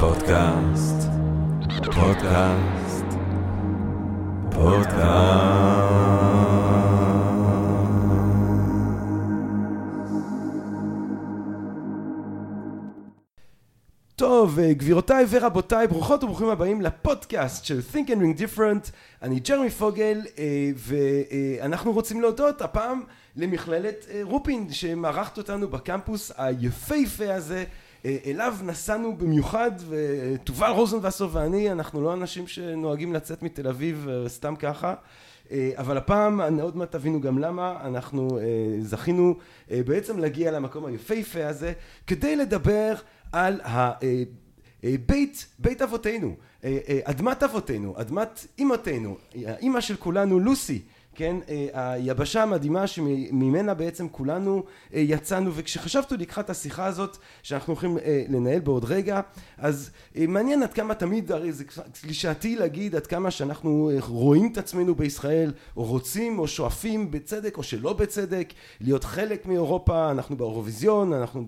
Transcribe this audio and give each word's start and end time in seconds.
פודקאסט, 0.00 1.08
פודקאסט, 1.84 3.04
פודקאסט. 4.50 5.02
טוב, 14.16 14.60
גבירותיי 14.60 15.24
ורבותיי, 15.28 15.86
ברוכות 15.86 16.24
וברוכים 16.24 16.48
הבאים 16.48 16.80
לפודקאסט 16.80 17.64
של 17.64 17.80
Think 17.92 18.08
and 18.08 18.10
Ring 18.10 18.40
Different. 18.40 18.90
אני 19.22 19.40
ג'רמי 19.40 19.70
פוגל, 19.70 20.20
ואנחנו 20.76 21.92
רוצים 21.92 22.20
להודות 22.20 22.62
הפעם 22.62 23.02
למכללת 23.36 24.06
רופין, 24.22 24.72
שמארחת 24.72 25.38
אותנו 25.38 25.68
בקמפוס 25.68 26.32
היפהפה 26.36 27.34
הזה. 27.34 27.64
אליו 28.04 28.54
נסענו 28.62 29.16
במיוחד 29.16 29.70
ותובל 29.88 30.70
רוזנבסר 30.70 31.28
ואני 31.32 31.72
אנחנו 31.72 32.02
לא 32.02 32.12
אנשים 32.12 32.46
שנוהגים 32.46 33.12
לצאת 33.12 33.42
מתל 33.42 33.68
אביב 33.68 34.08
סתם 34.26 34.56
ככה. 34.56 34.94
אבל 35.74 35.96
הפעם 35.96 36.40
עוד 36.60 36.76
מעט 36.76 36.92
תבינו 36.92 37.20
גם 37.20 37.38
למה 37.38 37.76
אנחנו 37.84 38.38
זכינו 38.80 39.34
בעצם 39.70 40.18
להגיע 40.18 40.50
למקום 40.50 40.86
היפהפה 40.86 41.46
הזה 41.46 41.72
כדי 42.06 42.36
לדבר 42.36 42.94
על 43.32 43.60
בית, 45.06 45.46
בית 45.58 45.82
אבותינו 45.82 46.36
אדמת 47.04 47.42
אבותינו 47.42 47.94
אדמת 48.00 48.46
אמותינו 48.60 49.16
האמא 49.46 49.80
של 49.80 49.96
כולנו 49.96 50.40
לוסי 50.40 50.82
כן 51.14 51.36
היבשה 51.72 52.42
המדהימה 52.42 52.86
שממנה 52.86 53.74
בעצם 53.74 54.08
כולנו 54.08 54.62
יצאנו 54.92 55.50
וכשחשבתי 55.54 56.16
לקחת 56.16 56.50
השיחה 56.50 56.86
הזאת 56.86 57.16
שאנחנו 57.42 57.72
הולכים 57.72 57.98
לנהל 58.28 58.60
בעוד 58.60 58.84
רגע 58.84 59.20
אז 59.58 59.90
מעניין 60.28 60.62
עד 60.62 60.72
כמה 60.72 60.94
תמיד 60.94 61.32
הרי 61.32 61.52
זה 61.52 61.64
קלישאתי 62.00 62.56
להגיד 62.56 62.96
עד 62.96 63.06
כמה 63.06 63.30
שאנחנו 63.30 63.90
רואים 64.08 64.48
את 64.52 64.58
עצמנו 64.58 64.94
בישראל 64.94 65.52
או 65.76 65.84
רוצים 65.84 66.38
או 66.38 66.48
שואפים 66.48 67.10
בצדק 67.10 67.58
או 67.58 67.62
שלא 67.62 67.92
בצדק 67.92 68.52
להיות 68.80 69.04
חלק 69.04 69.46
מאירופה 69.46 70.10
אנחנו 70.10 70.36
באירוויזיון 70.36 71.12
אנחנו 71.12 71.44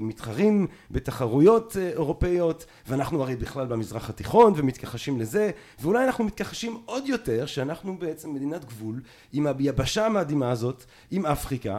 מתחרים 0.00 0.66
בתחרויות 0.90 1.76
אירופאיות 1.76 2.66
ואנחנו 2.88 3.22
הרי 3.22 3.36
בכלל 3.36 3.66
במזרח 3.66 4.10
התיכון 4.10 4.52
ומתכחשים 4.56 5.20
לזה 5.20 5.50
ואולי 5.80 6.04
אנחנו 6.04 6.24
מתכחשים 6.24 6.80
עוד 6.84 7.06
יותר 7.06 7.46
שאנחנו 7.46 7.98
בעצם 7.98 8.34
מדינת 8.34 8.64
גבול 8.68 9.00
עם 9.32 9.46
היבשה 9.46 10.06
המדהימה 10.06 10.50
הזאת 10.50 10.84
עם 11.10 11.26
אפריקה 11.26 11.78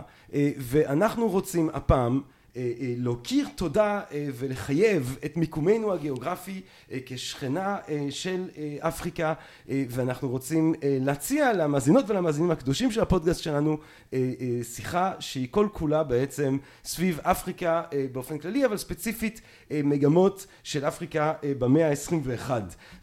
ואנחנו 0.57 1.27
רוצים 1.29 1.69
הפעם 1.73 2.21
להכיר 2.97 3.47
תודה 3.55 4.01
ולחייב 4.13 5.17
את 5.25 5.37
מיקומנו 5.37 5.93
הגיאוגרפי 5.93 6.61
כשכנה 7.05 7.77
של 8.09 8.49
אפריקה 8.79 9.33
ואנחנו 9.69 10.29
רוצים 10.29 10.73
להציע 10.83 11.53
למאזינות 11.53 12.05
ולמאזינים 12.09 12.51
הקדושים 12.51 12.91
של 12.91 13.01
הפודקאסט 13.01 13.43
שלנו 13.43 13.77
שיחה 14.63 15.13
שהיא 15.19 15.47
כל 15.51 15.67
כולה 15.73 16.03
בעצם 16.03 16.57
סביב 16.85 17.19
אפריקה 17.23 17.83
באופן 18.11 18.37
כללי 18.37 18.65
אבל 18.65 18.77
ספציפית 18.77 19.41
מגמות 19.71 20.47
של 20.63 20.85
אפריקה 20.85 21.33
במאה 21.59 21.89
ה-21. 21.89 22.51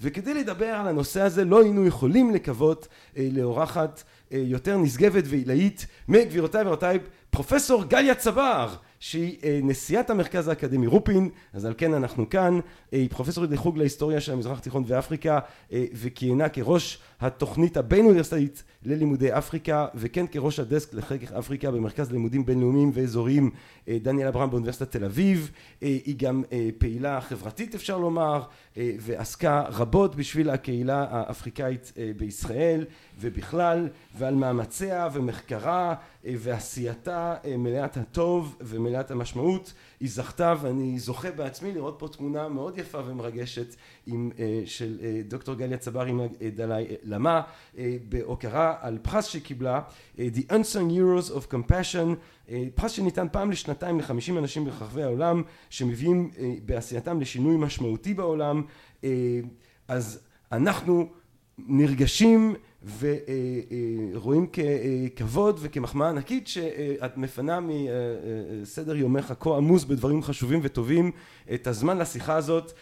וכדי 0.03 0.35
לדבר 0.35 0.67
על 0.67 0.89
הנושא 0.89 1.21
הזה 1.21 1.45
לא 1.45 1.63
היינו 1.63 1.87
יכולים 1.87 2.35
לקוות 2.35 2.89
לאורחת 3.17 4.03
יותר 4.31 4.77
נשגבת 4.79 5.25
ועילאית 5.27 5.87
מגבירותיי 6.09 6.63
ורבותיי 6.63 6.99
פרופסור 7.31 7.85
גליה 7.85 8.15
צבר 8.15 8.75
שהיא 9.07 9.37
נשיאת 9.63 10.11
המרכז 10.11 10.49
האקדמי 10.49 10.87
רופין 10.87 11.31
אז 11.53 11.65
על 11.65 11.75
כן 11.77 11.95
אנחנו 11.95 12.29
כאן. 12.29 12.61
היא 12.93 13.11
פרופסורית 13.11 13.51
לחוג 13.51 13.79
להיסטוריה 13.79 14.21
של 14.21 14.33
המזרח 14.33 14.59
התיכון 14.59 14.85
ואפריקה 14.87 15.39
וכיהנה 15.73 16.49
כראש 16.49 16.99
התוכנית 17.21 17.77
הבין 17.77 18.05
אוניברסיטאית 18.05 18.63
ללימודי 18.83 19.39
אפריקה 19.39 19.87
וכן 19.95 20.27
כראש 20.27 20.61
הדסק 20.61 20.95
לחקר 20.95 21.39
אפריקה 21.39 21.71
במרכז 21.71 22.13
לימודים 22.13 22.47
בינלאומיים 22.47 22.91
ואזוריים 22.95 23.51
דניאל 23.89 24.29
אברהם 24.29 24.51
באוניברסיטת 24.51 24.91
תל 24.91 25.05
אביב. 25.05 25.51
היא 25.81 26.17
גם 26.19 26.43
פעילה 26.79 27.21
חברתית 27.21 27.75
אפשר 27.75 27.99
לומר 27.99 28.43
ועסקה 28.77 29.65
רבות 29.69 30.17
בשביל 30.17 30.51
הקהילה 30.51 31.07
האפריקאית 31.11 31.93
בישראל 32.17 32.85
ובכלל 33.21 33.89
ועל 34.19 34.35
מאמציה 34.35 35.09
ומחקרה 35.13 35.95
ועשייתה 36.25 37.35
מלאת 37.59 37.97
הטוב 37.97 38.57
ומלאת 38.61 39.11
המשמעות. 39.11 39.73
היא 40.01 40.09
זכתה 40.11 40.55
ואני 40.61 40.99
זוכה 40.99 41.31
בעצמי 41.31 41.73
לראות 41.73 41.97
פה 41.99 42.09
תמונה 42.09 42.49
מאוד 42.49 42.79
יפה 42.79 42.99
ומרגשת 43.07 43.75
עם 44.07 44.31
של 44.65 44.99
דוקטור 45.29 45.55
גליה 45.55 45.79
צבר 45.79 46.05
עם 46.05 46.21
דלאי 46.55 46.87
למה 47.03 47.43
בהוקרה 48.09 48.75
על 48.81 48.99
פרס 49.03 49.25
שקיבלה 49.25 49.81
The 50.17 50.51
Unsung 50.51 50.91
Heroes 50.91 51.31
of 51.31 51.53
Compassion 51.55 52.09
פרס 52.75 52.91
שניתן 52.93 53.27
פעם 53.33 53.51
לשנתיים 53.51 53.99
לחמישים 53.99 54.39
אנשים 54.39 54.65
ברחבי 54.65 55.03
העולם 55.03 55.43
שמביאים 55.71 56.31
בעשייתם 56.65 57.21
לשינוי 57.21 57.57
משמעותי 57.57 58.15
בעולם. 58.15 58.63
אז 59.89 60.21
אנחנו 60.53 61.09
נרגשים 61.59 62.55
ורואים 62.83 64.47
ככבוד 65.17 65.59
וכמחמאה 65.63 66.09
ענקית 66.09 66.49
שאת 66.49 67.17
מפנה 67.17 67.59
מסדר 67.61 68.97
יומך 68.97 69.35
כה 69.41 69.57
עמוס 69.57 69.85
בדברים 69.85 70.23
חשובים 70.23 70.61
וטובים 70.63 71.11
את 71.55 71.67
הזמן 71.67 71.99
לשיחה 71.99 72.37
הזאת 72.37 72.73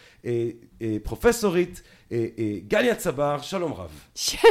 פרופסורית 1.03 1.81
גליה 2.67 2.95
צבר 2.95 3.41
שלום 3.41 3.73
רב. 3.73 3.99
שלום. 4.15 4.43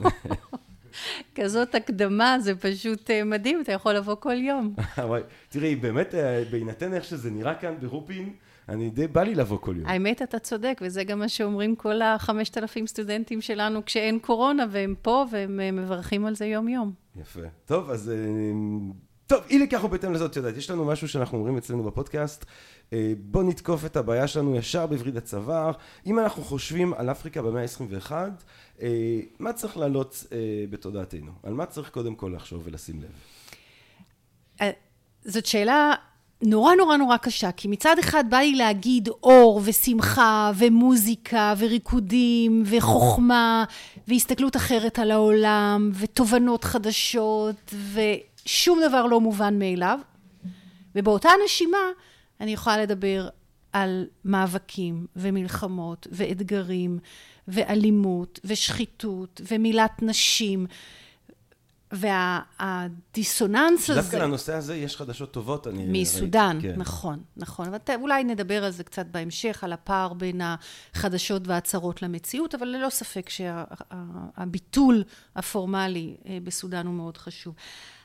כזאת 1.34 1.74
הקדמה 1.74 2.36
זה 2.40 2.54
פשוט 2.54 3.10
מדהים 3.24 3.60
אתה 3.60 3.72
יכול 3.72 3.92
לבוא 3.92 4.14
כל 4.14 4.34
יום. 4.34 4.74
תראי 5.48 5.76
באמת 5.76 6.14
בהינתן 6.50 6.94
איך 6.94 7.04
שזה 7.04 7.30
נראה 7.30 7.54
כאן 7.54 7.74
ברופין 7.80 8.32
אני 8.68 8.90
די 8.90 9.06
בא 9.06 9.22
לי 9.22 9.34
לבוא 9.34 9.58
כל 9.58 9.74
יום. 9.76 9.86
האמת 9.86 10.22
אתה 10.22 10.38
צודק 10.38 10.80
וזה 10.84 11.04
גם 11.04 11.18
מה 11.18 11.28
שאומרים 11.28 11.76
כל 11.76 12.02
החמשת 12.02 12.58
אלפים 12.58 12.86
סטודנטים 12.86 13.40
שלנו 13.40 13.84
כשאין 13.84 14.18
קורונה 14.18 14.66
והם 14.70 14.94
פה 15.02 15.24
והם 15.30 15.76
מברכים 15.76 16.26
על 16.26 16.34
זה 16.34 16.46
יום 16.46 16.68
יום. 16.68 16.92
יפה. 17.16 17.40
טוב 17.64 17.90
אז 17.90 18.12
טוב 19.26 19.42
אי 19.50 19.58
לכך 19.58 19.84
ובהתאם 19.84 20.12
לזאת 20.12 20.36
יודעת 20.36 20.56
יש 20.56 20.70
לנו 20.70 20.84
משהו 20.84 21.08
שאנחנו 21.08 21.38
אומרים 21.38 21.56
אצלנו 21.56 21.82
בפודקאסט 21.82 22.44
בוא 23.18 23.42
נתקוף 23.42 23.84
את 23.84 23.96
הבעיה 23.96 24.26
שלנו 24.26 24.56
ישר 24.56 24.86
בווריד 24.86 25.16
הצוואר 25.16 25.72
אם 26.06 26.18
אנחנו 26.18 26.42
חושבים 26.42 26.94
על 26.94 27.10
אפריקה 27.10 27.42
במאה 27.42 27.62
ה-21 27.62 28.12
מה 29.38 29.52
צריך 29.52 29.76
לעלות 29.76 30.24
בתודעתנו 30.70 31.32
על 31.42 31.54
מה 31.54 31.66
צריך 31.66 31.90
קודם 31.90 32.14
כל 32.14 32.32
לחשוב 32.36 32.62
ולשים 32.64 33.00
לב. 33.02 34.72
זאת 35.24 35.46
שאלה 35.46 35.94
נורא 36.42 36.74
נורא 36.74 36.96
נורא 36.96 37.16
קשה, 37.16 37.52
כי 37.52 37.68
מצד 37.68 37.98
אחד 37.98 38.24
בא 38.30 38.36
לי 38.36 38.54
להגיד 38.54 39.08
אור 39.22 39.60
ושמחה 39.64 40.52
ומוזיקה 40.56 41.54
וריקודים 41.58 42.62
וחוכמה 42.66 43.64
והסתכלות 44.08 44.56
אחרת 44.56 44.98
על 44.98 45.10
העולם 45.10 45.90
ותובנות 45.94 46.64
חדשות 46.64 47.74
ושום 47.92 48.80
דבר 48.88 49.06
לא 49.06 49.20
מובן 49.20 49.58
מאליו. 49.58 49.98
ובאותה 50.94 51.28
נשימה 51.44 51.78
אני 52.40 52.52
יכולה 52.52 52.78
לדבר 52.78 53.28
על 53.72 54.06
מאבקים 54.24 55.06
ומלחמות 55.16 56.06
ואתגרים 56.10 56.98
ואלימות 57.48 58.40
ושחיתות 58.44 59.40
ומילת 59.50 60.02
נשים. 60.02 60.66
והדיסוננס 61.92 63.90
הזה... 63.90 64.00
דווקא 64.00 64.16
לנושא 64.16 64.54
הזה 64.54 64.76
יש 64.76 64.96
חדשות 64.96 65.32
טובות, 65.32 65.66
אני 65.66 65.76
ראיתי. 65.76 66.02
מסודן, 66.02 66.58
נכון, 66.76 67.22
נכון. 67.36 67.68
אולי 68.00 68.24
נדבר 68.24 68.64
על 68.64 68.70
זה 68.70 68.84
קצת 68.84 69.06
בהמשך, 69.06 69.64
על 69.64 69.72
הפער 69.72 70.12
בין 70.12 70.40
החדשות 70.44 71.48
וההצהרות 71.48 72.02
למציאות, 72.02 72.54
אבל 72.54 72.66
ללא 72.66 72.90
ספק 72.90 73.28
שהביטול 73.28 75.04
הפורמלי 75.36 76.16
בסודן 76.44 76.86
הוא 76.86 76.94
מאוד 76.94 77.16
חשוב. 77.16 77.54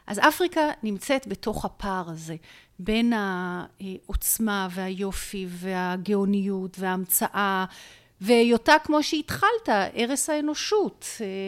אז 0.08 0.20
אפריקה 0.20 0.62
נמצאת 0.84 1.28
בתוך 1.28 1.66
הפער 1.66 2.10
הזה, 2.10 2.36
בין 2.80 3.14
העוצמה 3.14 4.68
והיופי 4.72 5.48
והגאוניות 5.50 6.78
וההמצאה 6.80 7.66
והיותה 8.22 8.74
כמו 8.84 9.04
שהתחלת, 9.04 9.70
ערש 9.94 10.30
האנושות, 10.30 11.06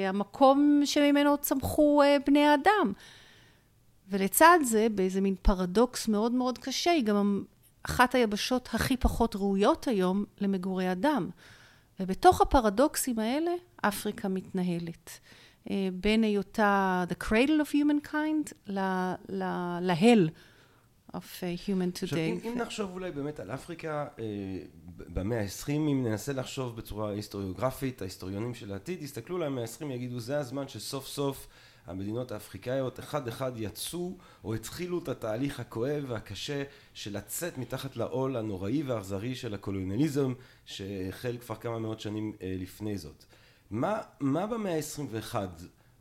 המקום 0.08 0.82
שממנו 0.86 1.38
צמחו 1.38 2.02
בני 2.26 2.46
האדם. 2.46 2.94
ולצד 4.10 4.60
זה, 4.64 4.88
באיזה 4.92 5.22
מין 5.22 5.36
פרדוקס 5.42 6.08
מאוד 6.08 6.32
מאוד 6.32 6.58
קשה, 6.58 6.92
היא 6.92 7.04
גם 7.04 7.44
אחת 7.84 8.16
היבשות 8.16 8.70
הכי 8.74 8.98
פחות 8.98 9.36
ראויות 9.36 9.88
היום 9.88 10.26
למגורי 10.42 10.92
אדם. 10.92 11.30
ובתוך 12.00 12.42
הפרדוקסים 12.42 13.20
האלה, 13.20 13.52
אפריקה 13.82 14.28
מתנהלת. 14.28 15.20
בין 15.94 16.24
היותה 16.24 17.04
the 17.10 17.24
cradle 17.24 17.62
of 17.62 17.74
humankind 17.74 18.72
להל 19.30 20.30
of 21.14 21.44
human 21.66 21.92
today. 21.92 22.04
עכשיו, 22.04 22.18
אם, 22.18 22.40
אם 22.44 22.58
נחשוב 22.58 22.92
אולי 22.92 23.12
באמת 23.12 23.40
על 23.40 23.52
אפריקה 23.52 24.08
במאה 24.98 25.42
ה-20, 25.42 25.70
אם 25.70 26.04
ננסה 26.08 26.34
לחשוב 26.34 26.76
בצורה 26.76 27.12
היסטוריוגרפית, 27.12 28.02
ההיסטוריונים 28.02 28.54
של 28.54 28.72
העתיד, 28.72 29.02
יסתכלו 29.02 29.36
על 29.36 29.44
המאה 29.44 29.64
ה-20, 29.64 29.86
יגידו 29.86 30.20
זה 30.20 30.38
הזמן 30.38 30.68
שסוף 30.68 31.08
סוף 31.08 31.48
המדינות 31.88 32.32
האפריקאיות 32.32 33.00
אחד 33.00 33.28
אחד 33.28 33.52
יצאו 33.56 34.18
או 34.44 34.54
התחילו 34.54 35.00
את 35.00 35.08
התהליך 35.08 35.60
הכואב 35.60 36.04
והקשה 36.08 36.64
של 36.94 37.18
לצאת 37.18 37.58
מתחת 37.58 37.96
לעול 37.98 38.36
הנוראי 38.36 38.84
והאכזרי 38.84 39.36
של 39.36 39.54
הקולוניאליזם 39.54 40.34
שהחל 40.66 41.38
כבר 41.38 41.56
כמה 41.56 41.80
מאות 41.80 42.00
שנים 42.00 42.34
לפני 42.42 42.98
זאת. 42.98 43.24
מה, 43.72 44.02
מה 44.20 44.48
במאה 44.48 44.76
ה-21 44.76 45.36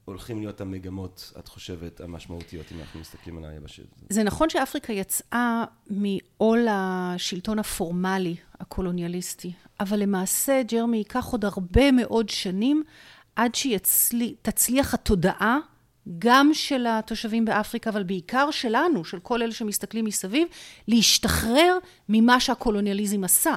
הולכים 0.08 0.40
להיות 0.40 0.60
המגמות, 0.60 1.32
את 1.38 1.48
חושבת, 1.48 2.00
המשמעותיות, 2.00 2.66
אם 2.72 2.80
אנחנו 2.80 3.00
מסתכלים 3.00 3.38
על 3.38 3.44
היבשת? 3.44 3.82
זה 4.08 4.22
נכון 4.22 4.50
שאפריקה 4.50 4.92
יצאה 4.92 5.64
מעול 5.90 6.66
השלטון 6.70 7.58
הפורמלי 7.58 8.36
הקולוניאליסטי, 8.60 9.52
אבל 9.80 9.98
למעשה, 9.98 10.62
ג'רמי, 10.62 10.96
ייקח 10.96 11.26
עוד 11.26 11.44
הרבה 11.44 11.92
מאוד 11.92 12.28
שנים 12.28 12.82
עד 13.36 13.54
שתצליח 13.54 14.94
התודעה 14.94 15.58
גם 16.18 16.50
של 16.54 16.86
התושבים 16.88 17.44
באפריקה, 17.44 17.90
אבל 17.90 18.02
בעיקר 18.02 18.50
שלנו, 18.50 19.04
של 19.04 19.18
כל 19.20 19.42
אלה 19.42 19.52
שמסתכלים 19.52 20.04
מסביב, 20.04 20.48
להשתחרר 20.88 21.78
ממה 22.08 22.40
שהקולוניאליזם 22.40 23.24
עשה. 23.24 23.54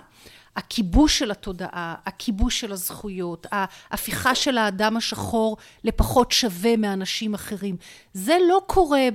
הכיבוש 0.56 1.20
של 1.20 1.32
התודעה, 1.32 1.96
הכיבוש 2.06 2.60
של 2.60 2.72
הזכויות, 2.72 3.48
ההפיכה 3.52 4.36
של 4.36 4.58
האדם 4.58 4.98
השחור 4.98 5.58
לפחות 5.84 6.32
שווה 6.32 6.78
מאנשים 6.78 7.34
אחרים. 7.34 7.76
זה 8.14 8.38
לא 8.50 8.62
קורה 8.68 9.08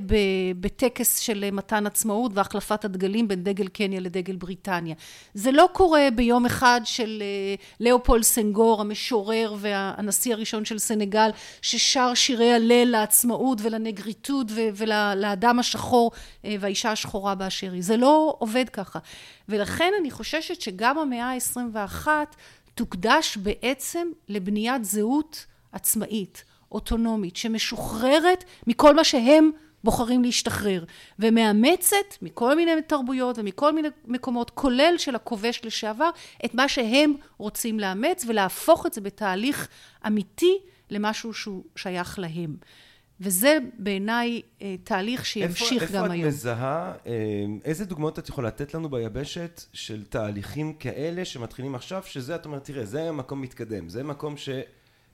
בטקס 0.60 1.18
של 1.18 1.50
מתן 1.52 1.86
עצמאות 1.86 2.32
והחלפת 2.34 2.84
הדגלים 2.84 3.28
בין 3.28 3.44
דגל 3.44 3.68
קניה 3.68 4.00
לדגל 4.00 4.36
בריטניה. 4.36 4.94
זה 5.34 5.52
לא 5.52 5.68
קורה 5.72 6.08
ביום 6.14 6.46
אחד 6.46 6.80
של 6.84 7.22
אה, 7.22 7.54
לאופול 7.80 8.22
סנגור, 8.22 8.80
המשורר 8.80 9.54
והנשיא 9.58 10.34
הראשון 10.34 10.64
של 10.64 10.78
סנגל, 10.78 11.30
ששר 11.62 12.14
שירי 12.14 12.52
הלל 12.52 12.84
לעצמאות 12.84 13.58
ולנגריטוד 13.62 14.52
ולאדם 14.74 15.58
השחור 15.58 16.10
אה, 16.44 16.56
והאישה 16.60 16.92
השחורה 16.92 17.34
באשר 17.34 17.72
היא. 17.72 17.82
זה 17.82 17.96
לא 17.96 18.36
עובד 18.38 18.68
ככה. 18.68 18.98
ולכן 19.48 19.92
אני 20.00 20.10
חוששת 20.10 20.60
שגם 20.60 20.98
המאה 20.98 21.25
ה-21 21.32 22.08
תוקדש 22.74 23.36
בעצם 23.36 24.08
לבניית 24.28 24.84
זהות 24.84 25.46
עצמאית, 25.72 26.44
אוטונומית, 26.72 27.36
שמשוחררת 27.36 28.44
מכל 28.66 28.94
מה 28.94 29.04
שהם 29.04 29.50
בוחרים 29.84 30.22
להשתחרר, 30.22 30.84
ומאמצת 31.18 32.22
מכל 32.22 32.56
מיני 32.56 32.82
תרבויות 32.86 33.38
ומכל 33.38 33.72
מיני 33.72 33.88
מקומות, 34.04 34.50
כולל 34.50 34.94
של 34.98 35.14
הכובש 35.14 35.60
לשעבר, 35.64 36.10
את 36.44 36.54
מה 36.54 36.68
שהם 36.68 37.14
רוצים 37.38 37.80
לאמץ 37.80 38.24
ולהפוך 38.28 38.86
את 38.86 38.92
זה 38.92 39.00
בתהליך 39.00 39.68
אמיתי 40.06 40.58
למשהו 40.90 41.34
שהוא 41.34 41.64
שייך 41.76 42.18
להם. 42.18 42.56
וזה 43.20 43.58
בעיניי 43.78 44.42
אה, 44.62 44.74
תהליך 44.84 45.26
שימשיך 45.26 45.82
איפה, 45.82 45.94
גם 45.94 46.04
איפה 46.04 46.12
היום. 46.12 46.26
איפה 46.26 46.28
את 46.28 46.34
מזהה, 46.34 46.92
אה, 47.06 47.44
איזה 47.64 47.84
דוגמאות 47.84 48.18
את 48.18 48.28
יכולה 48.28 48.48
לתת 48.48 48.74
לנו 48.74 48.88
ביבשת 48.88 49.62
של 49.72 50.04
תהליכים 50.04 50.72
כאלה 50.72 51.24
שמתחילים 51.24 51.74
עכשיו, 51.74 52.02
שזה 52.06 52.34
את 52.34 52.46
אומרת, 52.46 52.64
תראה, 52.64 52.84
זה 52.84 53.12
מקום 53.12 53.40
מתקדם, 53.40 53.88
זה 53.88 54.02
מקום 54.02 54.36
שהוא 54.36 54.62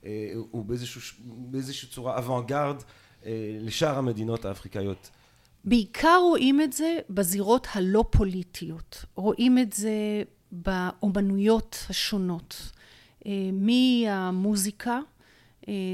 אה, 0.05 0.33
באיזשהו, 0.53 1.01
באיזושהי 1.25 1.89
צורה 1.89 2.17
אוונגרד 2.17 2.75
לשאר 3.59 3.97
המדינות 3.97 4.45
האפריקאיות. 4.45 5.09
בעיקר 5.65 6.17
רואים 6.21 6.61
את 6.61 6.73
זה 6.73 6.97
בזירות 7.09 7.67
הלא 7.73 8.05
פוליטיות, 8.09 9.05
רואים 9.15 9.57
את 9.57 9.73
זה 9.73 10.23
באומנויות 10.51 11.85
השונות, 11.89 12.71
מהמוזיקה 13.53 14.99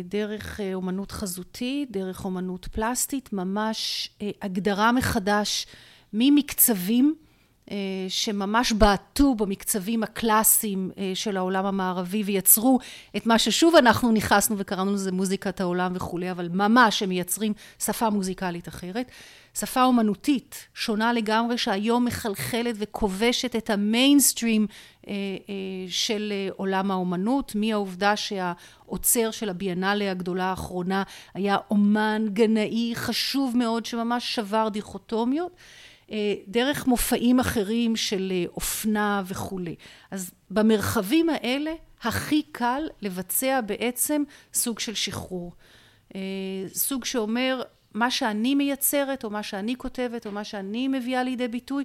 דרך 0.04 0.60
אה, 0.60 0.74
אומנות 0.74 1.12
חזותית, 1.12 1.92
דרך 1.92 2.26
אומנות 2.26 2.68
פלסטית, 2.72 3.34
ממש 3.34 4.10
אה, 4.22 4.30
הגדרה 4.42 4.92
מחדש 4.92 5.66
ממקצבים 6.14 7.16
שממש 8.10 8.72
בעטו 8.72 9.36
במקצבים 9.36 10.04
הקלאסיים 10.04 10.92
של 11.14 11.38
העולם 11.38 11.66
המערבי 11.66 12.24
ויצרו 12.24 12.80
את 13.18 13.26
מה 13.26 13.40
ששוב 13.40 13.76
אנחנו 13.76 14.12
נכנסנו 14.12 14.56
וקראנו 14.58 14.94
לזה 14.94 15.12
מוזיקת 15.12 15.62
העולם 15.62 15.92
וכולי, 15.96 16.32
אבל 16.32 16.50
ממש 16.54 17.04
הם 17.04 17.10
מייצרים 17.10 17.54
שפה 17.80 18.10
מוזיקלית 18.10 18.68
אחרת. 18.68 19.12
שפה 19.60 19.84
אומנותית 19.84 20.68
שונה 20.74 21.14
לגמרי 21.14 21.58
שהיום 21.58 22.06
מחלחלת 22.06 22.76
וכובשת 22.78 23.56
את 23.56 23.70
המיינסטרים 23.70 24.68
אה, 25.08 25.14
אה, 25.14 25.54
של 25.88 26.34
אה, 26.36 26.50
עולם 26.56 26.92
האומנות, 26.92 27.56
מהעובדה 27.56 28.16
שהאוצר 28.16 29.32
של 29.32 29.50
הביאנלה 29.50 30.12
הגדולה 30.12 30.46
האחרונה 30.46 31.04
היה 31.34 31.58
אומן 31.72 32.26
גנאי 32.34 32.92
חשוב 32.96 33.58
מאוד 33.58 33.86
שממש 33.86 34.36
שבר 34.36 34.70
דיכוטומיות, 34.70 35.56
דרך 36.48 36.88
מופעים 36.88 37.40
אחרים 37.40 37.96
של 37.96 38.34
אופנה 38.56 39.24
וכולי. 39.26 39.76
אז 40.12 40.32
במרחבים 40.52 41.30
האלה 41.30 41.72
הכי 42.02 42.42
קל 42.52 42.82
לבצע 43.02 43.62
בעצם 43.62 44.24
סוג 44.54 44.80
של 44.80 44.94
שחרור. 44.94 45.54
סוג 46.74 47.06
שאומר 47.06 47.62
מה 47.94 48.12
שאני 48.12 48.56
מייצרת, 48.56 49.24
או 49.24 49.30
מה 49.30 49.44
שאני 49.44 49.76
כותבת, 49.76 50.26
או 50.26 50.32
מה 50.32 50.44
שאני 50.44 50.88
מביאה 50.88 51.24
לידי 51.24 51.48
ביטוי, 51.48 51.84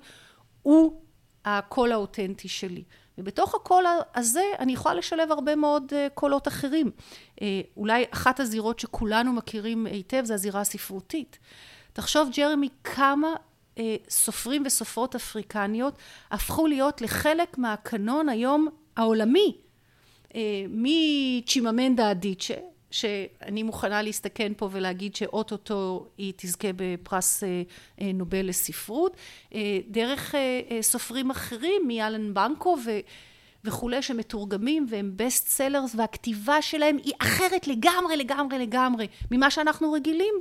הוא 0.63 1.01
הקול 1.45 1.93
האותנטי 1.93 2.49
שלי. 2.49 2.85
ובתוך 3.19 3.55
הקול 3.55 3.85
הזה 4.15 4.43
אני 4.59 4.73
יכולה 4.73 4.95
לשלב 4.95 5.33
הרבה 5.33 5.57
מאוד 5.57 5.93
אה, 5.93 6.09
קולות 6.15 6.49
אחרים. 6.49 6.91
אה, 7.43 7.61
אולי 7.77 8.05
אחת 8.11 8.41
הזירות 8.41 8.81
שכולנו 8.81 9.33
מכירים 9.33 9.87
היטב 9.87 10.25
זה 10.25 10.35
הזירה 10.35 10.61
הספרותית. 10.61 11.39
תחשוב 11.93 12.29
ג'רמי 12.37 12.69
כמה 12.85 13.29
אה, 13.79 13.97
סופרים 14.09 14.63
וסופרות 14.67 15.15
אפריקניות 15.15 15.99
הפכו 16.31 16.67
להיות 16.67 17.03
לחלק 17.03 17.59
מהקנון 17.59 18.29
היום 18.29 18.69
העולמי. 18.97 19.57
מצ'יממנדה 20.69 22.11
אדיצ'י 22.11 22.55
שאני 22.95 23.63
מוכנה 23.63 24.03
להסתכן 24.03 24.53
פה 24.57 24.69
ולהגיד 24.73 25.17
שאו-טו-טו 25.17 26.07
היא 26.19 26.33
תזכה 26.37 26.69
בפרס 26.77 27.45
אה, 27.45 27.63
אה, 28.01 28.13
נובל 28.15 28.49
לספרות, 28.49 29.17
אה, 29.55 29.79
דרך 29.89 30.35
סופרים 30.81 31.31
אחרים 31.31 31.83
מאלן 31.89 32.35
בנקו 32.35 32.77
ו... 32.85 32.91
וכולי 33.67 34.03
שמתורגמים 34.03 34.87
והם 34.91 35.13
בסט 35.17 35.49
סלרס 35.49 35.95
והכתיבה 35.95 36.63
שלהם 36.63 36.97
היא 37.05 37.13
אחרת 37.19 37.67
לגמרי 37.67 38.17
לגמרי 38.17 38.59
לגמרי 38.59 39.07
ממה 39.31 39.51
שאנחנו 39.51 39.93
רגילים 39.93 40.35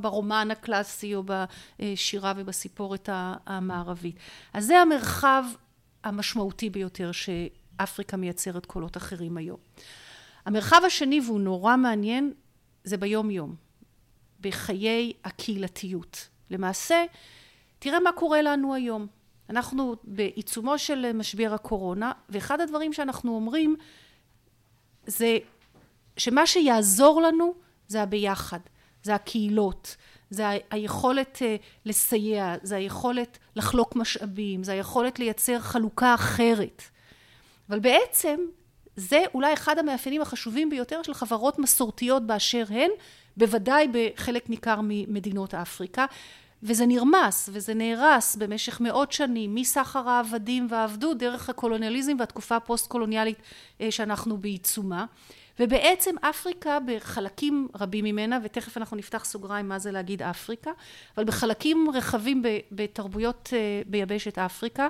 ברומן 0.00 0.48
הקלאסי 0.50 1.14
או 1.14 1.22
בשירה 1.26 2.32
ובסיפורת 2.36 3.08
המערבית. 3.46 4.16
אז 4.52 4.66
זה 4.66 4.78
המרחב 4.78 5.44
המשמעותי 6.04 6.70
ביותר 6.70 7.10
שאפריקה 7.12 8.16
מייצרת 8.16 8.66
קולות 8.66 8.96
אחרים 8.96 9.36
היום. 9.36 9.58
המרחב 10.46 10.80
השני 10.86 11.20
והוא 11.26 11.40
נורא 11.40 11.76
מעניין 11.76 12.32
זה 12.84 12.96
ביום 12.96 13.30
יום 13.30 13.54
בחיי 14.40 15.12
הקהילתיות. 15.24 16.28
למעשה 16.50 17.04
תראה 17.78 18.00
מה 18.00 18.12
קורה 18.12 18.42
לנו 18.42 18.74
היום. 18.74 19.06
אנחנו 19.50 19.96
בעיצומו 20.04 20.78
של 20.78 21.12
משבר 21.12 21.54
הקורונה 21.54 22.12
ואחד 22.28 22.60
הדברים 22.60 22.92
שאנחנו 22.92 23.34
אומרים 23.34 23.76
זה 25.06 25.38
שמה 26.16 26.46
שיעזור 26.46 27.22
לנו 27.22 27.54
זה 27.88 28.02
הביחד 28.02 28.60
זה 29.02 29.14
הקהילות 29.14 29.96
זה 30.30 30.44
היכולת 30.70 31.38
אה, 31.42 31.56
לסייע 31.84 32.54
זה 32.62 32.76
היכולת 32.76 33.38
לחלוק 33.56 33.96
משאבים 33.96 34.64
זה 34.64 34.72
היכולת 34.72 35.18
לייצר 35.18 35.58
חלוקה 35.58 36.14
אחרת. 36.14 36.82
אבל 37.68 37.78
בעצם 37.78 38.36
זה 38.96 39.22
אולי 39.34 39.52
אחד 39.52 39.78
המאפיינים 39.78 40.22
החשובים 40.22 40.70
ביותר 40.70 41.02
של 41.02 41.14
חברות 41.14 41.58
מסורתיות 41.58 42.26
באשר 42.26 42.64
הן, 42.68 42.90
בוודאי 43.36 43.88
בחלק 43.92 44.50
ניכר 44.50 44.80
ממדינות 44.82 45.54
אפריקה, 45.54 46.06
וזה 46.62 46.86
נרמס 46.86 47.48
וזה 47.52 47.74
נהרס 47.74 48.36
במשך 48.36 48.80
מאות 48.80 49.12
שנים 49.12 49.54
מסחר 49.54 50.08
העבדים 50.08 50.66
והעבדות 50.70 51.18
דרך 51.18 51.50
הקולוניאליזם 51.50 52.16
והתקופה 52.18 52.56
הפוסט 52.56 52.86
קולוניאלית 52.86 53.38
אה, 53.80 53.90
שאנחנו 53.90 54.36
בעיצומה. 54.36 55.04
ובעצם 55.60 56.14
אפריקה 56.20 56.78
בחלקים 56.86 57.68
רבים 57.80 58.04
ממנה, 58.04 58.38
ותכף 58.42 58.76
אנחנו 58.76 58.96
נפתח 58.96 59.24
סוגריים 59.24 59.68
מה 59.68 59.78
זה 59.78 59.90
להגיד 59.90 60.22
אפריקה, 60.22 60.70
אבל 61.16 61.24
בחלקים 61.24 61.86
רחבים 61.94 62.42
בתרבויות 62.72 63.50
אה, 63.52 63.82
ביבשת 63.86 64.38
אפריקה, 64.38 64.88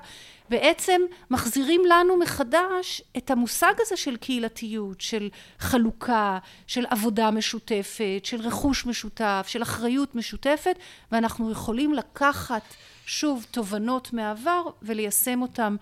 בעצם 0.48 1.00
מחזירים 1.30 1.82
לנו 1.88 2.16
מחדש 2.16 3.02
את 3.16 3.30
המושג 3.30 3.72
הזה 3.80 3.96
של 3.96 4.16
קהילתיות, 4.16 5.00
של 5.00 5.28
חלוקה, 5.58 6.38
של 6.66 6.84
עבודה 6.90 7.30
משותפת, 7.30 8.20
של 8.24 8.40
רכוש 8.40 8.86
משותף, 8.86 9.46
של 9.48 9.62
אחריות 9.62 10.14
משותפת, 10.14 10.78
ואנחנו 11.12 11.50
יכולים 11.50 11.94
לקחת 11.94 12.62
שוב, 13.06 13.46
תובנות 13.50 14.12
מהעבר 14.12 14.62
וליישם 14.82 15.42
אותם 15.42 15.76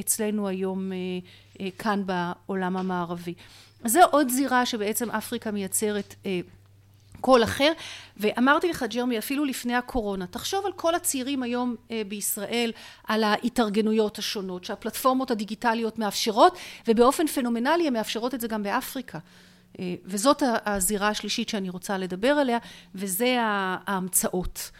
אצלנו 0.00 0.48
היום 0.48 0.92
כאן 1.78 2.02
בעולם 2.06 2.76
המערבי. 2.76 3.34
זו 3.84 4.00
עוד 4.10 4.28
זירה 4.28 4.66
שבעצם 4.66 5.10
אפריקה 5.10 5.50
מייצרת 5.50 6.14
קול 7.20 7.44
אחר, 7.44 7.72
ואמרתי 8.16 8.68
לך 8.68 8.84
ג'רמי 8.90 9.18
אפילו 9.18 9.44
לפני 9.44 9.74
הקורונה, 9.74 10.26
תחשוב 10.26 10.66
על 10.66 10.72
כל 10.72 10.94
הצעירים 10.94 11.42
היום 11.42 11.76
בישראל, 12.08 12.72
על 13.04 13.24
ההתארגנויות 13.24 14.18
השונות 14.18 14.64
שהפלטפורמות 14.64 15.30
הדיגיטליות 15.30 15.98
מאפשרות, 15.98 16.58
ובאופן 16.88 17.26
פנומנלי 17.26 17.86
הן 17.86 17.92
מאפשרות 17.92 18.34
את 18.34 18.40
זה 18.40 18.48
גם 18.48 18.62
באפריקה. 18.62 19.18
וזאת 20.04 20.42
הזירה 20.66 21.08
השלישית 21.08 21.48
שאני 21.48 21.70
רוצה 21.70 21.98
לדבר 21.98 22.28
עליה, 22.28 22.58
וזה 22.94 23.36
ההמצאות. 23.40 24.70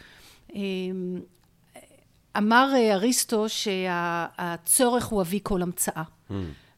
אמר 2.37 2.73
אריסטו 2.91 3.49
שהצורך 3.49 5.05
הוא 5.05 5.21
אבי 5.21 5.39
כל 5.43 5.61
המצאה, 5.61 6.03
mm. 6.29 6.33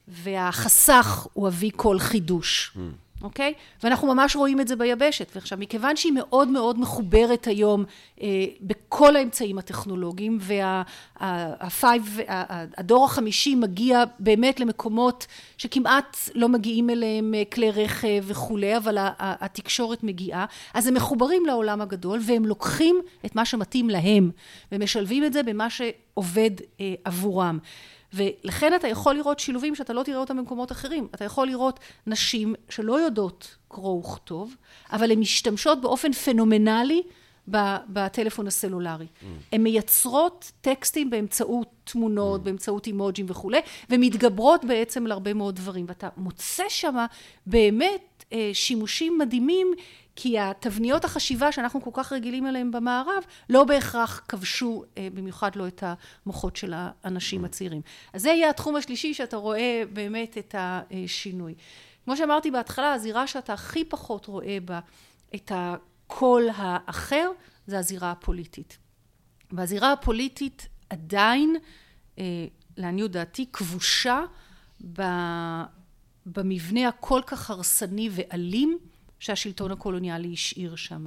והחסך 0.08 1.28
הוא 1.34 1.48
אבי 1.48 1.70
כל 1.76 2.00
חידוש. 2.00 2.72
Mm. 2.76 2.80
אוקיי? 3.24 3.54
ואנחנו 3.84 4.08
ממש 4.08 4.36
רואים 4.36 4.62
את 4.62 4.68
זה 4.68 4.76
ביבשת. 4.76 5.32
ועכשיו, 5.36 5.58
מכיוון 5.58 5.96
שהיא 5.96 6.14
מאוד 6.14 6.48
מאוד 6.48 6.80
מחוברת 6.80 7.48
היום 7.48 7.84
אה, 8.22 8.28
בכל 8.62 9.16
האמצעים 9.16 9.58
הטכנולוגיים, 9.58 10.38
והפייב, 11.20 12.20
הדור 12.78 13.06
החמישי 13.06 13.56
מגיע 13.56 14.04
באמת 14.20 14.60
למקומות 14.60 15.28
שכמעט 15.58 16.18
לא 16.36 16.50
מגיעים 16.50 16.90
אליהם 16.90 17.34
אה, 17.34 17.44
כלי 17.54 17.72
רכב 17.72 18.24
וכולי, 18.24 18.78
אבל 18.78 18.98
התקשורת 19.20 20.04
מגיעה, 20.04 20.46
אז 20.74 20.88
הם 20.88 20.94
מחוברים 20.94 21.46
לעולם 21.46 21.82
הגדול, 21.82 22.20
והם 22.26 22.46
לוקחים 22.46 23.02
את 23.26 23.36
מה 23.36 23.46
שמתאים 23.46 23.90
להם, 23.90 24.32
ומשלבים 24.72 25.26
את 25.26 25.34
זה 25.34 25.44
במה 25.44 25.70
שעובד 25.70 26.52
אה, 26.80 26.94
עבורם. 27.04 27.60
ולכן 28.14 28.76
אתה 28.76 28.88
יכול 28.88 29.16
לראות 29.16 29.40
שילובים 29.40 29.76
שאתה 29.76 29.94
לא 29.94 30.04
תראה 30.04 30.18
אותם 30.18 30.38
במקומות 30.38 30.72
אחרים. 30.72 31.08
אתה 31.16 31.26
יכול 31.26 31.48
לראות 31.48 31.80
נשים 32.08 32.56
שלא 32.70 33.00
יודעות 33.00 33.56
קרוא 33.68 34.00
וכתוב, 34.00 34.56
אבל 34.92 35.12
הן 35.12 35.20
משתמשות 35.20 35.82
באופן 35.82 36.12
פנומנלי 36.12 37.02
בטלפון 37.88 38.48
הסלולרי. 38.48 39.06
Mm. 39.06 39.26
הן 39.52 39.64
מייצרות 39.64 40.52
טקסטים 40.62 41.10
באמצעות 41.10 41.68
תמונות, 41.84 42.42
mm. 42.42 42.44
באמצעות 42.44 42.88
אימוג'ים 42.88 43.26
וכולי, 43.30 43.60
ומתגברות 43.90 44.66
בעצם 44.66 45.06
על 45.06 45.12
הרבה 45.12 45.34
מאוד 45.34 45.56
דברים. 45.56 45.86
ואתה 45.88 46.10
מוצא 46.18 46.64
שמה 46.70 47.06
באמת 47.48 48.02
שימושים 48.54 49.18
מדהימים 49.18 49.74
כי 50.16 50.40
התבניות 50.40 51.06
החשיבה 51.06 51.52
שאנחנו 51.52 51.82
כל 51.82 51.90
כך 51.94 52.14
רגילים 52.14 52.48
אליהם 52.48 52.72
במערב, 52.72 53.24
לא 53.50 53.64
בהכרח 53.64 54.22
כבשו 54.28 54.84
אה, 54.98 55.08
במיוחד 55.14 55.56
לא 55.56 55.68
את 55.68 55.84
המוחות 56.26 56.56
של 56.56 56.74
האנשים 56.76 57.46
הצעירים. 57.46 57.82
אז 58.14 58.22
זה 58.22 58.30
יהיה 58.30 58.50
התחום 58.50 58.76
השלישי 58.76 59.14
שאתה 59.14 59.38
רואה 59.38 59.84
באמת 59.94 60.38
את 60.38 60.56
השינוי. 60.58 61.56
כמו 62.06 62.18
שאמרתי 62.18 62.52
בהתחלה, 62.52 62.94
הזירה 62.94 63.28
שאתה 63.28 63.54
הכי 63.54 63.86
פחות 63.86 64.26
רואה 64.26 64.58
בה 64.66 64.80
את 65.36 65.52
הקול 65.56 66.50
האחר, 66.56 67.32
זה 67.68 67.80
הזירה 67.80 68.12
הפוליטית. 68.12 68.78
והזירה 69.52 69.92
הפוליטית 69.92 70.68
עדיין, 70.90 71.56
אה, 72.20 72.24
לעניות 72.78 73.12
דעתי, 73.12 73.46
כבושה 73.54 74.22
במבנה 76.26 76.88
הכל 76.88 77.22
כך 77.26 77.50
הרסני 77.50 78.10
ואלים 78.12 78.78
שהשלטון 79.20 79.72
הקולוניאלי 79.72 80.34
השאיר 80.34 80.76
שם. 80.76 81.06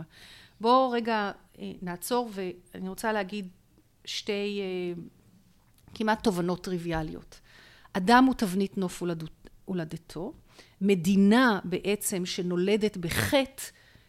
בואו 0.61 0.91
רגע 0.91 1.33
אה, 1.59 1.73
נעצור 1.83 2.31
ואני 2.33 2.89
רוצה 2.89 3.13
להגיד 3.13 3.49
שתי 4.05 4.61
אה, 4.61 5.03
כמעט 5.95 6.25
תובנות 6.25 6.65
טריוויאליות. 6.65 7.41
אדם 7.93 8.25
הוא 8.25 8.35
תבנית 8.35 8.79
נוף 8.79 9.03
הולדתו, 9.65 10.33
מדינה 10.81 11.61
בעצם 11.65 12.27
שנולדת 12.27 12.97
בחטא, 12.97 13.63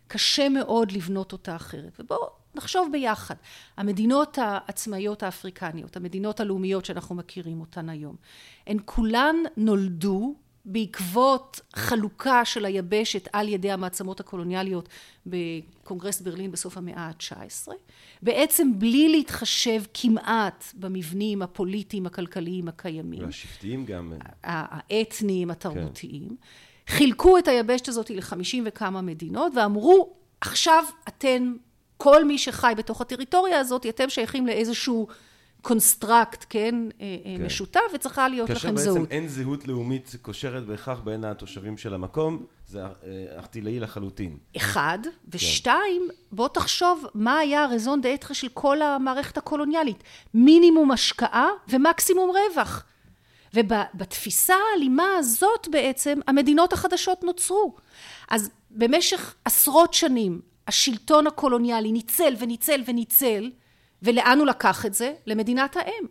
קשה 0.08 0.50
מאוד 0.50 0.92
לבנות 0.92 1.32
אותה 1.32 1.56
אחרת. 1.56 2.00
ובואו 2.00 2.30
נחשוב 2.56 2.90
ביחד. 2.92 3.36
המדינות 3.78 4.38
העצמאיות 4.42 5.24
האפריקניות, 5.24 5.98
המדינות 5.98 6.40
הלאומיות 6.40 6.86
שאנחנו 6.86 7.16
מכירים 7.16 7.62
אותן 7.62 7.90
היום, 7.90 8.16
הן 8.68 8.78
כולן 8.86 9.36
נולדו 9.58 10.36
בעקבות 10.68 11.62
חלוקה 11.76 12.46
של 12.46 12.66
היבשת 12.66 13.28
על 13.34 13.48
ידי 13.48 13.72
המעצמות 13.72 14.20
הקולוניאליות 14.20 14.90
בקונגרס 15.26 16.22
ברלין 16.22 16.52
בסוף 16.52 16.78
המאה 16.78 17.00
ה-19, 17.00 17.68
בעצם 18.22 18.72
בלי 18.80 19.10
להתחשב 19.10 19.84
כמעט 19.94 20.64
במבנים 20.74 21.42
הפוליטיים 21.42 22.06
הכלכליים 22.06 22.68
הקיימים. 22.68 23.24
והשבטיים 23.24 23.86
גם. 23.86 24.14
האתניים, 24.44 25.52
התרבותיים. 25.52 26.28
כן. 26.28 26.36
חילקו 26.88 27.38
את 27.38 27.48
היבשת 27.48 27.88
הזאת 27.88 28.10
לחמישים 28.10 28.64
וכמה 28.68 29.02
מדינות 29.02 29.54
ואמרו 29.56 30.14
עכשיו 30.42 30.84
אתן 31.08 31.54
כל 31.98 32.26
מי 32.26 32.38
שחי 32.38 32.74
בתוך 32.78 33.02
הטריטוריה 33.02 33.60
הזאת 33.60 33.86
אתם 33.86 34.10
שייכים 34.10 34.48
לאיזשהו 34.48 35.08
construct, 35.62 36.46
כן, 36.50 36.76
אה, 37.02 37.06
אה, 37.26 37.38
כן, 37.38 37.46
משותף, 37.46 37.80
וצריכה 37.94 38.28
להיות 38.28 38.50
לכם 38.50 38.78
זהות. 38.78 38.78
כאשר 38.78 38.94
בעצם 38.94 39.12
אין 39.12 39.28
זהות 39.28 39.68
לאומית 39.68 40.16
קושרת 40.22 40.66
בהכרח 40.66 41.00
בין 41.00 41.24
התושבים 41.24 41.78
של 41.78 41.94
המקום, 41.94 42.46
זה 42.68 42.82
ארטיפיציאלי 43.38 43.76
אה, 43.76 43.80
לחלוטין. 43.80 44.38
אחד, 44.58 45.00
כן. 45.04 45.10
ושתיים, 45.30 46.08
כן. 46.08 46.16
בוא 46.32 46.48
תחשוב 46.48 47.06
מה 47.14 47.38
היה 47.38 47.64
ה 47.64 48.02
raison 48.02 48.14
d'être 48.14 48.34
של 48.34 48.50
כל 48.54 48.82
המערכת 48.82 49.38
הקולוניאלית. 49.38 50.04
מינימום 50.34 50.92
השקעה 50.92 51.50
ומקסימום 51.70 52.32
רווח. 52.32 52.84
ובתפיסה 53.54 54.54
האלימה 54.74 55.16
הזאת 55.20 55.68
בעצם 55.72 56.20
המדינות 56.28 56.74
החדשות 56.74 57.24
נוצרו. 57.24 57.76
אז 58.30 58.50
במשך 58.72 59.36
עשרות 59.46 59.94
שנים 59.94 60.42
השלטון 60.68 61.28
הקולוניאלי 61.28 61.92
ניצל 61.92 62.36
וניצל 62.40 62.84
וניצל 62.86 63.52
ולאן 64.04 64.40
הוא 64.40 64.48
לקח 64.48 64.86
את 64.86 64.94
זה? 64.94 65.14
למדינת 65.26 65.78
האם. 65.78 66.06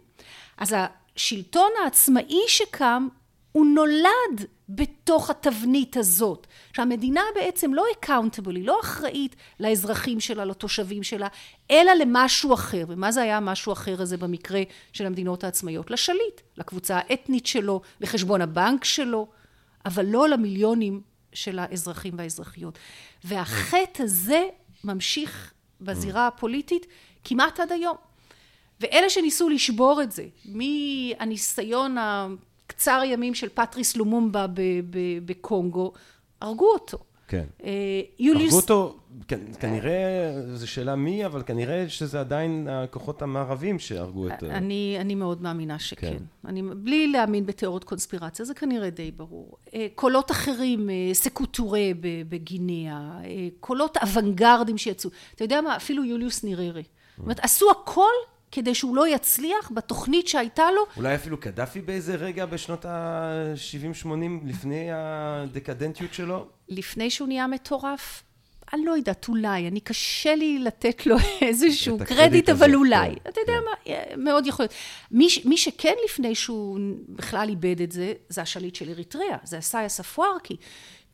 אז 0.59 0.75
השלטון 0.77 1.71
העצמאי 1.85 2.43
שקם, 2.49 3.09
הוא 3.53 3.67
נולד 3.67 4.47
בתוך 4.69 5.31
התבנית 5.31 5.97
הזאת. 5.97 6.47
שהמדינה 6.73 7.21
בעצם 7.35 7.75
לא 7.75 7.85
אקאונטבל, 7.93 8.57
היא 8.57 8.67
לא 8.67 8.81
אחראית 8.81 9.37
לאזרחים 9.61 10.21
שלה, 10.21 10.45
לתושבים 10.45 11.03
שלה, 11.03 11.29
אלא 11.71 11.93
למשהו 11.93 12.55
אחר. 12.55 12.85
ומה 12.89 13.13
זה 13.13 13.23
היה 13.23 13.37
המשהו 13.37 13.73
אחר 13.73 14.03
הזה 14.03 14.17
במקרה 14.17 14.63
של 14.93 15.07
המדינות 15.07 15.45
העצמאיות? 15.45 15.91
לשליט, 15.91 16.41
לקבוצה 16.57 16.97
האתנית 16.97 17.47
שלו, 17.47 17.81
לחשבון 18.01 18.41
הבנק 18.41 18.85
שלו, 18.85 19.29
אבל 19.87 20.07
לא 20.07 20.29
למיליונים 20.29 21.01
של 21.33 21.59
האזרחים 21.59 22.15
והאזרחיות. 22.19 22.79
והחטא 23.25 24.03
הזה 24.03 24.43
ממשיך 24.85 25.53
בזירה 25.81 26.27
הפוליטית 26.27 26.87
כמעט 27.29 27.61
עד 27.61 27.73
היום. 27.73 27.97
ואלה 28.81 29.11
שניסו 29.11 29.49
לשבור 29.49 30.03
את 30.03 30.13
זה, 30.13 30.27
מהניסיון 30.45 31.97
הקצר 32.01 33.01
ימים 33.05 33.35
של 33.35 33.49
פטריס 33.55 33.97
לומומבה 33.97 34.47
בקונגו, 35.25 35.93
הרגו 36.41 36.73
אותו. 36.73 36.99
כן. 37.29 37.45
אה, 37.65 37.71
יוליוס... 38.19 38.53
הרגו 38.53 38.63
אותו, 38.63 38.97
כנראה, 39.61 40.33
זו 40.55 40.69
שאלה 40.71 40.97
מי, 40.97 41.27
אבל 41.27 41.43
כנראה 41.43 41.89
שזה 41.89 42.21
עדיין 42.21 42.69
הכוחות 42.71 43.23
המערבים 43.23 43.79
שהרגו 43.79 44.29
את... 44.29 44.43
אני, 44.43 44.97
אני 45.01 45.15
מאוד 45.15 45.43
מאמינה 45.43 45.79
שכן. 45.79 46.11
כן. 46.11 46.23
אני, 46.45 46.63
בלי 46.63 47.07
להאמין 47.07 47.47
בתיאוריות 47.47 47.85
קונספירציה, 47.85 48.45
זה 48.45 48.55
כנראה 48.55 48.91
די 48.91 49.11
ברור. 49.11 49.57
אה, 49.75 49.87
קולות 49.95 50.31
אחרים, 50.31 50.91
אה, 50.91 50.95
סקוטורה 51.13 51.83
בגינאה, 52.29 53.21
קולות 53.61 53.97
אוונגרדים 53.97 54.79
שיצאו. 54.79 55.11
אתה 55.35 55.45
יודע 55.45 55.61
מה? 55.61 55.77
אפילו 55.77 56.05
יוליוס 56.05 56.45
ניררי. 56.45 56.83
זאת 57.17 57.23
אומרת, 57.23 57.41
עשו 57.41 57.71
הכל 57.71 58.13
כדי 58.53 58.75
שהוא 58.75 58.97
לא 58.97 59.09
יצליח 59.09 59.71
בתוכנית 59.75 60.29
שהייתה 60.29 60.71
לו. 60.71 60.83
אולי 60.97 61.15
אפילו 61.15 61.41
קדאפי 61.41 61.81
באיזה 61.81 62.15
רגע 62.15 62.47
בשנות 62.47 62.85
ה-70-80 62.85 64.09
לפני 64.47 64.89
הדקדנטיות 64.93 66.15
שלו? 66.15 66.47
לפני 66.69 67.11
שהוא 67.11 67.29
נהיה 67.29 67.47
מטורף? 67.47 68.23
אני 68.73 68.85
לא 68.85 68.93
יודעת, 68.93 69.29
אולי, 69.29 69.69
אני 69.69 69.81
קשה 69.81 70.35
לי 70.35 70.59
לתת 70.59 71.07
לו 71.07 71.17
איזשהו 71.43 71.99
קרדיט, 72.05 72.49
אבל 72.49 72.67
הזה, 72.67 72.77
אולי. 72.77 73.15
כן, 73.25 73.31
אתה 73.31 73.41
יודע 73.41 73.53
כן. 73.85 73.91
מה, 74.19 74.25
מאוד 74.25 74.47
יכול 74.47 74.63
להיות. 74.63 74.75
מי, 75.11 75.29
מי 75.45 75.57
שכן 75.57 75.95
לפני 76.05 76.35
שהוא 76.35 76.79
בכלל 77.09 77.49
איבד 77.49 77.81
את 77.81 77.93
זה, 77.93 78.13
זה 78.29 78.43
השליט 78.43 78.75
של 78.75 78.89
אריתריאה, 78.89 79.37
זה 79.45 79.59
אסאיה 79.59 79.89
ספוארקי. 79.89 80.57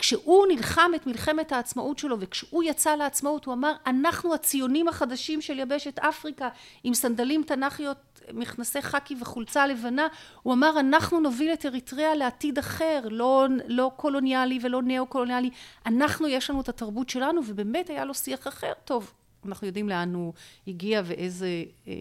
כשהוא 0.02 0.46
נלחם 0.48 0.90
את 0.96 1.06
מלחמת 1.06 1.52
העצמאות 1.52 1.98
שלו 1.98 2.20
וכשהוא 2.20 2.62
יצא 2.62 2.94
לעצמאות 2.94 3.44
הוא 3.44 3.54
אמר 3.54 3.72
אנחנו 3.86 4.34
הציונים 4.34 4.88
החדשים 4.88 5.40
של 5.40 5.58
יבשת 5.58 5.98
אפריקה 5.98 6.48
עם 6.84 6.94
סנדלים 6.94 7.42
תנ"כיות 7.46 8.20
מכנסי 8.32 8.82
חאקי 8.82 9.14
וחולצה 9.20 9.66
לבנה 9.66 10.08
הוא 10.42 10.54
אמר 10.54 10.80
אנחנו 10.80 11.20
נוביל 11.20 11.52
את 11.52 11.66
אריתריאה 11.66 12.14
לעתיד 12.14 12.58
אחר 12.58 13.00
לא, 13.10 13.46
לא 13.66 13.90
קולוניאלי 13.96 14.58
ולא 14.62 14.82
נאו 14.82 15.06
קולוניאלי 15.06 15.50
אנחנו 15.86 16.28
יש 16.28 16.50
לנו 16.50 16.60
את 16.60 16.68
התרבות 16.68 17.08
שלנו 17.08 17.40
ובאמת 17.46 17.90
היה 17.90 18.04
לו 18.04 18.14
שיח 18.14 18.48
אחר 18.48 18.72
טוב 18.84 19.12
אנחנו 19.46 19.66
יודעים 19.66 19.88
לאן 19.88 20.14
הוא 20.14 20.32
הגיע 20.66 21.02
ואיזה 21.04 21.64
אה, 21.88 21.92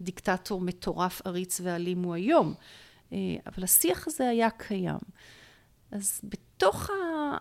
דיקטטור 0.00 0.60
מטורף, 0.60 1.22
עריץ 1.24 1.60
ואלים 1.64 2.02
הוא 2.02 2.14
היום. 2.14 2.54
אה, 3.12 3.18
אבל 3.46 3.64
השיח 3.64 4.06
הזה 4.06 4.28
היה 4.28 4.50
קיים. 4.50 4.98
אז 5.92 6.20
בתוך 6.58 6.90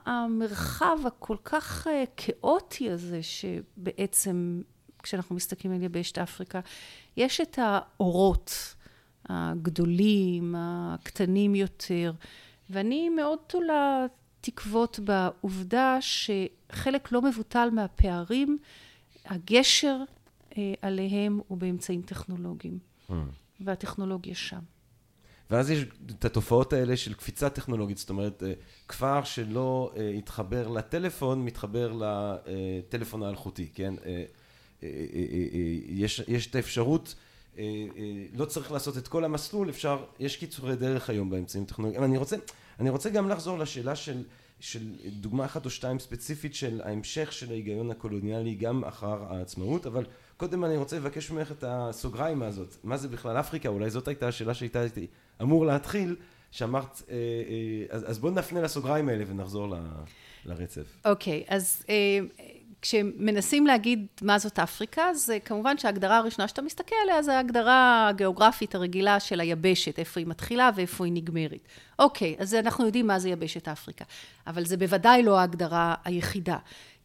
המרחב 0.05 0.97
הכל 1.05 1.37
כך 1.43 1.87
אה, 1.87 2.03
כאוטי 2.17 2.91
הזה, 2.91 3.19
שבעצם 3.23 4.61
כשאנחנו 5.03 5.35
מסתכלים 5.35 5.73
על 5.73 5.83
יבשת 5.83 6.17
אפריקה, 6.17 6.59
יש 7.17 7.41
את 7.41 7.59
האורות 7.61 8.75
הגדולים, 9.29 10.55
הקטנים 10.57 11.55
יותר, 11.55 12.11
ואני 12.69 13.09
מאוד 13.09 13.39
תולה 13.47 14.05
תקוות 14.41 14.99
בעובדה 14.99 15.97
שחלק 16.01 17.11
לא 17.11 17.21
מבוטל 17.21 17.69
מהפערים, 17.71 18.57
הגשר 19.25 19.97
אה, 20.57 20.73
עליהם 20.81 21.39
הוא 21.47 21.57
באמצעים 21.57 22.01
טכנולוגיים, 22.01 22.79
mm. 23.09 23.13
והטכנולוגיה 23.59 24.35
שם. 24.35 24.61
ואז 25.51 25.71
יש 25.71 25.85
את 26.19 26.25
התופעות 26.25 26.73
האלה 26.73 26.97
של 26.97 27.13
קפיצה 27.13 27.49
טכנולוגית, 27.49 27.97
זאת 27.97 28.09
אומרת, 28.09 28.43
אה, 28.43 28.53
כפר 28.87 29.23
שלא 29.23 29.93
התחבר 30.17 30.67
אה, 30.67 30.73
לטלפון, 30.73 31.45
מתחבר 31.45 31.93
לטלפון 31.99 33.23
האלחוטי, 33.23 33.67
כן? 33.73 33.93
אה, 34.05 34.23
יש, 35.87 36.21
יש 36.27 36.47
את 36.47 36.55
האפשרות, 36.55 37.15
לא 38.33 38.45
צריך 38.45 38.71
לעשות 38.71 38.97
את 38.97 39.07
כל 39.07 39.23
המסלול, 39.23 39.69
אפשר, 39.69 40.03
יש 40.19 40.37
קיצורי 40.37 40.75
דרך 40.75 41.09
היום 41.09 41.29
באמצעים 41.29 41.65
טכנולוגיים. 41.65 42.03
אני 42.03 42.17
רוצה, 42.17 42.35
אני 42.79 42.89
רוצה 42.89 43.09
גם 43.09 43.29
לחזור 43.29 43.59
לשאלה 43.59 43.95
של, 43.95 44.23
של 44.59 44.79
דוגמה 45.05 45.45
אחת 45.45 45.65
או 45.65 45.69
שתיים 45.69 45.99
ספציפית 45.99 46.55
של 46.55 46.81
ההמשך 46.83 47.33
של 47.33 47.51
ההיגיון 47.51 47.91
הקולוניאלי 47.91 48.55
גם 48.55 48.83
אחר 48.83 49.23
העצמאות, 49.29 49.85
אבל 49.85 50.05
קודם 50.37 50.65
אני 50.65 50.77
רוצה 50.77 50.95
לבקש 50.97 51.31
ממך 51.31 51.51
את 51.51 51.63
הסוגריים 51.67 52.43
הזאת, 52.43 52.75
מה 52.83 52.97
זה 52.97 53.07
בכלל 53.07 53.39
אפריקה, 53.39 53.69
אולי 53.69 53.89
זאת 53.89 54.07
הייתה 54.07 54.27
השאלה 54.27 54.53
שהייתה 54.53 54.83
אמור 55.41 55.65
להתחיל, 55.65 56.15
שאמרת, 56.51 57.01
אה, 57.09 57.15
אה, 57.15 57.95
אז, 57.95 58.09
אז 58.09 58.19
בואו 58.19 58.33
נפנה 58.33 58.61
לסוגריים 58.61 59.09
האלה 59.09 59.23
ונחזור 59.27 59.69
ל, 59.69 59.73
לרצף. 60.45 60.97
אוקיי, 61.05 61.43
okay, 61.47 61.53
אז 61.53 61.83
אה, 61.89 62.19
כשמנסים 62.81 63.67
להגיד 63.67 64.07
מה 64.21 64.39
זאת 64.39 64.59
אפריקה, 64.59 65.13
זה 65.13 65.39
כמובן 65.45 65.77
שההגדרה 65.77 66.17
הראשונה 66.17 66.47
שאתה 66.47 66.61
מסתכל 66.61 66.95
עליה, 67.03 67.21
זה 67.21 67.37
ההגדרה 67.37 68.07
הגיאוגרפית 68.09 68.75
הרגילה 68.75 69.19
של 69.19 69.39
היבשת, 69.39 69.99
איפה 69.99 70.19
היא 70.19 70.27
מתחילה 70.27 70.69
ואיפה 70.75 71.05
היא 71.05 71.13
נגמרת. 71.13 71.67
אוקיי, 71.99 72.35
אז 72.39 72.53
אנחנו 72.53 72.85
יודעים 72.85 73.07
מה 73.07 73.19
זה 73.19 73.29
יבשת 73.29 73.67
אפריקה, 73.67 74.05
אבל 74.47 74.65
זה 74.65 74.77
בוודאי 74.77 75.23
לא 75.23 75.39
ההגדרה 75.39 75.95
היחידה. 76.05 76.57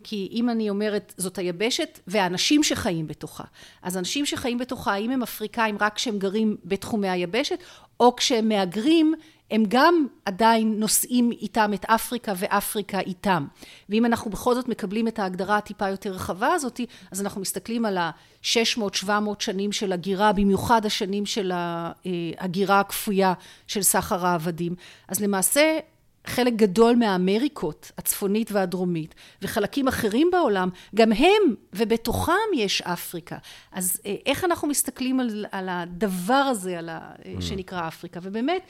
כי 0.04 0.28
אם 0.32 0.50
אני 0.50 0.70
אומרת 0.70 1.14
זאת 1.16 1.38
היבשת 1.38 2.00
והאנשים 2.06 2.62
שחיים 2.62 3.06
בתוכה, 3.06 3.44
אז 3.82 3.96
אנשים 3.96 4.26
שחיים 4.26 4.58
בתוכה, 4.58 4.92
האם 4.92 5.10
הם 5.10 5.22
אפריקאים 5.22 5.76
רק 5.80 5.94
כשהם 5.94 6.18
גרים 6.18 6.56
בתחומי 6.64 7.08
היבשת, 7.08 7.58
או 8.00 8.16
כשהם 8.16 8.48
מהגרים, 8.48 9.14
הם 9.50 9.64
גם 9.68 10.06
עדיין 10.24 10.80
נושאים 10.80 11.30
איתם 11.30 11.70
את 11.74 11.84
אפריקה 11.84 12.32
ואפריקה 12.36 13.00
איתם. 13.00 13.46
ואם 13.88 14.04
אנחנו 14.06 14.30
בכל 14.30 14.54
זאת 14.54 14.68
מקבלים 14.68 15.08
את 15.08 15.18
ההגדרה 15.18 15.56
הטיפה 15.56 15.88
יותר 15.88 16.10
רחבה 16.10 16.52
הזאת, 16.52 16.80
אז 17.10 17.20
אנחנו 17.20 17.40
מסתכלים 17.40 17.84
על 17.84 17.98
ה-600-700 17.98 19.08
שנים 19.38 19.72
של 19.72 19.92
הגירה, 19.92 20.32
במיוחד 20.32 20.86
השנים 20.86 21.26
של 21.26 21.52
ההגירה 21.54 22.80
הכפויה 22.80 23.32
של 23.66 23.82
סחר 23.82 24.26
העבדים. 24.26 24.74
אז 25.08 25.20
למעשה 25.20 25.78
חלק 26.26 26.52
גדול 26.52 26.96
מהאמריקות 26.96 27.92
הצפונית 27.98 28.52
והדרומית 28.52 29.14
וחלקים 29.42 29.88
אחרים 29.88 30.28
בעולם, 30.32 30.68
גם 30.94 31.12
הם 31.12 31.54
ובתוכם 31.72 32.32
יש 32.56 32.82
אפריקה. 32.82 33.36
אז 33.72 34.00
אה, 34.06 34.14
איך 34.26 34.44
אנחנו 34.44 34.68
מסתכלים 34.68 35.20
על, 35.20 35.46
על 35.52 35.68
הדבר 35.68 36.34
הזה 36.34 36.78
על 36.78 36.88
ה, 36.88 37.12
mm. 37.22 37.40
שנקרא 37.40 37.88
אפריקה? 37.88 38.20
ובאמת, 38.22 38.62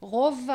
רוב 0.00 0.48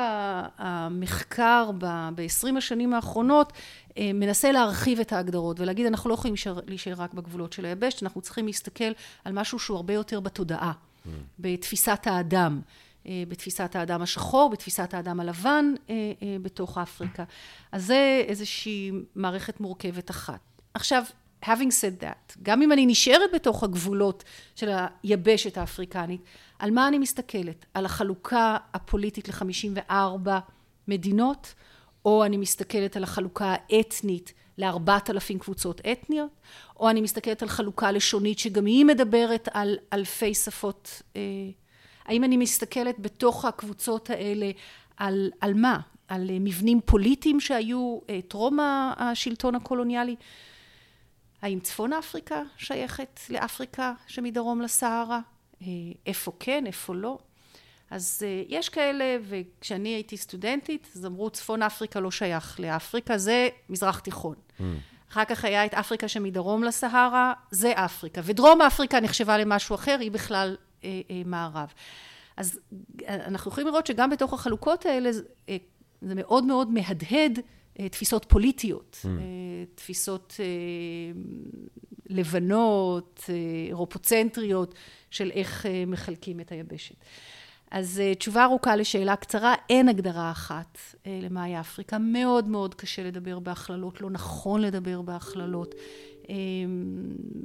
המחקר 0.58 1.72
ב-20 2.16 2.58
השנים 2.58 2.94
האחרונות 2.94 3.54
אה, 3.98 4.12
מנסה 4.14 4.52
להרחיב 4.52 5.00
את 5.00 5.14
ההגדרות 5.14 5.60
ולהגיד 5.60 5.86
אנחנו 5.86 6.10
לא 6.10 6.14
יכולים 6.14 6.36
להישאר 6.68 6.94
רק 6.98 7.14
בגבולות 7.14 7.54
של 7.54 7.66
היבשת, 7.66 8.04
אנחנו 8.04 8.22
צריכים 8.22 8.46
להסתכל 8.46 8.92
על 9.26 9.34
משהו 9.34 9.60
שהוא 9.60 9.76
הרבה 9.76 9.94
יותר 9.94 10.20
בתודעה, 10.20 10.72
mm. 10.72 11.10
בתפיסת 11.40 12.00
האדם. 12.06 12.62
אה, 13.08 13.24
בתפיסת 13.28 13.76
האדם 13.76 14.02
השחור, 14.02 14.50
בתפיסת 14.50 14.94
האדם 14.94 15.20
הלבן 15.20 15.74
אה, 15.90 15.96
אה, 15.96 16.38
בתוך 16.42 16.78
אפריקה. 16.78 17.24
אז 17.72 17.86
זה 17.86 18.24
איזושהי 18.28 18.92
מערכת 19.16 19.60
מורכבת 19.60 20.10
אחת. 20.10 20.40
עכשיו, 20.74 21.04
having 21.46 21.72
said 21.82 22.04
that, 22.04 22.38
גם 22.44 22.62
אם 22.62 22.72
אני 22.72 22.86
נשארת 22.86 23.30
בתוך 23.34 23.64
הגבולות 23.64 24.24
של 24.56 24.70
היבשת 25.04 25.58
האפריקנית, 25.58 26.22
על 26.60 26.72
מה 26.72 26.88
אני 26.88 26.98
מסתכלת? 26.98 27.66
על 27.74 27.86
החלוקה 27.86 28.58
הפוליטית 28.74 29.28
ל-54 29.28 30.30
מדינות, 30.88 31.54
או 32.06 32.26
אני 32.26 32.38
מסתכלת 32.38 32.98
על 32.98 33.04
החלוקה 33.04 33.56
האתנית 33.70 34.34
לארבעת 34.58 35.10
אלפים 35.10 35.40
קבוצות 35.40 35.82
אתניות, 35.92 36.32
או 36.80 36.90
אני 36.90 37.02
מסתכלת 37.02 37.42
על 37.42 37.50
חלוקה 37.50 37.92
לשונית 37.92 38.40
שגם 38.40 38.66
היא 38.66 38.86
מדברת 38.86 39.50
על 39.54 39.78
אלפי 39.94 40.34
שפות 40.34 41.02
אה, 41.16 41.22
האם 42.10 42.24
אני 42.24 42.38
מסתכלת 42.38 43.00
בתוך 43.00 43.46
הקבוצות 43.46 44.10
האלה 44.10 44.52
על, 44.98 45.32
על 45.42 45.54
מה? 45.54 45.80
על 46.08 46.30
אה, 46.30 46.38
מבנים 46.40 46.82
פוליטיים 46.86 47.40
שהיו 47.40 48.00
אה, 48.10 48.20
טרום 48.28 48.60
השלטון 48.98 49.56
הקולוניאלי? 49.56 50.16
האם 51.42 51.60
צפון 51.60 51.94
אפריקה 51.94 52.42
שייכת 52.58 53.20
לאפריקה 53.30 53.94
שמדרום 54.08 54.62
לסהרה? 54.62 55.20
אה, 55.62 55.68
איפה 56.06 56.32
כן, 56.40 56.64
איפה 56.68 56.96
לא? 56.96 57.18
אז 57.92 58.26
יש 58.48 58.70
כאלה, 58.70 59.18
וכשאני 59.22 59.90
הייתי 59.90 60.18
סטודנטית, 60.18 60.88
אז 60.96 61.06
אמרו 61.06 61.30
צפון 61.30 61.62
אפריקה 61.62 62.00
לא 62.00 62.12
שייך 62.12 62.60
לאפריקה, 62.60 63.18
זה 63.18 63.50
מזרח 63.70 64.00
תיכון. 64.00 64.36
Mm. 64.60 64.64
אחר 65.12 65.26
כך 65.26 65.46
היה 65.46 65.66
את 65.66 65.74
אפריקה 65.74 66.08
שמדרום 66.08 66.64
לסהרה, 66.64 67.34
זה 67.52 67.72
אפריקה. 67.76 68.22
ודרום 68.24 68.62
אפריקה 68.62 69.00
נחשבה 69.00 69.38
למשהו 69.38 69.76
אחר, 69.76 69.98
היא 70.00 70.12
בכלל 70.12 70.56
מערב. 71.26 71.74
אז 72.38 72.60
אנחנו 73.08 73.52
יכולים 73.52 73.68
לראות 73.68 73.88
שגם 73.88 74.10
בתוך 74.10 74.34
החלוקות 74.34 74.86
האלה 74.86 75.10
אה, 75.50 75.58
זה 76.02 76.16
מאוד 76.16 76.44
מאוד 76.44 76.72
מהדהד 76.72 77.40
תפיסות 77.92 78.26
פוליטיות, 78.30 78.98
mm. 79.04 79.08
תפיסות 79.76 80.36
לבנות, 82.10 83.30
אירופוצנטריות, 83.68 84.76
של 85.12 85.32
איך 85.34 85.66
מחלקים 85.88 86.40
את 86.40 86.52
היבשת. 86.52 86.96
אז 87.72 88.02
תשובה 88.20 88.44
ארוכה 88.44 88.76
לשאלה 88.76 89.16
קצרה, 89.16 89.56
אין 89.70 89.90
הגדרה 89.90 90.32
אחת 90.32 90.78
למאי 91.06 91.60
אפריקה. 91.60 91.98
מאוד 91.98 92.48
מאוד 92.48 92.76
קשה 92.76 93.04
לדבר 93.04 93.40
בהכללות, 93.40 94.02
לא 94.02 94.10
נכון 94.10 94.62
לדבר 94.62 95.02
בהכללות. 95.02 95.76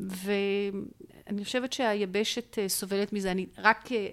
ואני 0.09 1.45
חושבת 1.45 1.73
שהיבשת 1.73 2.59
אה, 2.59 2.69
סובלת 2.69 3.13
מזה. 3.13 3.31
אני 3.31 3.47
רק 3.59 3.93
אה, 3.93 4.09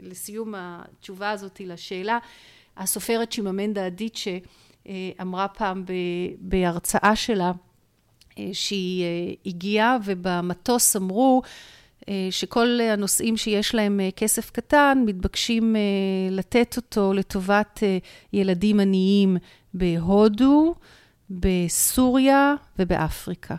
לסיום 0.00 0.54
התשובה 0.56 1.30
הזאת 1.30 1.60
לשאלה, 1.60 2.18
הסופרת 2.76 3.32
שיממנדה 3.32 3.86
אדיצ'ה 3.86 4.38
אה, 4.88 5.10
אמרה 5.20 5.48
פעם 5.48 5.84
בהרצאה 6.38 7.16
שלה 7.16 7.52
שהיא 8.52 9.04
הגיעה 9.46 9.96
ובמטוס 10.04 10.96
אמרו 10.96 11.42
שכל 12.30 12.78
הנושאים 12.80 13.36
שיש 13.36 13.74
להם 13.74 14.00
כסף 14.16 14.50
קטן 14.50 15.02
מתבקשים 15.06 15.76
לתת 16.30 16.76
אותו 16.76 17.12
לטובת 17.12 17.82
ילדים 18.32 18.80
עניים 18.80 19.36
בהודו, 19.74 20.74
בסוריה 21.30 22.54
ובאפריקה. 22.78 23.56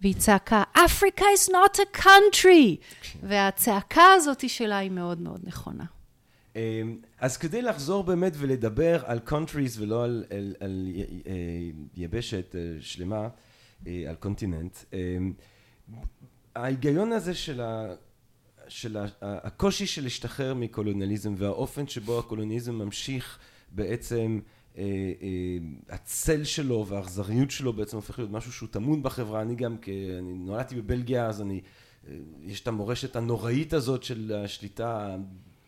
והיא 0.00 0.14
צעקה, 0.14 0.62
Africa 0.74 1.20
is 1.20 1.50
not 1.50 1.78
a 1.78 1.98
country! 1.98 2.76
והצעקה 3.22 4.12
הזאת 4.16 4.50
שלה 4.50 4.78
היא 4.78 4.90
מאוד 4.90 5.20
מאוד 5.20 5.40
נכונה. 5.44 5.84
אמ, 6.56 6.96
אז 7.18 7.36
כדי 7.36 7.62
לחזור 7.62 8.04
באמת 8.04 8.32
ולדבר 8.36 9.04
על 9.04 9.20
countries 9.26 9.78
ולא 9.78 10.04
על, 10.04 10.24
על, 10.30 10.54
על 10.60 10.88
אה, 11.26 11.32
יבשת 11.96 12.54
אה, 12.54 12.60
שלמה, 12.80 13.28
אה, 13.86 14.04
על 14.08 14.14
קונטיננט, 14.14 14.76
אמ, 14.92 15.32
ההיגיון 16.56 17.12
הזה 17.12 17.34
של, 17.34 17.60
ה, 17.60 17.94
של 18.68 18.96
ה, 18.96 19.06
הקושי 19.20 19.86
של 19.86 20.02
להשתחרר 20.02 20.54
מקולוניאליזם 20.54 21.34
והאופן 21.36 21.86
שבו 21.86 22.18
הקולוניאליזם 22.18 22.74
ממשיך 22.74 23.38
בעצם 23.70 24.16
אה, 24.16 24.46
אה, 24.46 24.59
הצל 25.88 26.44
שלו 26.44 26.86
והאכזריות 26.88 27.50
שלו 27.50 27.72
בעצם 27.72 27.96
הופך 27.96 28.18
להיות 28.18 28.30
משהו 28.30 28.52
שהוא 28.52 28.68
טמון 28.68 29.02
בחברה. 29.02 29.42
אני 29.42 29.54
גם, 29.54 29.76
אני 30.18 30.32
נולדתי 30.32 30.74
בבלגיה, 30.74 31.26
אז 31.26 31.40
אני, 31.40 31.60
אה, 32.08 32.14
יש 32.42 32.60
את 32.60 32.68
המורשת 32.68 33.16
הנוראית 33.16 33.72
הזאת 33.72 34.02
של 34.02 34.32
השליטה 34.44 35.16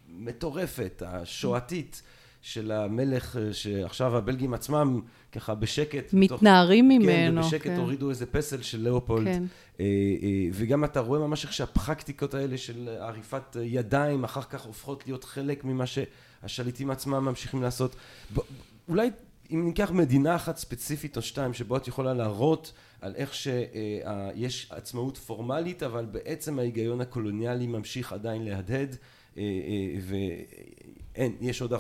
המטורפת, 0.09 1.03
השואתית, 1.07 2.03
של 2.43 2.73
המלך, 2.73 3.39
שעכשיו 3.53 4.17
הבלגים 4.17 4.55
עצמם 4.55 5.01
ככה 5.33 5.55
בשקט. 5.55 6.11
מתנערים 6.13 6.89
בתוך, 6.89 7.03
ממנו. 7.03 7.43
כן, 7.43 7.47
ובשקט 7.47 7.67
כן. 7.67 7.77
הורידו 7.77 8.11
איזה 8.11 8.27
פסל 8.27 8.63
של 8.63 8.81
לאופולד. 8.81 9.27
כן. 9.27 9.45
וגם 10.53 10.85
אתה 10.85 11.01
רואה 11.01 11.21
ממש 11.21 11.45
איך 11.45 11.53
שהפרקטיקות 11.53 12.35
האלה 12.35 12.59
של 12.59 12.89
עריפת 12.89 13.57
ידיים 13.63 14.25
אחר 14.25 14.43
כך 14.43 14.63
הופכות 14.63 15.07
להיות 15.07 15.25
חלק 15.25 15.65
ממה 15.65 15.85
שהשליטים 15.87 16.91
עצמם 16.91 17.25
ממשיכים 17.25 17.63
לעשות. 17.63 17.97
אולי 18.89 19.11
אם 19.51 19.65
ניקח 19.65 19.91
מדינה 19.91 20.37
אחת 20.37 20.57
ספציפית 20.57 21.17
או 21.17 21.23
שתיים 21.23 21.55
שבו 21.55 21.77
את 21.77 21.89
יכולה 21.89 22.15
להראות 22.15 22.73
על 23.01 23.15
איך 23.17 23.35
שיש 23.35 24.67
עצמאות 24.71 25.17
פורמלית 25.17 25.83
אבל 25.83 26.05
בעצם 26.05 26.59
ההיגיון 26.59 27.01
הקולוניאלי 27.01 27.67
ממשיך 27.67 28.13
עדיין 28.13 28.45
להדהד 28.45 28.97
ואין, 30.07 31.37
יש 31.41 31.63
עוד 31.63 31.73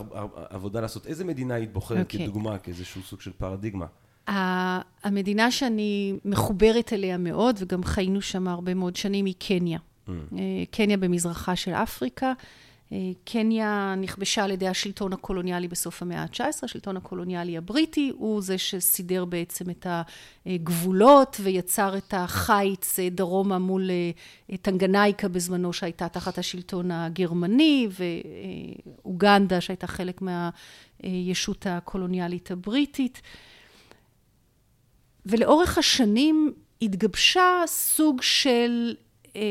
עבודה 0.50 0.80
לעשות. 0.80 1.06
איזה 1.06 1.24
מדינה 1.24 1.54
היית 1.54 1.72
בוחרת 1.72 1.98
okay. 1.98 2.00
אוקיי. 2.00 2.26
כדוגמה, 2.26 2.58
כאיזשהו 2.58 3.02
סוג 3.02 3.20
של 3.20 3.32
פרדיגמה? 3.32 3.86
המדינה 5.04 5.50
שאני 5.50 6.18
מחוברת 6.24 6.92
אליה 6.92 7.18
מאוד 7.18 7.56
וגם 7.58 7.84
חיינו 7.84 8.20
שם 8.20 8.48
הרבה 8.48 8.74
מאוד 8.74 8.96
שנים 8.96 9.24
היא 9.24 9.34
קניה. 9.38 9.78
Mm. 10.08 10.10
קניה 10.70 10.96
במזרחה 10.96 11.56
של 11.56 11.70
אפריקה. 11.70 12.32
קניה 13.24 13.94
נכבשה 13.98 14.44
על 14.44 14.50
ידי 14.50 14.68
השלטון 14.68 15.12
הקולוניאלי 15.12 15.68
בסוף 15.68 16.02
המאה 16.02 16.22
ה-19, 16.22 16.40
השלטון 16.62 16.96
הקולוניאלי 16.96 17.56
הבריטי 17.56 18.12
הוא 18.14 18.42
זה 18.42 18.58
שסידר 18.58 19.24
בעצם 19.24 19.70
את 19.70 19.86
הגבולות 20.46 21.36
ויצר 21.42 21.96
את 21.96 22.14
החיץ 22.16 22.98
דרומה 23.10 23.58
מול 23.58 23.90
טנגנייקה 24.62 25.28
בזמנו 25.28 25.72
שהייתה 25.72 26.08
תחת 26.08 26.38
השלטון 26.38 26.90
הגרמני 26.90 27.88
ואוגנדה 29.04 29.60
שהייתה 29.60 29.86
חלק 29.86 30.20
מהישות 30.22 31.66
הקולוניאלית 31.66 32.50
הבריטית. 32.50 33.22
ולאורך 35.26 35.78
השנים 35.78 36.52
התגבשה 36.82 37.62
סוג 37.66 38.22
של 38.22 38.94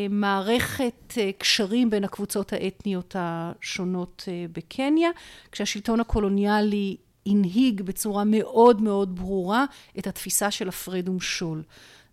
מערכת 0.09 1.13
קשרים 1.37 1.89
בין 1.89 2.03
הקבוצות 2.03 2.53
האתניות 2.53 3.15
השונות 3.19 4.23
בקניה, 4.51 5.09
כשהשלטון 5.51 5.99
הקולוניאלי 5.99 6.97
הנהיג 7.25 7.81
בצורה 7.81 8.23
מאוד 8.25 8.81
מאוד 8.81 9.15
ברורה 9.15 9.65
את 9.99 10.07
התפיסה 10.07 10.51
של 10.51 10.69
הפרד 10.69 11.09
ומשול. 11.09 11.63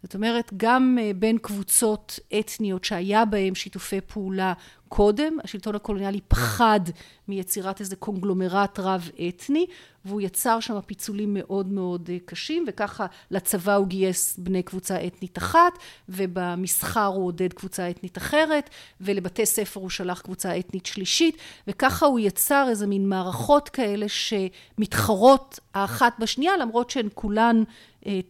זאת 0.02 0.14
אומרת, 0.14 0.52
גם 0.56 0.98
בין 1.16 1.38
קבוצות 1.38 2.18
אתניות 2.38 2.84
שהיה 2.84 3.24
בהן 3.24 3.54
שיתופי 3.54 4.00
פעולה 4.00 4.52
קודם, 4.88 5.36
השלטון 5.44 5.74
הקולוניאלי 5.74 6.20
פחד 6.28 6.80
מיצירת 7.28 7.80
איזה 7.80 7.96
קונגלומרט 7.96 8.78
רב 8.78 9.10
אתני, 9.28 9.66
והוא 10.04 10.20
יצר 10.20 10.60
שם 10.60 10.80
פיצולים 10.86 11.34
מאוד 11.34 11.72
מאוד 11.72 12.10
קשים, 12.24 12.64
וככה 12.68 13.06
לצבא 13.30 13.74
הוא 13.74 13.86
גייס 13.86 14.38
בני 14.38 14.62
קבוצה 14.62 15.06
אתנית 15.06 15.38
אחת, 15.38 15.72
ובמסחר 16.08 17.04
הוא 17.04 17.26
עודד 17.26 17.52
קבוצה 17.52 17.90
אתנית 17.90 18.18
אחרת, 18.18 18.70
ולבתי 19.00 19.46
ספר 19.46 19.80
הוא 19.80 19.90
שלח 19.90 20.20
קבוצה 20.20 20.58
אתנית 20.58 20.86
שלישית, 20.86 21.36
וככה 21.68 22.06
הוא 22.06 22.18
יצר 22.18 22.66
איזה 22.68 22.86
מין 22.86 23.08
מערכות 23.08 23.68
כאלה 23.68 24.06
שמתחרות 24.08 25.58
האחת 25.74 26.12
בשנייה, 26.18 26.56
למרות 26.56 26.90
שהן 26.90 27.08
כולן 27.14 27.62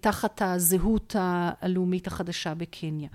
תחת 0.01 0.43
הזהות 0.45 1.17
הלאומית 1.19 2.07
החדשה 2.07 2.55
בקניה. 2.55 3.09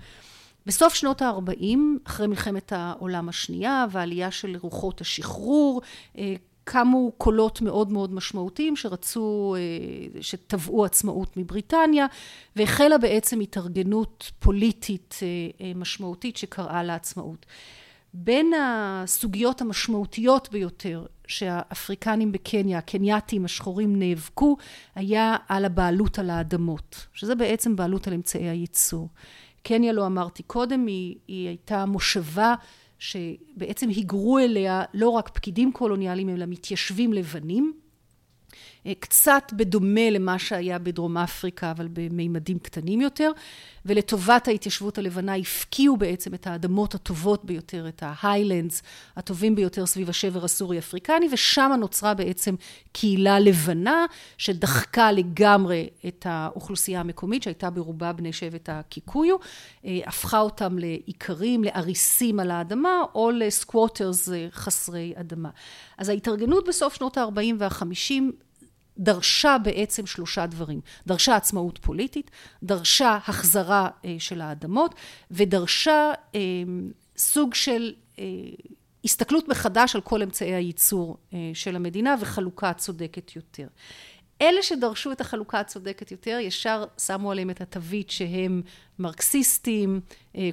בסוף 0.66 0.94
שנות 0.94 1.22
ה-40, 1.22 1.78
אחרי 2.04 2.26
מלחמת 2.26 2.72
העולם 2.72 3.28
השנייה 3.28 3.86
והעלייה 3.90 4.30
של 4.30 4.56
רוחות 4.60 5.00
השחרור, 5.00 5.82
קמו 6.64 7.12
קולות 7.18 7.60
מאוד 7.60 7.92
מאוד 7.92 8.14
משמעותיים 8.14 8.76
שרצו, 8.76 9.56
שטבעו 10.20 10.84
עצמאות 10.84 11.36
מבריטניה, 11.36 12.06
והחלה 12.56 12.98
בעצם 12.98 13.40
התארגנות 13.40 14.30
פוליטית 14.38 15.18
משמעותית 15.74 16.36
שקראה 16.36 16.82
לעצמאות. 16.82 17.46
בין 18.16 18.52
הסוגיות 18.60 19.60
המשמעותיות 19.60 20.48
ביותר 20.52 21.06
שהאפריקנים 21.26 22.32
בקניה, 22.32 22.78
הקנייתים 22.78 23.44
השחורים 23.44 23.98
נאבקו, 23.98 24.56
היה 24.94 25.36
על 25.48 25.64
הבעלות 25.64 26.18
על 26.18 26.30
האדמות, 26.30 27.06
שזה 27.12 27.34
בעצם 27.34 27.76
בעלות 27.76 28.06
על 28.06 28.14
אמצעי 28.14 28.48
הייצור. 28.48 29.08
קניה, 29.62 29.92
לא 29.92 30.06
אמרתי 30.06 30.42
קודם, 30.42 30.86
היא, 30.86 31.16
היא 31.28 31.48
הייתה 31.48 31.86
מושבה 31.86 32.54
שבעצם 32.98 33.88
היגרו 33.88 34.38
אליה 34.38 34.82
לא 34.94 35.08
רק 35.08 35.28
פקידים 35.28 35.72
קולוניאליים, 35.72 36.28
אלא 36.28 36.46
מתיישבים 36.46 37.12
לבנים. 37.12 37.72
קצת 39.00 39.52
בדומה 39.56 40.10
למה 40.10 40.38
שהיה 40.38 40.78
בדרום 40.78 41.16
אפריקה, 41.16 41.70
אבל 41.70 41.88
במימדים 41.92 42.58
קטנים 42.58 43.00
יותר, 43.00 43.30
ולטובת 43.86 44.48
ההתיישבות 44.48 44.98
הלבנה 44.98 45.34
הפקיעו 45.34 45.96
בעצם 45.96 46.34
את 46.34 46.46
האדמות 46.46 46.94
הטובות 46.94 47.44
ביותר, 47.44 47.88
את 47.88 48.02
ההיילנדס 48.06 48.82
הטובים 49.16 49.54
ביותר 49.54 49.86
סביב 49.86 50.08
השבר 50.08 50.44
הסורי-אפריקני, 50.44 51.28
ושם 51.32 51.72
נוצרה 51.78 52.14
בעצם 52.14 52.54
קהילה 52.92 53.40
לבנה 53.40 54.06
שדחקה 54.38 55.12
לגמרי 55.12 55.88
את 56.06 56.26
האוכלוסייה 56.28 57.00
המקומית, 57.00 57.42
שהייתה 57.42 57.70
ברובה 57.70 58.12
בני 58.12 58.32
שבט 58.32 58.68
הקיקויו, 58.68 59.36
הפכה 59.84 60.40
אותם 60.40 60.78
לאיכרים, 60.78 61.64
לאריסים 61.64 62.40
על 62.40 62.50
האדמה, 62.50 63.02
או 63.14 63.30
לסקווטרס 63.30 64.28
חסרי 64.52 65.12
אדמה. 65.16 65.50
אז 65.98 66.08
ההתארגנות 66.08 66.68
בסוף 66.68 66.94
שנות 66.94 67.18
ה-40 67.18 67.54
וה-50 67.58 68.12
דרשה 68.98 69.56
בעצם 69.62 70.06
שלושה 70.06 70.46
דברים. 70.46 70.80
דרשה 71.06 71.36
עצמאות 71.36 71.78
פוליטית, 71.82 72.30
דרשה 72.62 73.18
החזרה 73.26 73.88
של 74.18 74.40
האדמות, 74.40 74.94
ודרשה 75.30 76.12
סוג 77.16 77.54
של 77.54 77.92
הסתכלות 79.04 79.48
מחדש 79.48 79.94
על 79.94 80.00
כל 80.00 80.22
אמצעי 80.22 80.54
הייצור 80.54 81.16
של 81.54 81.76
המדינה 81.76 82.14
וחלוקה 82.20 82.72
צודקת 82.72 83.36
יותר. 83.36 83.66
אלה 84.44 84.62
שדרשו 84.62 85.12
את 85.12 85.20
החלוקה 85.20 85.60
הצודקת 85.60 86.10
יותר, 86.10 86.38
ישר 86.40 86.84
שמו 86.98 87.30
עליהם 87.30 87.50
את 87.50 87.60
התווית 87.60 88.10
שהם 88.10 88.62
מרקסיסטים, 88.98 90.00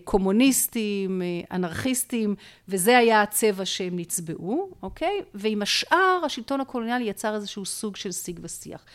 קומוניסטים, 0.03 1.21
אנרכיסטים, 1.51 2.35
וזה 2.67 2.97
היה 2.97 3.21
הצבע 3.21 3.65
שהם 3.65 3.99
נצבעו, 3.99 4.71
אוקיי? 4.83 5.21
ועם 5.33 5.61
השאר, 5.61 6.21
השלטון 6.25 6.61
הקולוניאלי 6.61 7.03
יצר 7.03 7.35
איזשהו 7.35 7.65
סוג 7.65 7.95
של 7.95 8.11
שיג 8.11 8.39
ושיח. 8.43 8.85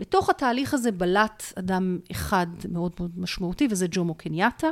בתוך 0.00 0.30
התהליך 0.30 0.74
הזה 0.74 0.92
בלט 0.92 1.42
אדם 1.54 1.98
אחד 2.10 2.46
מאוד 2.72 2.92
מאוד 2.98 3.10
משמעותי, 3.16 3.68
וזה 3.70 3.86
ג'ומו 3.90 4.14
קניאטה, 4.14 4.68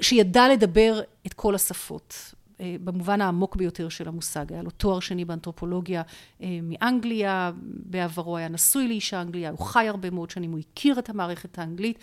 שידע 0.00 0.48
לדבר 0.48 1.00
את 1.26 1.32
כל 1.32 1.54
השפות. 1.54 2.34
במובן 2.60 3.20
העמוק 3.20 3.56
ביותר 3.56 3.88
של 3.88 4.08
המושג. 4.08 4.52
היה 4.52 4.62
לו 4.62 4.70
תואר 4.70 5.00
שני 5.00 5.24
באנתרופולוגיה 5.24 6.02
מאנגליה, 6.40 7.52
בעברו 7.62 8.36
היה 8.36 8.48
נשוי 8.48 8.88
לאישה 8.88 9.20
אנגליה, 9.20 9.50
הוא 9.50 9.58
חי 9.58 9.88
הרבה 9.88 10.10
מאוד 10.10 10.30
שנים, 10.30 10.52
הוא 10.52 10.58
הכיר 10.58 10.98
את 10.98 11.10
המערכת 11.10 11.58
האנגלית, 11.58 11.98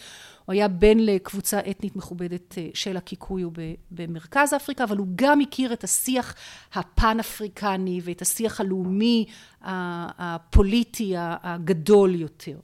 הוא 0.46 0.54
היה 0.54 0.68
בן 0.68 1.00
לקבוצה 1.00 1.60
אתנית 1.70 1.96
מכובדת 1.96 2.58
של 2.74 2.98
הקיקויו 2.98 3.50
במרכז 3.92 4.54
אפריקה, 4.54 4.84
אבל 4.84 4.98
הוא 4.98 5.08
גם 5.16 5.42
הכיר 5.42 5.74
את 5.74 5.84
השיח 5.84 6.36
הפן-אפריקני 6.74 8.02
ואת 8.04 8.22
השיח 8.22 8.62
הלאומי 8.62 9.26
הפוליטי 9.62 11.14
הגדול 11.18 12.16
יותר. 12.16 12.60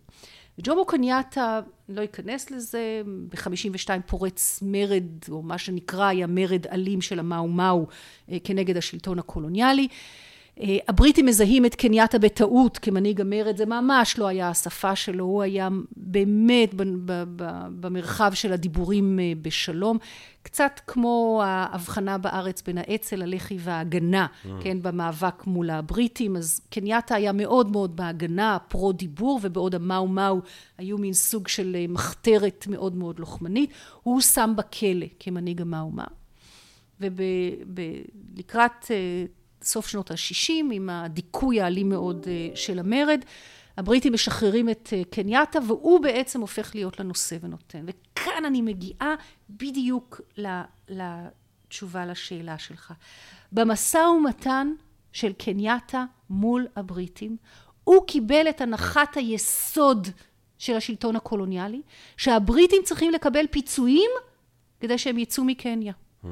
וג'ומו 0.59 0.85
קניאטה, 0.85 1.59
לא 1.89 2.03
אכנס 2.03 2.51
לזה, 2.51 3.01
ב-52 3.29 3.89
פורץ 4.05 4.59
מרד, 4.61 5.03
או 5.29 5.41
מה 5.41 5.57
שנקרא 5.57 6.05
היה 6.05 6.27
מרד 6.27 6.67
אלים 6.67 7.01
של 7.01 7.19
המאו 7.19 7.47
מאו 7.47 7.87
כנגד 8.43 8.77
השלטון 8.77 9.19
הקולוניאלי. 9.19 9.87
הבריטים 10.87 11.25
מזהים 11.25 11.65
את 11.65 11.75
קנייתה 11.75 12.19
בטעות 12.19 12.77
כמנהיג 12.77 13.21
המרד, 13.21 13.57
זה 13.57 13.65
ממש 13.65 14.19
לא 14.19 14.27
היה 14.27 14.49
השפה 14.49 14.95
שלו, 14.95 15.23
הוא 15.23 15.41
היה 15.41 15.69
באמת 15.97 16.69
במרחב 17.79 18.31
של 18.33 18.53
הדיבורים 18.53 19.19
בשלום, 19.41 19.97
קצת 20.41 20.79
כמו 20.87 21.41
ההבחנה 21.45 22.17
בארץ 22.17 22.61
בין 22.61 22.77
האצ"ל, 22.77 23.21
הלח"י 23.21 23.57
וההגנה, 23.59 24.27
mm. 24.27 24.47
כן, 24.61 24.81
במאבק 24.81 25.47
מול 25.47 25.69
הבריטים, 25.69 26.35
אז 26.35 26.61
קנייתה 26.69 27.15
היה 27.15 27.31
מאוד 27.31 27.71
מאוד 27.71 27.95
בהגנה, 27.95 28.57
פרו 28.67 28.91
דיבור, 28.91 29.39
ובעוד 29.43 29.75
המאו 29.75 30.07
מאו 30.07 30.39
היו 30.77 30.97
מין 30.97 31.13
סוג 31.13 31.47
של 31.47 31.75
מחתרת 31.89 32.65
מאוד 32.69 32.95
מאוד 32.95 33.19
לוחמנית, 33.19 33.69
הוא 34.03 34.21
שם 34.21 34.53
בכלא 34.57 35.05
כמנהיג 35.19 35.61
המאו 35.61 35.91
מאו. 35.91 36.05
ולקראת 38.39 38.91
סוף 39.63 39.87
שנות 39.87 40.11
ה-60, 40.11 40.53
עם 40.71 40.89
הדיכוי 40.89 41.61
האלים 41.61 41.89
מאוד 41.89 42.27
של 42.55 42.79
המרד, 42.79 43.25
הבריטים 43.77 44.13
משחררים 44.13 44.69
את 44.69 44.93
קנייתה, 45.09 45.59
והוא 45.67 45.99
בעצם 45.99 46.41
הופך 46.41 46.75
להיות 46.75 46.99
לנושא 46.99 47.37
ונותן. 47.41 47.85
וכאן 47.85 48.45
אני 48.45 48.61
מגיעה 48.61 49.15
בדיוק 49.49 50.21
לתשובה 50.89 52.05
לשאלה 52.05 52.57
שלך. 52.57 52.93
במשא 53.51 53.97
ומתן 53.97 54.73
של 55.11 55.33
קנייתה 55.33 56.05
מול 56.29 56.67
הבריטים. 56.75 57.37
הוא 57.83 58.07
קיבל 58.07 58.49
את 58.49 58.61
הנחת 58.61 59.17
היסוד 59.17 60.07
של 60.57 60.75
השלטון 60.75 61.15
הקולוניאלי, 61.15 61.81
שהבריטים 62.17 62.81
צריכים 62.83 63.11
לקבל 63.11 63.47
פיצויים 63.51 64.11
כדי 64.79 64.97
שהם 64.97 65.17
יצאו 65.17 65.43
מקניה. 65.43 65.93
Hmm. 66.23 66.27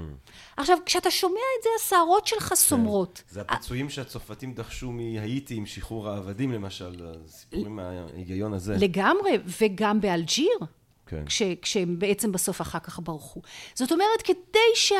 עכשיו, 0.57 0.77
כשאתה 0.85 1.11
שומע 1.11 1.39
את 1.59 1.63
זה, 1.63 1.69
השערות 1.79 2.27
שלך 2.27 2.43
כן. 2.43 2.55
סומרות. 2.55 3.23
זה 3.29 3.41
הפיצויים 3.41 3.89
שהצרפתים 3.89 4.53
דחשו 4.53 4.91
מהאיטי 4.91 5.55
עם 5.55 5.65
שחרור 5.65 6.09
העבדים, 6.09 6.51
למשל, 6.51 7.05
הסיפורים 7.25 7.75
מההיגיון 7.75 8.53
הזה. 8.53 8.75
לגמרי, 8.79 9.37
וגם 9.61 10.01
באלג'יר, 10.01 10.57
כן. 11.05 11.25
כש, 11.25 11.41
כשהם 11.61 11.99
בעצם 11.99 12.31
בסוף 12.31 12.61
אחר 12.61 12.79
כך 12.79 12.99
ברחו. 13.03 13.41
זאת 13.73 13.91
אומרת, 13.91 14.21
כדי 14.23 14.93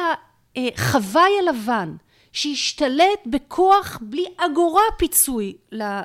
שהחוואי 0.55 1.31
הלבן, 1.39 1.95
שהשתלט 2.33 3.19
בכוח 3.25 3.99
בלי 4.01 4.25
אגורה 4.37 4.83
פיצוי 4.97 5.57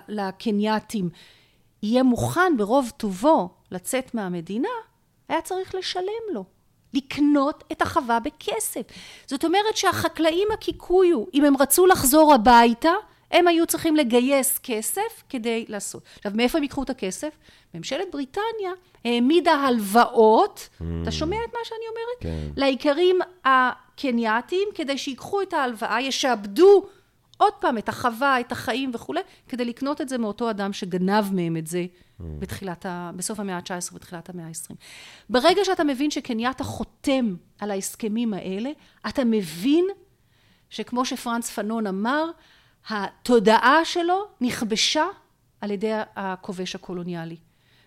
לקנייתים, 0.08 1.10
יהיה 1.82 2.02
מוכן 2.02 2.56
ברוב 2.58 2.90
טובו 2.96 3.50
לצאת 3.70 4.14
מהמדינה, 4.14 4.68
היה 5.28 5.42
צריך 5.42 5.74
לשלם 5.74 6.34
לו. 6.34 6.44
לקנות 6.94 7.64
את 7.72 7.82
החווה 7.82 8.20
בכסף. 8.20 8.82
זאת 9.26 9.44
אומרת 9.44 9.76
שהחקלאים 9.76 10.48
הקיקויו, 10.52 11.24
אם 11.34 11.44
הם 11.44 11.54
רצו 11.60 11.86
לחזור 11.86 12.34
הביתה, 12.34 12.92
הם 13.30 13.48
היו 13.48 13.66
צריכים 13.66 13.96
לגייס 13.96 14.58
כסף 14.62 15.22
כדי 15.28 15.64
לעשות. 15.68 16.02
עכשיו, 16.16 16.32
מאיפה 16.34 16.58
הם 16.58 16.62
ייקחו 16.64 16.82
את 16.82 16.90
הכסף? 16.90 17.30
ממשלת 17.74 18.06
בריטניה 18.12 18.72
העמידה 19.04 19.52
הלוואות, 19.52 20.68
mm. 20.80 20.84
אתה 21.02 21.12
שומע 21.12 21.36
את 21.36 21.52
מה 21.52 21.60
שאני 21.64 21.84
אומרת? 21.90 22.20
כן. 22.20 22.60
לאיכרים 22.60 23.18
הקנייתיים, 23.44 24.68
כדי 24.74 24.98
שיקחו 24.98 25.42
את 25.42 25.52
ההלוואה, 25.52 26.00
ישעבדו 26.00 26.86
עוד 27.36 27.52
פעם 27.52 27.78
את 27.78 27.88
החווה, 27.88 28.40
את 28.40 28.52
החיים 28.52 28.90
וכולי, 28.94 29.20
כדי 29.48 29.64
לקנות 29.64 30.00
את 30.00 30.08
זה 30.08 30.18
מאותו 30.18 30.50
אדם 30.50 30.72
שגנב 30.72 31.32
מהם 31.32 31.56
את 31.56 31.66
זה 31.66 31.86
mm. 31.86 32.22
בתחילת 32.38 32.86
ה... 32.86 33.10
בסוף 33.16 33.40
המאה 33.40 33.56
ה-19 33.56 33.94
ותחילת 33.94 34.28
המאה 34.28 34.46
ה-20. 34.46 34.74
ברגע 35.30 35.64
שאתה 35.64 35.84
מבין 35.84 36.10
שקנייתה 36.10 36.64
חותם 36.64 37.34
על 37.58 37.70
ההסכמים 37.70 38.34
האלה, 38.34 38.70
אתה 39.08 39.24
מבין 39.24 39.84
שכמו 40.70 41.04
שפרנץ 41.04 41.50
פנון 41.50 41.86
אמר, 41.86 42.24
התודעה 42.88 43.84
שלו 43.84 44.24
נכבשה 44.40 45.04
על 45.60 45.70
ידי 45.70 45.92
הכובש 46.16 46.74
הקולוניאלי. 46.74 47.36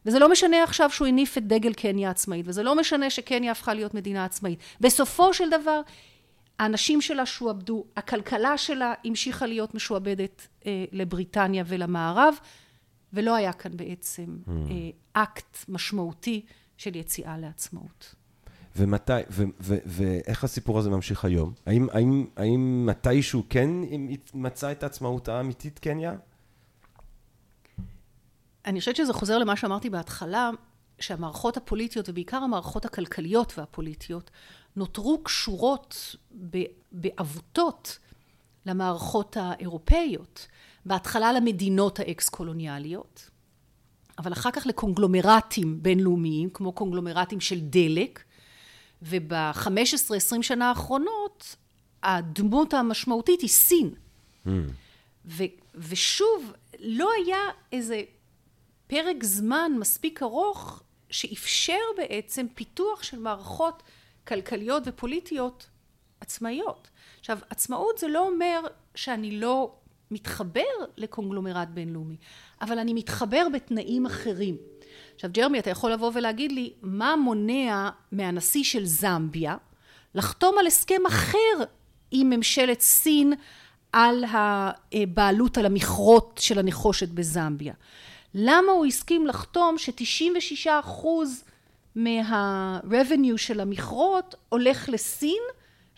וזה 0.06 0.20
לא 0.20 0.32
משנה 0.32 0.64
עכשיו 0.64 0.90
שהוא 0.90 1.08
הניף 1.08 1.38
את 1.38 1.48
דגל 1.48 1.74
קניה 1.74 2.10
עצמאית, 2.10 2.46
וזה 2.48 2.64
לא 2.64 2.76
משנה 2.76 3.10
שקניה 3.10 3.52
הפכה 3.52 3.74
להיות 3.74 3.94
מדינה 3.94 4.26
עצמאית. 4.26 4.60
בסופו 4.82 5.34
של 5.34 5.50
דבר, 5.50 5.82
האנשים 6.60 7.02
שלה 7.02 7.26
שועבדו, 7.26 7.86
הכלכלה 7.96 8.58
שלה 8.58 8.94
המשיכה 9.06 9.46
להיות 9.46 9.76
משועבדת 9.76 10.48
אה, 10.66 10.86
לבריטניה 10.92 11.64
ולמערב, 11.68 12.36
ולא 13.14 13.36
היה 13.36 13.54
כאן 13.54 13.78
בעצם 13.78 14.38
mm. 14.46 14.50
אה, 14.50 15.24
אקט 15.24 15.58
משמעותי 15.70 16.46
של 16.78 16.96
יציאה 16.96 17.38
לעצמאות. 17.38 18.16
ומתי, 18.76 19.14
ו, 19.30 19.44
ו, 19.62 19.76
ואיך 19.86 20.44
הסיפור 20.44 20.80
הזה 20.80 20.90
ממשיך 20.90 21.26
היום? 21.26 21.54
האם, 21.66 21.88
האם, 21.92 22.26
האם 22.36 22.86
מתישהו 22.86 23.44
כן 23.50 23.70
מצא 24.34 24.72
את 24.72 24.84
העצמאות 24.84 25.28
האמיתית 25.28 25.80
קניה? 25.80 26.16
אני 28.66 28.80
חושבת 28.80 28.96
שזה 28.96 29.14
חוזר 29.14 29.38
למה 29.38 29.56
שאמרתי 29.56 29.90
בהתחלה, 29.90 30.50
שהמערכות 31.00 31.58
הפוליטיות, 31.58 32.10
ובעיקר 32.10 32.38
המערכות 32.38 32.86
הכלכליות 32.86 33.54
והפוליטיות, 33.58 34.32
נותרו 34.76 35.24
קשורות 35.24 36.16
בעבותות 36.92 38.00
למערכות 38.66 39.38
האירופאיות. 39.40 40.48
בהתחלה 40.86 41.34
למדינות 41.34 42.00
האקס-קולוניאליות, 42.00 43.30
אבל 44.18 44.34
אחר 44.34 44.52
כך 44.52 44.66
לקונגלומרטים 44.66 45.84
בינלאומיים, 45.84 46.50
כמו 46.50 46.72
קונגלומרטים 46.72 47.42
של 47.42 47.60
דלק, 47.60 48.24
וב-15-20 49.02 50.42
שנה 50.42 50.70
האחרונות, 50.70 51.56
הדמות 52.04 52.74
המשמעותית 52.74 53.42
היא 53.42 53.50
סין. 53.50 53.94
Mm. 54.46 54.50
ו- 55.26 55.44
ושוב, 55.76 56.54
לא 56.80 57.10
היה 57.24 57.40
איזה 57.72 58.02
פרק 58.88 59.24
זמן 59.24 59.72
מספיק 59.80 60.24
ארוך 60.24 60.84
שאפשר 61.10 61.80
בעצם 61.98 62.46
פיתוח 62.56 63.04
של 63.04 63.20
מערכות 63.20 63.84
כלכליות 64.28 64.84
ופוליטיות 64.86 65.68
עצמאיות. 66.22 66.90
עכשיו, 67.20 67.40
עצמאות 67.50 67.98
זה 67.98 68.08
לא 68.08 68.28
אומר 68.28 68.60
שאני 68.96 69.40
לא 69.40 69.72
מתחבר 70.12 70.62
לקונגלומרט 70.98 71.68
בינלאומי, 71.68 72.16
אבל 72.62 72.80
אני 72.80 72.94
מתחבר 72.94 73.48
בתנאים 73.54 74.06
אחרים. 74.06 74.58
עכשיו, 75.16 75.30
ג'רמי, 75.34 75.60
אתה 75.60 75.70
יכול 75.70 75.92
לבוא 75.92 76.12
ולהגיד 76.14 76.52
לי, 76.52 76.74
מה 76.82 77.16
מונע 77.16 77.90
מהנשיא 78.12 78.64
של 78.64 78.86
זמביה 78.86 79.58
לחתום 80.16 80.56
על 80.60 80.68
הסכם 80.68 81.06
אחר 81.08 81.64
עם 82.12 82.30
ממשלת 82.30 82.82
סין 82.82 83.34
על 83.92 84.24
הבעלות 84.28 85.58
על 85.58 85.66
המכרות 85.66 86.40
של 86.42 86.60
הנחושת 86.60 87.10
בזמביה? 87.10 87.74
למה 88.34 88.72
הוא 88.72 88.86
הסכים 88.86 89.28
לחתום 89.28 89.78
ש-96 89.78 90.70
אחוז 90.80 91.44
מה-revenue 91.96 93.38
של 93.38 93.60
המכרות 93.60 94.36
הולך 94.50 94.90
לסין 94.90 95.42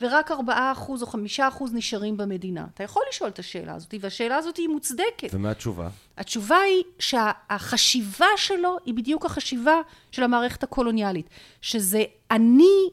ורק 0.02 0.32
4 0.32 0.72
אחוז 0.72 1.02
או 1.02 1.08
5 1.08 1.40
אחוז 1.40 1.74
נשארים 1.74 2.18
במדינה? 2.18 2.68
אתה 2.74 2.84
יכול 2.84 3.04
לשאול 3.10 3.30
את 3.30 3.40
השאלה 3.40 3.76
הזאת, 3.76 3.94
והשאלה 4.02 4.36
הזאת 4.36 4.58
היא 4.58 4.68
מוצדקת. 4.68 5.30
ומה 5.34 5.52
התשובה? 5.52 5.90
התשובה 6.18 6.58
היא 6.58 6.84
שהחשיבה 7.00 8.28
שלו 8.38 8.78
היא 8.86 8.94
בדיוק 8.94 9.26
החשיבה 9.26 9.82
של 10.12 10.24
המערכת 10.24 10.64
הקולוניאלית, 10.64 11.30
שזה 11.62 12.04
אני, 12.32 12.90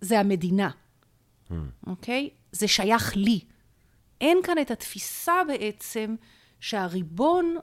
זה 0.00 0.20
המדינה, 0.20 0.70
hmm. 1.48 1.52
אוקיי? 1.86 2.30
Hmm. 2.32 2.32
Okay? 2.32 2.36
זה 2.52 2.68
שייך 2.68 3.16
לי. 3.16 3.40
אין 4.20 4.38
כאן 4.42 4.58
את 4.58 4.70
התפיסה 4.70 5.34
בעצם 5.48 6.14
שהריבון 6.60 7.56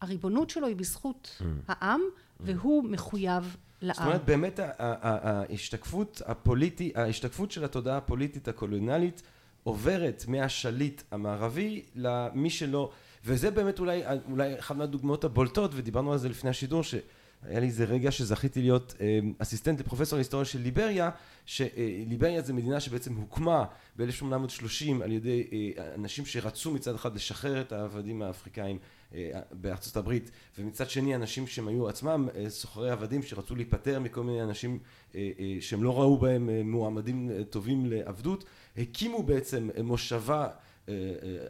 הריבונות 0.00 0.50
שלו 0.50 0.66
היא 0.66 0.76
בזכות 0.76 1.40
mm. 1.40 1.44
העם, 1.68 2.00
והוא 2.40 2.84
מחויב 2.84 3.56
לעם. 3.82 3.94
זאת 3.94 4.04
אומרת, 4.04 4.24
באמת 4.24 4.60
ההשתקפות 4.82 6.22
הפוליטית, 6.26 6.96
ההשתקפות 6.96 7.50
של 7.50 7.64
התודעה 7.64 7.96
הפוליטית 7.96 8.48
הקולוניאלית 8.48 9.22
עוברת 9.64 10.24
מהשליט 10.28 11.02
המערבי 11.10 11.82
למי 11.94 12.50
שלא, 12.50 12.90
וזה 13.24 13.50
באמת 13.50 13.78
אולי, 13.78 14.02
אולי 14.30 14.58
אחת 14.58 14.76
מהדוגמאות 14.76 15.24
הבולטות, 15.24 15.70
ודיברנו 15.74 16.12
על 16.12 16.18
זה 16.18 16.28
לפני 16.28 16.50
השידור, 16.50 16.82
שהיה 17.42 17.60
לי 17.60 17.66
איזה 17.66 17.84
רגע 17.84 18.10
שזכיתי 18.10 18.60
להיות 18.60 18.94
אה, 19.00 19.18
אסיסטנט 19.38 19.80
לפרופסור 19.80 20.16
להיסטוריה 20.16 20.44
של 20.44 20.58
ליבריה, 20.60 21.10
שליבריה 21.46 22.42
זה 22.42 22.52
מדינה 22.52 22.80
שבעצם 22.80 23.14
הוקמה 23.14 23.64
ב-1830 23.96 25.02
על 25.04 25.12
ידי 25.12 25.46
אה, 25.52 25.94
אנשים 25.94 26.26
שרצו 26.26 26.70
מצד 26.70 26.94
אחד 26.94 27.14
לשחרר 27.14 27.60
את 27.60 27.72
העבדים 27.72 28.22
האפריקאים 28.22 28.78
אה, 29.14 29.40
בארצות 29.52 29.96
הברית 29.96 30.30
ומצד 30.58 30.90
שני 30.90 31.14
אנשים 31.14 31.46
שהם 31.46 31.68
היו 31.68 31.88
עצמם 31.88 32.28
אה, 32.34 32.50
סוחרי 32.50 32.90
עבדים 32.90 33.22
שרצו 33.22 33.54
להיפטר 33.54 34.00
מכל 34.00 34.22
מיני 34.22 34.42
אנשים 34.42 34.78
אה, 35.14 35.30
שהם 35.60 35.82
לא 35.82 36.00
ראו 36.00 36.18
בהם 36.18 36.70
מועמדים 36.70 37.30
טובים 37.50 37.86
לעבדות 37.86 38.44
הקימו 38.76 39.22
בעצם 39.22 39.68
מושבה 39.82 40.48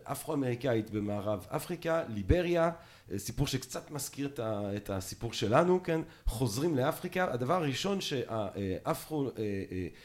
אפרו-אמריקאית 0.04 0.90
במערב 0.90 1.46
אפריקה, 1.48 2.02
ליבריה, 2.08 2.70
סיפור 3.16 3.46
שקצת 3.46 3.90
מזכיר 3.90 4.28
את 4.76 4.90
הסיפור 4.90 5.32
שלנו, 5.32 5.82
כן, 5.82 6.00
חוזרים 6.26 6.76
לאפריקה, 6.76 7.32
הדבר 7.32 7.54
הראשון 7.54 8.00
שהאפרו, 8.00 9.30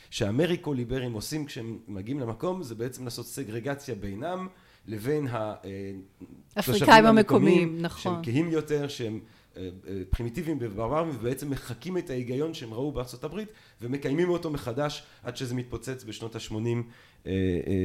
שהאמריקו-ליברים 0.10 1.13
עושים 1.13 1.46
כשהם 1.46 1.78
מגיעים 1.88 2.20
למקום 2.20 2.63
זה 2.63 2.76
בעצם 2.76 3.06
לעשות 3.06 3.26
סגרגציה 3.26 3.96
בינם 3.96 4.48
לבין 4.88 5.28
האפריקאים 6.56 7.06
המקומיים, 7.06 7.82
נכון. 7.82 8.13
שהם 8.13 8.24
כהים 8.24 8.50
יותר, 8.52 8.88
שהם 8.88 9.20
אה, 9.58 9.70
אה, 9.88 10.02
פרימיטיביים 10.10 10.58
וברברים, 10.62 11.15
ובעצם 11.15 11.50
מחקים 11.50 11.98
את 11.98 12.10
ההיגיון 12.10 12.54
שהם 12.54 12.74
ראו 12.74 12.91
בארצות 12.91 13.24
הברית, 13.24 13.50
ומקיימים 13.82 14.30
אותו 14.30 14.50
מחדש 14.50 15.04
עד 15.24 15.38
שזה 15.38 15.56
מתפוצץ 15.56 16.04
בשנות 16.04 16.36
ה-80, 16.36 16.54
אה, 17.26 17.32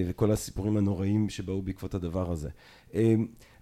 וכל 0.09 0.31
הסיפורים 0.31 0.77
הנוראים 0.77 1.29
שבאו 1.29 1.63
בעקבות 1.63 1.95
הדבר 1.95 2.33
הזה. 2.33 2.49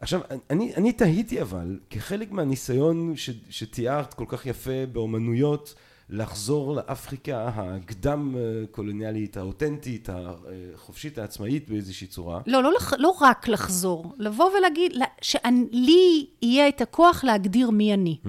עכשיו, 0.00 0.20
אני, 0.50 0.74
אני 0.74 0.92
תהיתי 0.92 1.42
אבל, 1.42 1.78
כחלק 1.90 2.32
מהניסיון 2.32 3.16
ש, 3.16 3.30
שתיארת 3.50 4.14
כל 4.14 4.24
כך 4.28 4.46
יפה 4.46 4.86
באומנויות, 4.92 5.74
לחזור 6.12 6.74
לאפריקה 6.74 7.50
הקדם 7.54 8.36
קולוניאלית, 8.70 9.36
האותנטית, 9.36 10.08
החופשית, 10.12 11.18
העצמאית 11.18 11.70
באיזושהי 11.70 12.06
צורה. 12.06 12.40
לא, 12.46 12.62
לא, 12.62 12.70
לא 12.98 13.16
רק 13.20 13.48
לחזור, 13.48 14.14
לבוא 14.18 14.50
ולהגיד 14.58 14.92
שלי 15.22 16.26
יהיה 16.42 16.68
את 16.68 16.80
הכוח 16.80 17.24
להגדיר 17.24 17.70
מי 17.70 17.94
אני. 17.94 18.18
Mm. 18.24 18.28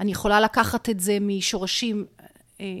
אני 0.00 0.12
יכולה 0.12 0.40
לקחת 0.40 0.88
את 0.88 1.00
זה 1.00 1.18
משורשים 1.20 2.06
אה, 2.20 2.26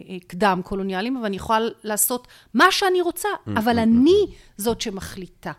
אה, 0.08 0.16
קדם 0.26 0.60
קולוניאליים, 0.64 1.16
אבל 1.16 1.26
אני 1.26 1.36
יכולה 1.36 1.58
לעשות 1.84 2.28
מה 2.54 2.64
שאני 2.70 3.00
רוצה, 3.00 3.28
mm, 3.28 3.50
אבל 3.58 3.78
mm, 3.78 3.82
אני 3.82 4.26
זאת 4.56 4.80
שמחליטה. 4.80 5.52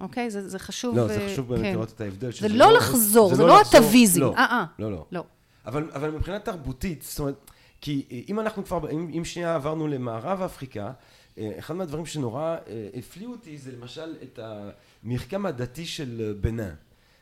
אוקיי? 0.00 0.30
זה, 0.30 0.48
זה 0.48 0.58
חשוב. 0.58 0.96
לא, 0.96 1.08
זה 1.08 1.28
חשוב 1.32 1.48
באמת 1.48 1.62
כן. 1.62 1.72
לראות 1.72 1.92
את 1.92 2.00
ההבדל. 2.00 2.32
זה 2.32 2.48
לא 2.48 2.72
לחזור, 2.72 3.34
זה, 3.34 3.42
לא, 3.42 3.48
לא 3.48 3.60
הטוויזם. 3.60 4.20
לא, 4.20 4.34
אה, 4.36 4.64
לא, 4.78 4.90
לא. 4.92 5.06
לא. 5.12 5.24
אבל, 5.66 5.90
אבל 5.94 6.10
מבחינה 6.10 6.38
תרבותית, 6.38 7.02
זאת 7.02 7.18
אומרת, 7.18 7.50
כי 7.80 8.24
אם 8.28 8.40
אנחנו 8.40 8.64
כבר, 8.64 8.90
אם, 8.90 9.10
אם 9.18 9.24
שנייה 9.24 9.54
עברנו 9.54 9.88
למערב 9.88 10.42
אפריקה, 10.42 10.92
אחד 11.40 11.76
מהדברים 11.76 12.06
שנורא 12.06 12.56
הפליאו 12.94 13.30
אותי 13.30 13.58
זה 13.58 13.72
למשל 13.72 14.16
את 14.22 14.38
המרקם 14.42 15.46
הדתי 15.46 15.86
של 15.86 16.36
בנן. 16.40 16.74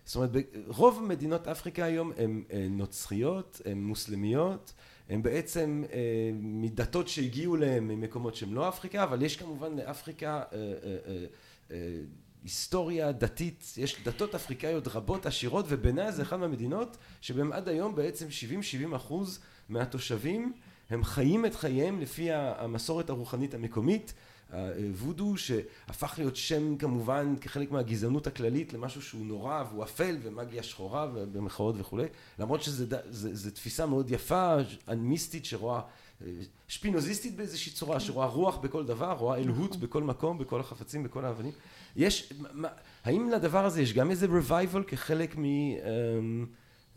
זאת 0.04 0.16
אומרת, 0.16 0.30
רוב 0.66 1.02
מדינות 1.02 1.48
אפריקה 1.48 1.84
היום 1.84 2.12
הן 2.18 2.42
נוצריות, 2.70 3.60
הן 3.64 3.78
מוסלמיות, 3.78 4.72
הן 5.08 5.22
בעצם 5.22 5.84
מדתות 6.34 7.08
שהגיעו 7.08 7.56
להן 7.56 7.84
ממקומות 7.84 8.34
שהן 8.34 8.52
לא 8.52 8.68
אפריקה, 8.68 9.02
אבל 9.02 9.22
יש 9.22 9.36
כמובן 9.36 9.76
לאפריקה 9.76 10.42
היסטוריה 12.44 13.12
דתית, 13.12 13.74
יש 13.76 13.96
דתות 14.04 14.34
אפריקאיות 14.34 14.88
רבות 14.88 15.26
עשירות 15.26 15.64
ובעיניי 15.68 16.12
זה 16.12 16.22
אחד 16.22 16.36
מהמדינות 16.36 16.96
שבהם 17.20 17.52
עד 17.52 17.68
היום 17.68 17.94
בעצם 17.94 18.26
70-70 18.92 18.96
אחוז 18.96 19.40
מהתושבים 19.68 20.52
הם 20.90 21.04
חיים 21.04 21.46
את 21.46 21.54
חייהם 21.54 22.00
לפי 22.00 22.32
המסורת 22.32 23.10
הרוחנית 23.10 23.54
המקומית. 23.54 24.14
וודו 24.90 25.36
שהפך 25.36 26.14
להיות 26.18 26.36
שם 26.36 26.76
כמובן 26.76 27.34
כחלק 27.40 27.70
מהגזענות 27.70 28.26
הכללית 28.26 28.72
למשהו 28.72 29.02
שהוא 29.02 29.26
נורא 29.26 29.64
והוא 29.70 29.84
אפל 29.84 30.16
ומגיה 30.22 30.62
שחורה 30.62 31.06
במחאות 31.06 31.74
וכולי 31.78 32.06
למרות 32.38 32.62
שזו 32.62 33.50
תפיסה 33.54 33.86
מאוד 33.86 34.10
יפה 34.10 34.56
מיסטית 34.96 35.44
שרואה 35.44 35.80
שפינוזיסטית 36.68 37.36
באיזושהי 37.36 37.72
צורה 37.72 38.00
שרואה 38.00 38.26
רוח 38.26 38.56
בכל 38.56 38.86
דבר 38.86 39.12
רואה 39.12 39.38
אלוהות 39.38 39.76
בכל 39.76 40.02
מקום 40.02 40.38
בכל 40.38 40.60
החפצים 40.60 41.02
בכל 41.02 41.24
האבנים. 41.24 41.52
יש 41.96 42.32
האם 43.04 43.30
לדבר 43.30 43.64
הזה 43.64 43.82
יש 43.82 43.92
גם 43.92 44.10
איזה 44.10 44.26
revival 44.26 44.82
כחלק 44.86 45.36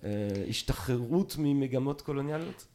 מהשתחררות 0.03 1.35
ממגמות 1.39 2.01
קולוניאליות 2.01 2.65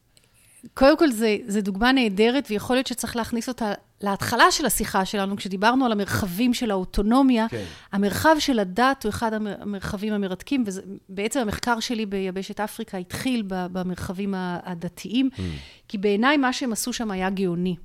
קודם 0.73 0.97
כל 0.97 1.11
זה, 1.11 1.37
זה 1.47 1.61
דוגמה 1.61 1.91
נהדרת, 1.91 2.47
ויכול 2.49 2.75
להיות 2.75 2.87
שצריך 2.87 3.15
להכניס 3.15 3.47
אותה 3.49 3.73
להתחלה 4.01 4.51
של 4.51 4.65
השיחה 4.65 5.05
שלנו, 5.05 5.35
כשדיברנו 5.35 5.85
על 5.85 5.91
המרחבים 5.91 6.53
של 6.53 6.71
האוטונומיה. 6.71 7.47
כן. 7.49 7.63
המרחב 7.91 8.35
של 8.39 8.59
הדת 8.59 9.03
הוא 9.03 9.09
אחד 9.09 9.33
המרחבים 9.33 10.13
המרתקים, 10.13 10.63
ובעצם 11.09 11.39
המחקר 11.39 11.79
שלי 11.79 12.05
ביבשת 12.05 12.59
אפריקה 12.59 12.97
התחיל 12.97 13.43
במרחבים 13.47 14.33
הדתיים, 14.37 15.29
mm. 15.33 15.39
כי 15.87 15.97
בעיניי 15.97 16.37
מה 16.37 16.53
שהם 16.53 16.73
עשו 16.73 16.93
שם 16.93 17.11
היה 17.11 17.29
גאוני. 17.29 17.75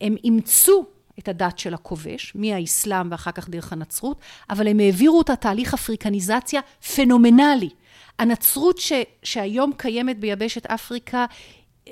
הם 0.00 0.16
אימצו 0.24 0.84
את 1.18 1.28
הדת 1.28 1.58
של 1.58 1.74
הכובש, 1.74 2.32
מהאסלאם 2.34 3.10
ואחר 3.10 3.32
כך 3.32 3.48
דרך 3.48 3.72
הנצרות, 3.72 4.20
אבל 4.50 4.68
הם 4.68 4.78
העבירו 4.78 5.18
אותה 5.18 5.36
תהליך 5.36 5.74
אפריקניזציה 5.74 6.60
פנומנלי. 6.94 7.70
הנצרות 8.18 8.78
ש, 8.78 8.92
שהיום 9.22 9.72
קיימת 9.76 10.18
ביבשת 10.18 10.66
אפריקה 10.66 11.26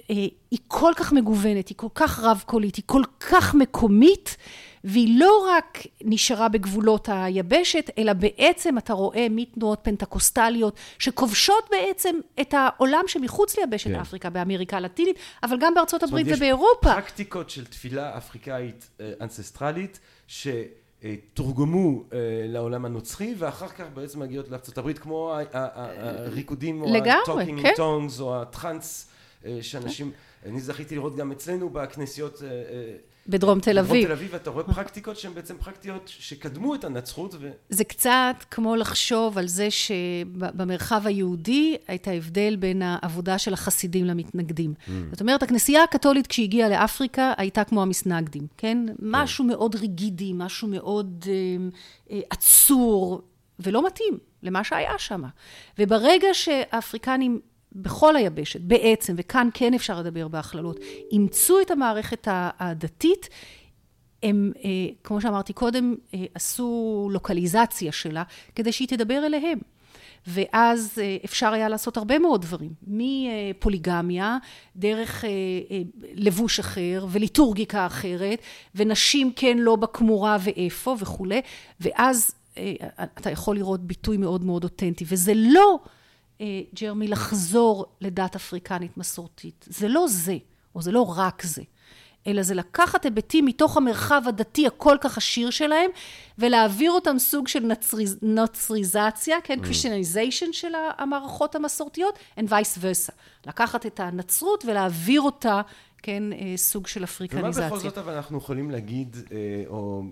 היא 0.09 0.59
כל 0.68 0.92
כך 0.96 1.12
מגוונת, 1.12 1.68
היא 1.68 1.76
כל 1.76 1.88
כך 1.94 2.20
רב-קולית, 2.20 2.76
היא 2.76 2.83
כל 2.87 3.02
כך 3.20 3.55
מקומית, 3.55 4.37
והיא 4.85 5.20
לא 5.20 5.48
רק 5.48 5.78
נשארה 6.05 6.48
בגבולות 6.48 7.09
היבשת, 7.12 7.90
אלא 7.98 8.12
בעצם 8.12 8.78
אתה 8.78 8.92
רואה 8.92 9.26
מתנועות 9.31 9.78
פנטקוסטליות 9.83 10.76
שכובשות 10.98 11.68
בעצם 11.70 12.16
את 12.40 12.55
העולם 12.55 13.02
שמחוץ 13.07 13.59
ליבשת 13.59 13.90
כן. 13.90 14.00
אפריקה, 14.00 14.31
באמריקה 14.31 14.76
הלטינית, 14.76 15.16
אבל 15.42 15.57
גם 15.61 15.74
בארצות 15.74 16.02
הברית 16.02 16.26
ובאירופה. 16.31 16.88
יש 16.88 16.94
פרקטיקות 16.94 17.50
של 17.50 17.64
תפילה 17.64 18.16
אפריקאית 18.16 18.90
אה, 19.00 19.12
אנססטרלית, 19.20 20.00
ש... 20.26 20.48
תורגמו 21.35 22.05
לעולם 22.48 22.85
הנוצרי 22.85 23.35
ואחר 23.38 23.68
כך 23.68 23.85
בעצם 23.94 24.20
מגיעות 24.20 24.48
לארצות 24.48 24.78
הברית 24.78 24.98
כמו 24.98 25.35
הריקודים 25.52 26.83
או 26.83 26.94
ה-talking 26.94 27.64
in 27.64 27.78
tongues 27.78 28.20
או 28.20 28.42
הטראנס 28.42 29.07
אה, 29.07 29.12
שאנשים, 29.62 30.12
אני 30.46 30.61
זכיתי 30.61 30.94
לראות 30.94 31.16
גם 31.16 31.33
אצלנו 31.33 31.70
בכנסיות 31.70 32.42
אה, 32.42 32.48
אה, 32.48 32.96
בדרום 33.26 33.61
תל 33.61 33.78
אביב. 33.78 33.92
בדרום 33.92 34.07
תל 34.07 34.12
אביב, 34.12 34.35
אתה 34.35 34.50
רואה 34.50 34.64
פרקטיקות 34.64 35.16
שהן 35.16 35.35
בעצם 35.35 35.57
פרקטיקות 35.59 36.09
שקדמו 36.09 36.74
את 36.74 36.85
הנצחות. 36.85 37.35
ו... 37.40 37.50
זה 37.68 37.85
קצת 37.85 38.35
כמו 38.50 38.76
לחשוב 38.76 39.38
על 39.38 39.48
זה 39.48 39.70
שבמרחב 39.70 41.07
היהודי 41.07 41.76
הייתה 41.88 42.11
הבדל 42.11 42.57
בין 42.57 42.83
העבודה 42.83 43.38
של 43.38 43.55
החסידים 43.55 44.05
למתנגדים. 44.05 44.74
Mm. 44.74 44.90
זאת 45.11 45.20
אומרת, 45.20 45.42
הכנסייה 45.42 45.83
הקתולית 45.83 46.26
כשהיא 46.26 46.44
הגיעה 46.44 46.68
לאפריקה 46.68 47.33
הייתה 47.37 47.64
כמו 47.64 47.83
המסנגדים, 47.83 48.46
כן? 48.57 48.85
כן. 48.87 48.94
משהו 49.00 49.44
מאוד 49.44 49.74
ריגידי, 49.74 50.33
משהו 50.35 50.68
מאוד 50.68 51.24
אה, 51.28 51.33
אה, 52.11 52.20
עצור, 52.31 53.22
ולא 53.59 53.87
מתאים 53.87 54.18
למה 54.42 54.64
שהיה 54.64 54.98
שם. 54.98 55.22
וברגע 55.78 56.28
שהאפריקנים 56.33 57.40
בכל 57.74 58.16
היבשת, 58.16 58.61
בעצם, 58.61 59.14
וכאן 59.16 59.48
כן 59.54 59.74
אפשר 59.74 60.00
לדבר 60.00 60.28
בהכללות, 60.28 60.80
אימצו 61.12 61.61
את 61.61 61.70
המערכת 61.70 62.28
הדתית, 62.30 63.28
הם, 64.22 64.52
אה, 64.64 64.70
כמו 65.04 65.20
שאמרתי 65.20 65.52
קודם, 65.52 65.94
אה, 66.14 66.24
עשו 66.35 67.08
לוקליזציה 67.12 67.92
שלה 67.92 68.22
כדי 68.54 68.72
שהיא 68.72 68.88
תדבר 68.88 69.26
אליהם. 69.26 69.58
ואז 70.26 70.98
אה, 71.02 71.16
אפשר 71.24 71.52
היה 71.52 71.68
לעשות 71.68 71.96
הרבה 71.96 72.18
מאוד 72.18 72.42
דברים, 72.42 72.70
מפוליגמיה, 72.87 74.38
דרך 74.76 75.24
לבוש 76.14 76.58
אחר 76.61 77.06
וליטורגיקה 77.11 77.87
אחרת, 77.87 78.38
ונשים 78.74 79.32
כן 79.37 79.58
לא 79.58 79.76
בכמורה 79.76 80.37
ואיפה 80.40 80.96
וכולי, 80.98 81.40
ואז 81.80 82.35
אתה 83.18 83.30
יכול 83.30 83.56
לראות 83.56 83.80
ביטוי 83.80 84.16
מאוד 84.16 84.44
מאוד 84.44 84.64
אותנטי, 84.64 85.04
וזה 85.08 85.32
לא 85.37 85.78
ג'רמי, 86.74 87.09
לחזור 87.09 87.87
לדת 88.00 88.37
אפריקנית 88.37 88.96
מסורתית. 88.96 89.64
זה 89.68 89.88
לא 89.88 90.07
זה, 90.09 90.37
או 90.74 90.83
זה 90.83 90.92
לא 90.92 91.18
רק 91.18 91.42
זה, 91.42 91.62
אלא 92.26 92.42
זה 92.42 92.55
לקחת 92.55 93.05
היבטים 93.05 93.44
מתוך 93.44 93.76
המרחב 93.76 94.22
הדתי 94.26 94.66
הכל 94.66 94.96
כך 95.00 95.16
עשיר 95.16 95.50
שלהם, 95.50 95.90
ולהעביר 96.38 96.92
אותם 96.92 97.18
סוג 97.18 97.48
של 97.48 97.61
נצריז, 97.61 98.18
נוצריזציה, 98.22 99.37
כן, 99.44 99.59
mm. 99.61 99.64
קריסטיאניזיישן 99.64 100.52
של 100.52 100.72
המערכות 100.98 101.55
המסורתיות, 101.55 102.18
and 102.38 102.48
vice 102.48 102.78
versa. 102.78 103.12
לקחת 103.46 103.87
את 103.87 104.00
הנצרות 104.00 104.64
ולהעביר 104.64 105.20
אותה, 105.20 105.62
כן, 106.02 106.33
אה, 106.33 106.55
סוג 106.57 106.87
של 106.87 107.05
אפריקניזציה. 107.05 107.66
ומה 107.66 107.76
בכל 107.76 107.88
זאת 107.88 107.98
אבל 107.98 108.12
אנחנו 108.12 108.38
יכולים 108.38 108.70
להגיד, 108.70 109.16
אה, 109.33 109.64
או... 109.66 110.02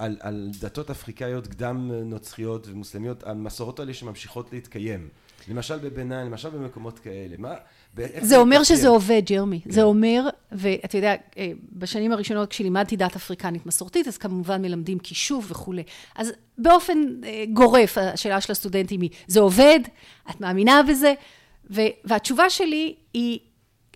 על, 0.00 0.16
על 0.20 0.50
דתות 0.60 0.90
אפריקאיות 0.90 1.46
קדם 1.46 1.90
נוצריות 1.92 2.68
ומוסלמיות, 2.68 3.26
המסורות 3.26 3.80
האלה 3.80 3.94
שממשיכות 3.94 4.52
להתקיים. 4.52 5.08
למשל 5.48 5.78
בביניים, 5.78 6.26
למשל 6.26 6.48
במקומות 6.48 6.98
כאלה. 6.98 7.36
מה... 7.38 7.54
זה 8.20 8.36
אומר 8.36 8.64
שזה 8.64 8.88
עובד, 8.88 9.22
ג'רמי. 9.26 9.60
כן. 9.60 9.70
זה 9.70 9.82
אומר, 9.82 10.28
ואתה 10.52 10.98
יודע, 10.98 11.14
אה, 11.38 11.52
בשנים 11.72 12.12
הראשונות 12.12 12.50
כשלימדתי 12.50 12.96
דת 12.96 13.16
אפריקנית 13.16 13.66
מסורתית, 13.66 14.08
אז 14.08 14.18
כמובן 14.18 14.62
מלמדים 14.62 14.98
כישוף 14.98 15.50
וכולי. 15.50 15.82
אז 16.16 16.32
באופן 16.58 16.98
אה, 17.24 17.44
גורף, 17.52 17.98
השאלה 17.98 18.40
של 18.40 18.52
הסטודנטים 18.52 19.00
היא, 19.00 19.10
זה 19.26 19.40
עובד? 19.40 19.80
את 20.30 20.40
מאמינה 20.40 20.80
בזה? 20.88 21.14
והתשובה 22.04 22.50
שלי 22.50 22.94
היא, 23.14 23.38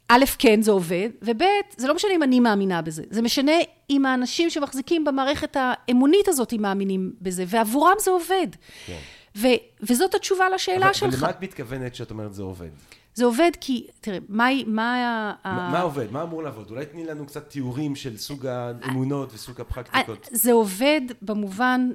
א', 0.08 0.24
כן, 0.38 0.62
זה 0.62 0.70
עובד, 0.70 1.08
וב', 1.22 1.42
זה 1.76 1.88
לא 1.88 1.94
משנה 1.94 2.10
אם 2.14 2.22
אני 2.22 2.40
מאמינה 2.40 2.82
בזה, 2.82 3.02
זה 3.10 3.22
משנה 3.22 3.52
אם 3.90 4.06
האנשים 4.06 4.50
שמחזיקים 4.50 5.04
במערכת 5.04 5.56
האמונית 5.60 6.28
הזאת 6.28 6.52
מאמינים 6.52 7.12
בזה, 7.20 7.44
ועבורם 7.46 7.94
זה 8.00 8.10
עובד. 8.10 8.46
כן. 8.86 8.98
ו, 9.36 9.46
וזאת 9.82 10.14
התשובה 10.14 10.48
לשאלה 10.48 10.86
אבל, 10.86 10.92
שלך. 10.92 11.14
אבל 11.14 11.22
למה 11.22 11.30
את 11.30 11.42
מתכוונת 11.42 11.94
שאת 11.94 12.10
אומרת 12.10 12.34
זה 12.34 12.42
עובד? 12.42 12.68
זה 13.14 13.24
עובד 13.24 13.50
כי, 13.60 13.86
תראה, 14.00 14.18
מה... 14.28 14.48
מה, 14.66 15.32
מה, 15.44 15.68
מה 15.72 15.80
עובד? 15.80 16.12
מה 16.12 16.22
אמור 16.22 16.42
לעבוד? 16.42 16.70
אולי 16.70 16.86
תני 16.86 17.04
לנו 17.04 17.26
קצת 17.26 17.48
תיאורים 17.48 17.96
של 17.96 18.16
סוג 18.16 18.46
האמונות 18.46 19.34
וסוג 19.34 19.60
הפרקטיקות. 19.60 20.28
זה 20.32 20.52
עובד 20.52 21.00
במובן, 21.22 21.90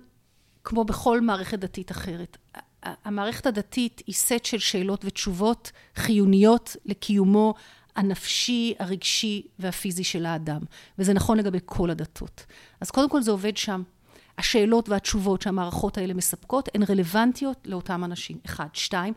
כמו 0.63 0.84
בכל 0.84 1.22
מערכת 1.22 1.60
דתית 1.60 1.91
אחרת. 1.91 2.38
המערכת 2.84 3.45
הדתית 3.45 4.02
היא 4.08 4.15
סט 4.15 4.45
של 4.45 4.60
שאלות 4.60 5.06
ותשובות 5.06 5.72
חיוניות 5.95 6.76
לקיומו 6.86 7.54
הנפשי, 8.00 8.74
הרגשי 8.80 9.42
והפיזי 9.60 10.04
של 10.04 10.26
האדם. 10.26 10.62
וזה 11.00 11.14
נכון 11.14 11.38
לגבי 11.38 11.60
כל 11.66 11.89
הדתות. 11.89 12.45
אז 12.82 12.91
קודם 12.91 13.10
כל 13.10 13.22
זה 13.22 13.32
עובד 13.32 13.58
שם. 13.58 13.84
השאלות 14.38 14.89
והתשובות 14.89 15.41
שהמערכות 15.41 15.97
האלה 15.97 16.14
מספקות 16.14 16.70
הן 16.76 16.84
רלוונטיות 16.89 17.58
לאותם 17.66 18.04
אנשים. 18.04 18.38
אחד. 18.45 18.68
שתיים, 18.74 19.14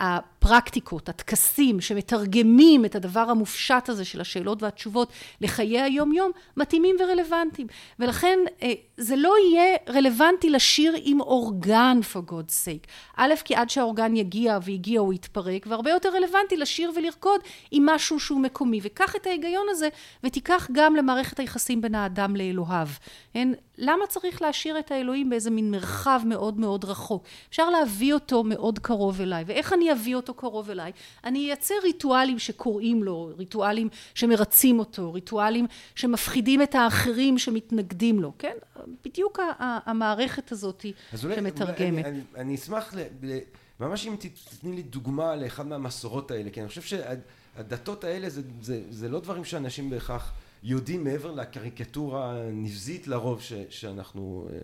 הפרקטיקות, 0.00 1.08
הטקסים 1.08 1.80
שמתרגמים 1.80 2.84
את 2.84 2.94
הדבר 2.94 3.20
המופשט 3.20 3.88
הזה 3.88 4.04
של 4.04 4.20
השאלות 4.20 4.62
והתשובות 4.62 5.12
לחיי 5.40 5.80
היום-יום, 5.80 6.30
מתאימים 6.56 6.96
ורלוונטיים. 7.00 7.66
ולכן 7.98 8.38
אה, 8.62 8.72
זה 8.96 9.16
לא 9.16 9.34
יהיה 9.48 9.76
רלוונטי 9.88 10.50
לשיר 10.50 10.94
עם 11.02 11.20
אורגן, 11.20 12.00
for 12.12 12.30
God's 12.30 12.66
sake. 12.66 12.88
א', 13.16 13.34
כי 13.44 13.54
עד 13.54 13.70
שהאורגן 13.70 14.16
יגיע 14.16 14.58
והגיע 14.62 15.00
הוא 15.00 15.14
יתפרק, 15.14 15.66
והרבה 15.68 15.90
יותר 15.90 16.08
רלוונטי 16.08 16.56
לשיר 16.56 16.92
ולרקוד 16.96 17.40
עם 17.70 17.86
משהו 17.86 18.20
שהוא 18.20 18.40
מקומי. 18.40 18.80
וקח 18.82 19.16
את 19.16 19.26
ההיגיון 19.26 19.66
הזה 19.70 19.88
ותיקח 20.24 20.68
גם 20.72 20.96
למערכת 20.96 21.40
היחסים 21.40 21.80
בין 21.80 21.94
האדם 21.94 22.36
לאלוהיו. 22.36 22.88
אין, 23.34 23.54
למה 23.78 24.06
צריך 24.06 24.42
להשאיר 24.42 24.78
את 24.78 24.90
האלוהים 24.90 25.30
באיזה 25.30 25.50
מין 25.50 25.70
מרחב 25.70 26.20
מאוד 26.26 26.60
מאוד 26.60 26.84
רחוק? 26.84 27.24
אפשר 27.48 27.70
להביא 27.70 28.14
אותו 28.14 28.44
מאוד 28.44 28.78
קרוב 28.78 29.20
אליי. 29.20 29.44
ואיך 29.46 29.72
אני 29.72 29.92
אביא 29.92 30.16
אותו 30.16 30.34
קרוב 30.34 30.70
אליי? 30.70 30.92
אני 31.24 31.38
אייצר 31.38 31.74
ריטואלים 31.82 32.38
שקוראים 32.38 33.04
לו, 33.04 33.30
ריטואלים 33.38 33.88
שמרצים 34.14 34.78
אותו, 34.78 35.12
ריטואלים 35.12 35.66
שמפחידים 35.94 36.62
את 36.62 36.74
האחרים 36.74 37.38
שמתנגדים 37.38 38.20
לו, 38.20 38.32
כן? 38.38 38.56
בדיוק 39.04 39.40
המערכת 39.58 40.52
הזאת 40.52 40.86
שמתרגמת. 41.16 41.78
אני, 41.78 42.04
אני, 42.04 42.20
אני 42.36 42.54
אשמח, 42.54 42.94
ל, 42.94 43.00
ל, 43.22 43.38
ממש 43.80 44.06
אם 44.06 44.16
תתני 44.18 44.76
לי 44.76 44.82
דוגמה 44.82 45.36
לאחד 45.36 45.66
מהמסורות 45.66 46.30
האלה, 46.30 46.50
כי 46.50 46.60
אני 46.60 46.68
חושב 46.68 46.82
שהדתות 46.82 48.04
האלה 48.04 48.28
זה, 48.30 48.42
זה, 48.62 48.82
זה 48.90 49.08
לא 49.08 49.20
דברים 49.20 49.44
שאנשים 49.44 49.90
בהכרח... 49.90 50.32
יודעים 50.68 51.04
מעבר 51.04 51.32
לקריקטורה 51.32 52.32
הנבזית 52.32 53.08
לרוב 53.08 53.40
ש, 53.40 53.52
שאנחנו 53.68 54.48
אה, 54.52 54.58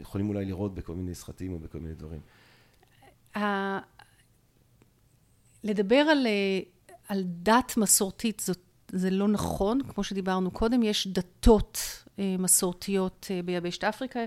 יכולים 0.00 0.28
אולי 0.28 0.44
לראות 0.44 0.74
בכל 0.74 0.94
מיני 0.94 1.14
סרטים 1.14 1.52
או 1.52 1.58
בכל 1.58 1.78
מיני 1.78 1.94
דברים. 1.94 2.20
לדבר 5.64 5.96
על, 5.96 6.26
אה, 6.26 6.60
על 7.08 7.22
דת 7.26 7.76
מסורתית 7.76 8.40
זאת, 8.40 8.58
זה 8.92 9.10
לא 9.10 9.28
נכון, 9.28 9.80
כמו 9.94 10.04
שדיברנו 10.04 10.50
קודם, 10.50 10.82
יש 10.82 11.06
דתות 11.06 11.78
אה, 12.18 12.36
מסורתיות 12.38 13.30
ביבשת 13.44 13.84
אפריקה, 13.84 14.20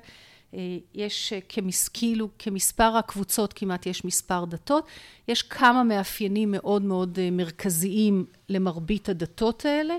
יש 0.93 1.33
כמס, 1.49 1.87
כאילו 1.87 2.29
כמספר 2.39 2.97
הקבוצות 2.97 3.53
כמעט 3.53 3.85
יש 3.85 4.05
מספר 4.05 4.45
דתות, 4.45 4.87
יש 5.27 5.41
כמה 5.41 5.83
מאפיינים 5.83 6.51
מאוד 6.51 6.81
מאוד 6.81 7.19
מרכזיים 7.31 8.25
למרבית 8.49 9.09
הדתות 9.09 9.65
האלה. 9.65 9.93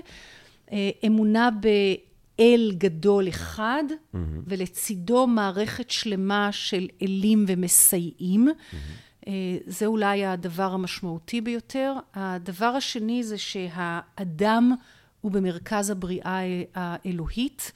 אה, 0.71 0.89
אמונה 1.07 1.49
באל 1.61 2.71
גדול 2.77 3.29
אחד, 3.29 3.83
mm-hmm. 3.89 4.17
ולצידו 4.45 5.27
מערכת 5.27 5.89
שלמה 5.89 6.49
של 6.51 6.87
אלים 7.01 7.45
ומסייעים. 7.47 8.47
Mm-hmm. 8.47 9.29
זה 9.65 9.85
אולי 9.85 10.25
הדבר 10.25 10.71
המשמעותי 10.71 11.41
ביותר. 11.41 11.93
הדבר 12.13 12.65
השני 12.65 13.23
זה 13.23 13.37
שהאדם 13.37 14.75
הוא 15.21 15.31
במרכז 15.31 15.89
הבריאה 15.89 16.39
האלוהית, 16.75 17.71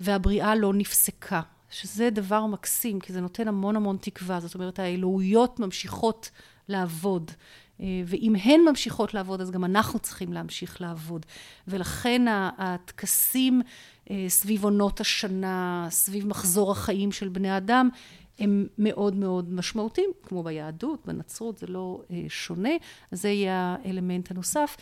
והבריאה 0.00 0.54
לא 0.54 0.74
נפסקה. 0.74 1.40
שזה 1.70 2.10
דבר 2.10 2.46
מקסים, 2.46 3.00
כי 3.00 3.12
זה 3.12 3.20
נותן 3.20 3.48
המון 3.48 3.76
המון 3.76 3.96
תקווה. 4.00 4.40
זאת 4.40 4.54
אומרת, 4.54 4.78
האלוהויות 4.78 5.60
ממשיכות 5.60 6.30
לעבוד. 6.68 7.30
אה, 7.80 8.02
ואם 8.06 8.34
הן 8.42 8.60
ממשיכות 8.68 9.14
לעבוד, 9.14 9.40
אז 9.40 9.50
גם 9.50 9.64
אנחנו 9.64 9.98
צריכים 9.98 10.32
להמשיך 10.32 10.80
לעבוד. 10.80 11.26
ולכן 11.68 12.22
הטקסים 12.58 13.62
אה, 14.10 14.24
סביב 14.28 14.64
עונות 14.64 15.00
השנה, 15.00 15.86
סביב 15.90 16.26
מחזור 16.26 16.72
החיים 16.72 17.12
של 17.12 17.28
בני 17.28 17.56
אדם, 17.56 17.88
הם 18.38 18.66
מאוד 18.78 19.14
מאוד 19.14 19.52
משמעותיים, 19.52 20.10
כמו 20.22 20.42
ביהדות, 20.42 21.06
בנצרות, 21.06 21.58
זה 21.58 21.66
לא 21.66 22.02
אה, 22.10 22.24
שונה, 22.28 22.72
אז 23.10 23.22
זה 23.22 23.28
יהיה 23.28 23.76
האלמנט 23.84 24.30
הנוסף. 24.30 24.76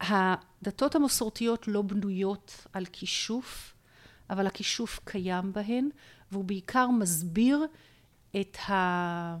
הדתות 0.00 0.94
המסורתיות 0.94 1.68
לא 1.68 1.82
בנויות 1.82 2.66
על 2.72 2.84
כישוף, 2.84 3.74
אבל 4.30 4.46
הכישוף 4.46 5.00
קיים 5.04 5.52
בהן, 5.52 5.88
והוא 6.32 6.44
בעיקר 6.44 6.88
מסביר 6.90 7.66
את 8.40 8.56
ה... 8.68 9.36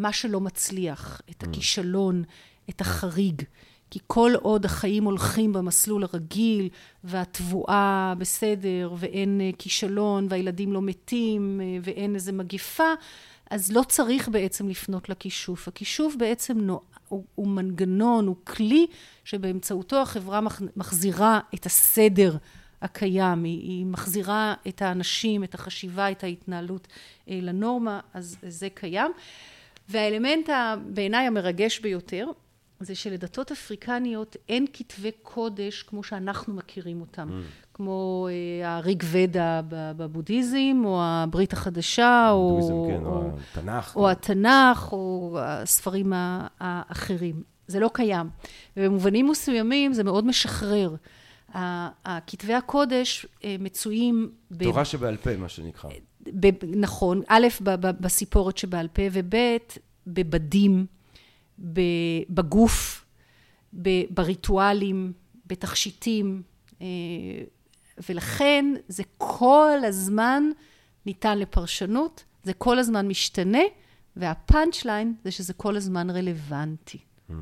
מה 0.00 0.12
שלא 0.12 0.40
מצליח, 0.40 1.20
את 1.30 1.42
mm. 1.42 1.46
הכישלון, 1.48 2.24
את 2.70 2.80
החריג. 2.80 3.42
כי 3.90 3.98
כל 4.06 4.32
עוד 4.42 4.64
החיים 4.64 5.04
הולכים 5.04 5.52
במסלול 5.52 6.04
הרגיל, 6.04 6.68
והתבואה 7.04 8.14
בסדר, 8.18 8.94
ואין 8.98 9.40
אה, 9.40 9.50
כישלון, 9.58 10.26
והילדים 10.30 10.72
לא 10.72 10.82
מתים, 10.82 11.60
אה, 11.62 11.78
ואין 11.82 12.14
איזה 12.14 12.32
מגיפה, 12.32 12.92
אז 13.50 13.72
לא 13.72 13.82
צריך 13.88 14.28
בעצם 14.28 14.68
לפנות 14.68 15.08
לכישוף. 15.08 15.68
הכישוף 15.68 16.14
בעצם 16.14 16.58
נו, 16.58 16.80
הוא, 17.08 17.24
הוא 17.34 17.46
מנגנון, 17.46 18.26
הוא 18.26 18.36
כלי 18.44 18.86
שבאמצעותו 19.24 20.02
החברה 20.02 20.40
מחזירה 20.76 21.40
את 21.54 21.66
הסדר 21.66 22.36
הקיים, 22.82 23.44
היא, 23.44 23.60
היא 23.60 23.86
מחזירה 23.86 24.54
את 24.68 24.82
האנשים, 24.82 25.44
את 25.44 25.54
החשיבה, 25.54 26.10
את 26.10 26.24
ההתנהלות 26.24 26.88
אה, 27.28 27.38
לנורמה, 27.42 28.00
אז 28.14 28.36
זה 28.42 28.68
קיים. 28.74 29.12
והאלמנט 29.90 30.48
בעיניי 30.86 31.26
המרגש 31.26 31.80
ביותר, 31.80 32.26
זה 32.80 32.94
שלדתות 32.94 33.50
אפריקניות 33.50 34.36
אין 34.48 34.66
כתבי 34.72 35.10
קודש 35.22 35.82
כמו 35.82 36.02
שאנחנו 36.02 36.54
מכירים 36.54 37.00
אותם. 37.00 37.28
Mm. 37.28 37.70
כמו 37.74 38.28
אה, 38.30 38.76
הריג 38.76 39.02
ודה 39.10 39.60
בבודהיזם, 39.68 40.82
או 40.84 41.02
הברית 41.02 41.52
החדשה, 41.52 42.30
או, 42.30 42.86
כן, 42.88 43.04
או, 43.04 43.10
או 43.10 43.30
התנ"ך. 43.52 43.96
או 43.96 44.10
התנ"ך, 44.10 44.88
או 44.92 45.38
הספרים 45.40 46.12
האחרים. 46.60 47.42
זה 47.66 47.80
לא 47.80 47.90
קיים. 47.94 48.28
ובמובנים 48.76 49.28
מסוימים 49.28 49.92
זה 49.92 50.04
מאוד 50.04 50.26
משחרר. 50.26 50.94
הכתבי 51.54 52.54
הקודש 52.54 53.26
אה, 53.44 53.56
מצויים... 53.58 54.30
תורה 54.62 54.82
ב... 54.82 54.84
שבעל 54.84 55.16
פה, 55.16 55.36
מה 55.36 55.48
שנקרא. 55.48 55.90
נכון, 56.76 57.22
א', 57.28 57.46
בסיפורת 58.00 58.58
שבעל 58.58 58.88
פה, 58.88 59.02
וב', 59.12 59.34
בבדים, 60.06 60.86
בגוף, 62.28 63.04
בריטואלים, 64.10 65.12
בתכשיטים, 65.46 66.42
אה, 66.80 66.86
ולכן 68.08 68.64
זה 68.88 69.02
כל 69.18 69.78
הזמן 69.86 70.44
ניתן 71.06 71.38
לפרשנות, 71.38 72.24
זה 72.42 72.52
כל 72.52 72.78
הזמן 72.78 73.08
משתנה, 73.08 73.62
והפאנצ' 74.16 74.84
ליין 74.84 75.14
זה 75.24 75.30
שזה 75.30 75.52
כל 75.52 75.76
הזמן 75.76 76.10
רלוונטי. 76.10 76.98
Mm. 76.98 77.32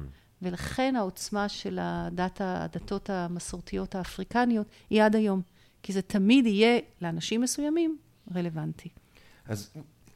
ולכן 0.42 0.96
העוצמה 0.96 1.48
של 1.48 1.78
הדת, 1.82 2.40
הדתות 2.44 3.10
המסורתיות 3.10 3.94
האפריקניות 3.94 4.66
היא 4.90 5.02
עד 5.02 5.16
היום. 5.16 5.42
כי 5.82 5.92
זה 5.92 6.02
תמיד 6.02 6.46
יהיה 6.46 6.78
לאנשים 7.02 7.40
מסוימים 7.40 7.98
רלוונטי. 8.34 8.88
אז 9.46 9.70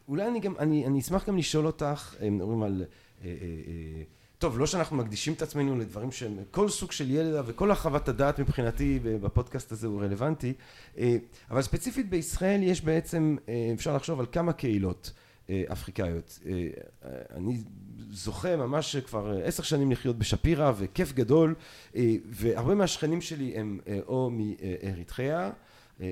אולי 0.09 0.29
אני 0.29 0.41
גם, 0.41 0.55
אני, 0.59 0.87
אני 0.87 1.01
אשמח 1.01 1.29
גם 1.29 1.37
לשאול 1.37 1.67
אותך, 1.67 2.15
אם 2.29 2.37
מדברים 2.37 2.63
על... 2.63 2.85
אה, 3.25 3.27
אה, 3.27 3.33
אה, 3.67 4.03
טוב, 4.39 4.59
לא 4.59 4.67
שאנחנו 4.67 4.97
מקדישים 4.97 5.33
את 5.33 5.43
עצמנו 5.43 5.79
לדברים 5.79 6.13
שהם 6.13 6.39
כל 6.51 6.69
סוג 6.69 6.93
של 6.93 7.11
ידע 7.11 7.43
וכל 7.47 7.71
הרחבת 7.71 8.09
הדעת 8.09 8.39
מבחינתי 8.39 8.99
בפודקאסט 9.03 9.73
הזה 9.73 9.87
הוא 9.87 10.03
רלוונטי, 10.03 10.53
אבל 11.51 11.63
ספציפית 11.63 12.11
בישראל 12.11 12.63
יש 12.63 12.85
בעצם, 12.85 13.37
אפשר 13.75 13.97
לחשוב 13.97 14.21
על 14.21 14.27
כמה 14.33 14.53
קהילות 14.53 15.13
אפריקאיות. 15.73 16.39
אני 17.31 17.63
זוכה 18.11 18.57
ממש 18.57 18.97
כבר 18.97 19.37
עשר 19.45 19.63
שנים 19.63 19.93
לחיות 19.93 20.19
בשפירא 20.19 20.73
וכיף 20.79 21.13
גדול, 21.13 21.55
והרבה 22.27 22.75
מהשכנים 22.75 23.21
שלי 23.21 23.57
הם 23.57 23.81
או 24.07 24.31
מאריתריאה 24.31 25.51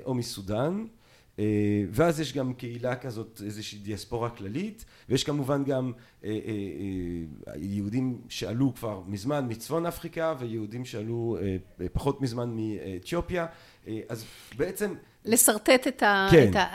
או 0.04 0.14
מסודאן. 0.14 0.84
אה, 1.40 1.84
ואז 1.90 2.20
יש 2.20 2.32
גם 2.32 2.54
קהילה 2.54 2.96
כזאת, 2.96 3.42
איזושהי 3.44 3.78
דיאספורה 3.78 4.30
כללית, 4.30 4.84
ויש 5.08 5.24
כמובן 5.24 5.64
גם 5.64 5.92
אה, 6.24 6.30
אה, 6.30 7.52
יהודים 7.56 8.20
שעלו 8.28 8.74
כבר 8.74 9.02
מזמן 9.06 9.46
מצפון 9.48 9.86
אפריקה, 9.86 10.34
ויהודים 10.38 10.84
שעלו 10.84 11.38
פחות 11.92 12.20
מזמן 12.20 12.50
מאתיופיה, 12.56 13.46
אז 14.08 14.24
בעצם... 14.56 14.94
לשרטט 15.24 15.86
את 15.86 16.02
ה... 16.02 16.28
כן. 16.30 16.50
את 16.50 16.56
ה... 16.56 16.66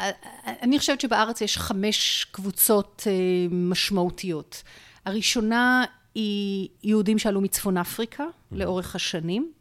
אני 0.62 0.80
חושבת 0.80 1.02
שבארץ 1.02 1.42
יש 1.42 1.58
חמש 1.58 2.28
קבוצות 2.32 3.08
משמעותיות. 3.52 4.64
הראשונה 5.06 5.86
היא 6.16 6.70
יהודים 6.84 7.20
שעלו 7.20 7.42
מצפון 7.42 7.78
אפריקה. 7.78 8.24
לאורך 8.52 8.96
השנים. 8.96 9.52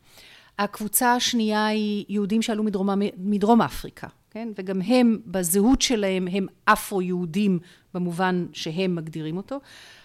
הקבוצה 0.59 1.15
השנייה 1.15 1.67
היא 1.67 2.05
יהודים 2.09 2.43
שעלו 2.43 2.63
מדרום, 2.63 2.89
מדרום 3.17 3.63
אפריקה. 3.63 4.07
כן? 4.35 4.49
וגם 4.59 4.83
הם, 4.83 5.19
בזהות 5.27 5.83
שלהם, 5.83 6.29
הם 6.33 6.47
אפרו-יהודים 6.65 7.59
במובן 7.95 8.47
שהם 8.53 8.95
מגדירים 8.95 9.37
אותו. 9.37 9.61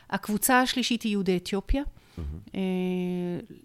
הקבוצה 0.10 0.62
השלישית 0.62 1.02
היא 1.02 1.12
יהודי 1.12 1.38
אתיופיה, 1.38 1.84
mm-hmm. 1.84 2.58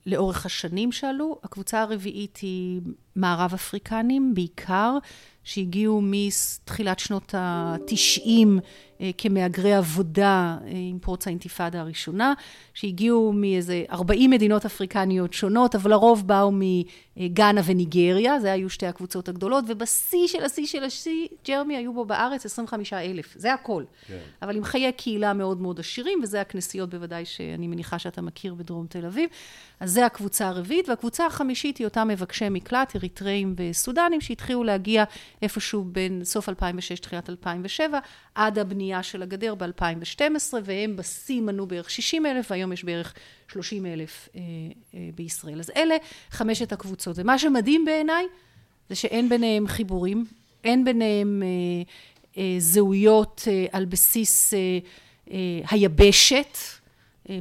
לאורך 0.07 0.47
השנים 0.47 0.93
שעלו. 0.93 1.39
הקבוצה 1.43 1.83
הרביעית 1.83 2.37
היא 2.37 2.81
מערב 3.17 3.51
אפריקנים 3.55 4.35
בעיקר, 4.35 4.99
שהגיעו 5.45 6.01
מתחילת 6.03 6.99
שנות 6.99 7.34
התשעים 7.38 8.61
אה, 9.01 9.11
כמהגרי 9.18 9.74
עבודה 9.74 10.57
אה, 10.66 10.70
עם 10.90 10.99
פרוץ 10.99 11.26
האינתיפאדה 11.26 11.80
הראשונה, 11.80 12.32
שהגיעו 12.74 13.32
מאיזה 13.32 13.84
40 13.90 14.30
מדינות 14.30 14.64
אפריקניות 14.64 15.32
שונות, 15.32 15.74
אבל 15.74 15.90
לרוב 15.90 16.28
באו 16.28 16.53
מגאנה 17.16 17.61
וניגריה, 17.64 18.40
זה 18.40 18.53
היו 18.53 18.70
שתי 18.70 18.86
הקבוצות 18.86 19.28
הגדולות, 19.28 19.64
ובשיא 19.68 20.26
של 20.26 20.45
השיא 20.45 20.66
של 20.66 20.84
השיא, 20.84 21.26
ג'רמי 21.49 21.76
היו 21.76 21.92
בו 21.92 22.05
בארץ 22.05 22.47
25 22.47 22.92
אלף, 22.92 23.34
זה 23.36 23.53
הכל. 23.53 23.84
כן. 24.07 24.18
אבל 24.42 24.57
עם 24.57 24.64
חיי 24.64 24.92
קהילה 24.92 25.32
מאוד 25.32 25.61
מאוד 25.61 25.80
עשירים, 25.80 26.18
וזה 26.22 26.40
הכנסיות 26.40 26.90
בוודאי 26.90 27.24
שאני 27.24 27.66
מניחה 27.66 27.99
שאתה 27.99 28.22
מכיר 28.22 28.55
בדרום 28.55 28.86
תל 28.86 29.07
אביב. 29.07 29.30
אז 29.80 29.92
זה 29.92 30.07
הקבוצה 30.07 30.49
הרביעית, 30.49 30.88
והקבוצה 30.88 31.26
החמישית 31.26 31.76
היא 31.76 31.86
אותם 31.86 32.09
מבקשי 32.09 32.49
מקלט, 32.49 32.97
אריתראים 32.97 33.55
וסודנים, 33.57 34.20
שהתחילו 34.20 34.64
להגיע 34.64 35.05
איפשהו 35.43 35.85
בין 35.85 36.24
סוף 36.24 36.49
2006, 36.49 37.01
תחילת 37.01 37.30
2007, 37.30 37.99
עד 38.35 38.59
הבנייה 38.59 39.03
של 39.03 39.22
הגדר 39.22 39.55
ב-2012, 39.55 40.55
והם 40.64 40.97
בשיא 40.97 41.41
מנו 41.41 41.66
בערך 41.66 41.91
60 41.91 42.26
אלף, 42.26 42.51
והיום 42.51 42.72
יש 42.72 42.85
בערך 42.85 43.14
30 43.49 43.87
אלף 43.87 44.28
אה, 44.37 44.41
אה, 44.95 45.09
בישראל. 45.14 45.61
אז 45.61 45.70
אלה 45.76 45.97
חמשת 46.30 46.72
הקבוצות. 46.72 47.18
ומה 47.18 47.39
שמדהים 47.39 47.85
בעיניי, 47.85 48.24
זה 48.89 48.95
שאין 48.95 49.28
ביניהם 49.28 49.68
חיבורים, 49.68 50.24
אין 50.64 50.85
ביניהם 50.85 51.43
אה, 51.43 51.93
אה, 52.39 52.57
זהויות 52.59 53.43
אה, 53.47 53.66
על 53.72 53.85
בסיס 53.85 54.55
אה, 54.55 54.59
אה, 55.30 55.37
היבשת. 55.70 56.59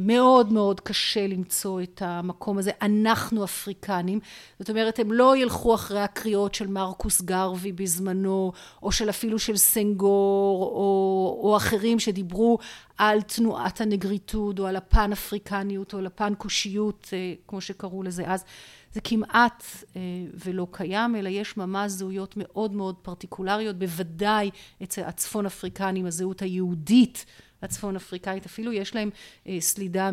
מאוד 0.02 0.54
מאוד 0.54 0.80
קשה 0.80 1.28
למצוא 1.28 1.82
את 1.82 2.02
המקום 2.06 2.58
הזה. 2.58 2.72
אנחנו 2.82 3.44
אפריקנים. 3.44 4.20
זאת 4.60 4.70
אומרת, 4.70 5.00
הם 5.00 5.12
לא 5.12 5.38
ילכו 5.38 5.76
אחרי 5.76 6.00
הקריאות 6.00 6.56
של 6.56 6.68
מרקוס 6.68 7.22
גרווי 7.22 7.72
בזמנו, 7.72 8.52
או 8.84 8.92
של 8.92 9.10
אפילו 9.10 9.40
של 9.40 9.58
סנגור, 9.58 10.64
או, 10.64 11.40
או 11.44 11.58
אחרים 11.58 12.00
שדיברו 12.00 12.58
על 12.98 13.22
תנועת 13.22 13.82
הנגריטוד, 13.82 14.60
או 14.60 14.68
על 14.68 14.76
הפן 14.76 15.12
אפריקניות, 15.12 15.94
או 15.94 16.00
על 16.00 16.06
הפן 16.06 16.34
כושיות, 16.38 17.10
אה, 17.14 17.34
כמו 17.48 17.62
שקראו 17.62 18.04
לזה 18.04 18.24
אז. 18.28 18.44
זה 18.94 19.02
כמעט 19.02 19.64
אה, 19.96 20.02
ולא 20.46 20.68
קיים, 20.72 21.16
אלא 21.16 21.30
יש 21.30 21.58
ממש 21.58 21.92
זהויות 21.92 22.34
מאוד 22.38 22.74
מאוד 22.74 22.96
פרטיקולריות, 23.02 23.80
בוודאי 23.80 24.50
אצל 24.84 25.02
הצפון 25.02 25.46
אפריקנים, 25.46 26.06
הזהות 26.06 26.42
היהודית 26.42 27.26
הצפון 27.64 27.96
אפריקאית, 27.96 28.46
אפילו 28.46 28.72
יש 28.72 28.96
להם 28.96 29.10
אה, 29.48 29.58
סלידה 29.60 30.10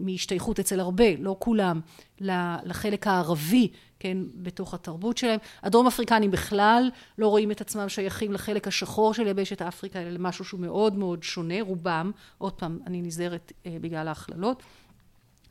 מהשתייכות 0.00 0.58
אצל 0.58 0.80
הרבה, 0.80 1.16
לא 1.18 1.36
כולם, 1.38 1.80
לחלק 2.20 3.06
הערבי, 3.06 3.68
כן, 4.00 4.18
בתוך 4.34 4.74
התרבות 4.74 5.16
שלהם. 5.16 5.38
הדרום 5.62 5.86
אפריקנים 5.86 6.30
בכלל 6.30 6.90
לא 7.18 7.28
רואים 7.28 7.50
את 7.50 7.60
עצמם 7.60 7.88
שייכים 7.88 8.32
לחלק 8.32 8.68
השחור 8.68 9.14
של 9.14 9.26
יבשת 9.26 9.62
אפריקה, 9.62 10.02
אלא 10.02 10.10
למשהו 10.10 10.44
שהוא 10.44 10.60
מאוד 10.60 10.96
מאוד 10.96 11.22
שונה, 11.22 11.62
רובם, 11.62 12.10
עוד 12.38 12.52
פעם, 12.52 12.78
אני 12.86 13.02
נזהרת 13.02 13.52
אה, 13.66 13.76
בגלל 13.80 14.08
ההכללות. 14.08 14.62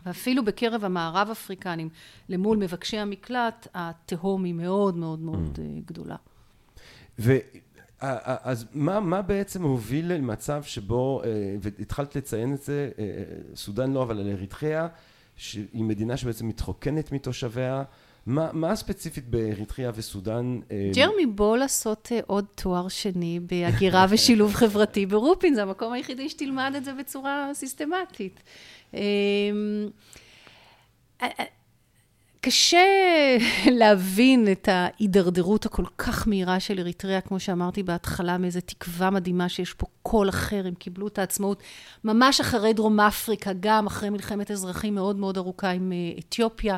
ואפילו 0.05 0.45
בקרב 0.45 0.85
המערב 0.85 1.27
אפריקנים, 1.31 1.89
למול 2.29 2.57
מבקשי 2.57 2.97
המקלט, 2.97 3.67
התהום 3.73 4.43
היא 4.43 4.53
מאוד 4.53 4.97
מאוד 4.97 5.19
מאוד 5.19 5.57
mm. 5.57 5.61
אה, 5.61 5.79
גדולה. 5.85 6.15
אז 8.01 8.65
מה, 8.73 8.99
מה 8.99 9.21
בעצם 9.21 9.63
הוביל 9.63 10.13
למצב 10.13 10.63
שבו, 10.63 11.21
אה, 11.23 11.29
והתחלת 11.61 12.15
לציין 12.15 12.53
את 12.53 12.61
זה, 12.61 12.89
אה, 12.99 13.05
סודאן 13.55 13.93
לא, 13.93 14.03
אבל 14.03 14.19
על 14.19 14.29
אריתריאה, 14.29 14.87
שהיא 15.35 15.83
מדינה 15.83 16.17
שבעצם 16.17 16.47
מתחוקנת 16.47 17.11
מתושביה, 17.11 17.83
מה, 18.25 18.49
מה 18.53 18.75
ספציפית 18.75 19.29
באריתריאה 19.29 19.91
וסודאן? 19.95 20.59
אה, 20.71 20.91
ג'רמי, 20.93 21.25
בוא 21.25 21.57
לעשות 21.57 22.11
עוד 22.27 22.45
תואר 22.55 22.87
שני 22.87 23.39
בהגירה 23.39 24.05
ושילוב 24.09 24.53
חברתי 24.53 25.05
ברופין, 25.05 25.53
זה 25.53 25.61
המקום 25.61 25.93
היחידי 25.93 26.29
שתלמד 26.29 26.73
את 26.77 26.85
זה 26.85 26.93
בצורה 26.93 27.49
סיסטמטית. 27.53 28.39
קשה 32.41 33.37
להבין 33.79 34.51
את 34.51 34.69
ההידרדרות 34.71 35.65
הכל 35.65 35.83
כך 35.97 36.27
מהירה 36.27 36.59
של 36.59 36.79
אריתריאה, 36.79 37.21
כמו 37.21 37.39
שאמרתי 37.39 37.83
בהתחלה, 37.83 38.37
מאיזו 38.37 38.59
תקווה 38.65 39.09
מדהימה 39.09 39.49
שיש 39.49 39.73
פה 39.73 39.85
קול 40.03 40.29
אחר, 40.29 40.67
הם 40.67 40.73
קיבלו 40.73 41.07
את 41.07 41.19
העצמאות 41.19 41.63
ממש 42.03 42.41
אחרי 42.41 42.73
דרום 42.73 42.99
אפריקה, 42.99 43.51
גם 43.59 43.87
אחרי 43.87 44.09
מלחמת 44.09 44.51
אזרחים 44.51 44.95
מאוד 44.95 45.15
מאוד 45.15 45.37
ארוכה 45.37 45.69
עם 45.69 45.91
אה, 45.91 46.19
אתיופיה, 46.19 46.77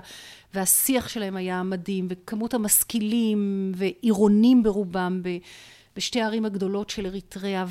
והשיח 0.53 1.07
שלהם 1.07 1.35
היה 1.35 1.63
מדהים, 1.63 2.07
וכמות 2.09 2.53
המשכילים 2.53 3.71
ועירונים 3.75 4.63
ברובם 4.63 5.21
בשתי 5.95 6.21
הערים 6.21 6.45
הגדולות 6.45 6.89
של 6.89 7.05
אריתריאה, 7.05 7.65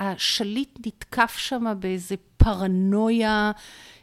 והשליט 0.00 0.78
נתקף 0.86 1.36
שם 1.36 1.74
באיזה 1.80 2.14
פרנויה. 2.36 3.52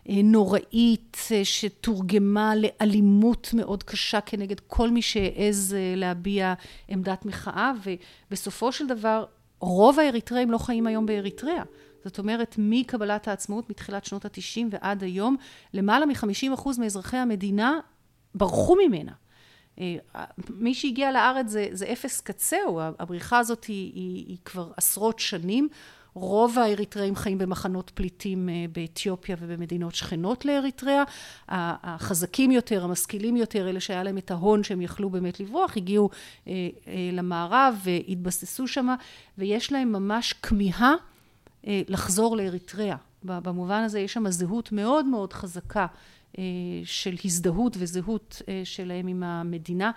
אה, 0.10 0.22
נוראית 0.24 1.18
אה, 1.32 1.46
שתורגמה 1.46 2.54
לאלימות 2.56 3.50
מאוד 3.54 3.84
קשה 3.84 4.22
כנגד 4.22 4.60
כל 4.60 4.90
מי 4.90 5.02
שהעז 5.02 5.76
אה, 5.78 5.94
להביע 5.96 6.54
עמדת 6.88 7.26
מחאה 7.26 7.72
ובסופו 8.30 8.72
של 8.72 8.88
דבר 8.88 9.26
רוב 9.60 10.00
האריתראים 10.00 10.52
לא 10.52 10.58
חיים 10.58 10.88
היום 10.88 11.06
באריתריאה. 11.06 11.64
זאת 12.04 12.20
אומרת, 12.20 12.56
מקבלת 12.58 13.28
העצמאות, 13.28 13.70
מתחילת 13.70 14.06
שנות 14.06 14.26
התשעים 14.26 14.70
ועד 14.72 15.04
היום, 15.04 15.36
למעלה 15.74 16.06
מחמישים 16.06 16.54
אחוז 16.54 16.80
מאזרחי 16.80 17.18
המדינה 17.18 17.80
ברחו 18.36 18.76
ממנה. 18.76 19.12
מי 20.50 20.74
שהגיע 20.74 21.12
לארץ 21.12 21.48
זה, 21.48 21.68
זה 21.72 21.86
אפס 21.92 22.22
קצהו, 22.22 22.82
הבריחה 23.00 23.40
הזאת 23.40 23.66
היא, 23.66 23.92
היא, 23.94 24.26
היא 24.28 24.38
כבר 24.46 24.72
עשרות 24.78 25.20
שנים. 25.20 25.70
רוב 26.14 26.60
האריתראים 26.60 27.16
חיים 27.16 27.38
במחנות 27.38 27.92
פליטים 27.94 28.50
אה, 28.50 28.66
באתיופיה 28.72 29.36
ובמדינות 29.40 29.96
שכנות 29.96 30.46
לאריתריאה. 30.46 31.04
החזקים 31.50 32.52
יותר, 32.52 32.84
המשכילים 32.84 33.36
יותר, 33.36 33.70
אלה 33.70 33.80
שהיה 33.80 34.04
להם 34.04 34.18
את 34.18 34.32
ההון 34.32 34.64
שהם 34.64 34.82
יכלו 34.82 35.10
באמת 35.10 35.40
לברוח, 35.40 35.78
הגיעו 35.78 36.10
אה, 36.48 36.54
אה, 36.88 37.10
למערב 37.14 37.80
והתבססו 37.84 38.68
שם, 38.68 38.88
ויש 39.38 39.72
להם 39.72 39.92
ממש 39.92 40.34
כמיהה 40.34 40.94
לחזור 41.68 42.38
לאריתריאה. 42.38 42.96
במובן 43.24 43.84
הזה 43.84 44.00
יש 44.00 44.14
שם 44.14 44.30
זהות 44.30 44.72
מאוד 44.72 45.06
מאוד 45.06 45.34
חזקה 45.34 45.86
של 46.84 47.16
הזדהות 47.26 47.78
וזהות 47.80 48.42
שלהם 48.64 49.08
עם 49.08 49.24
המדינה. 49.24 49.92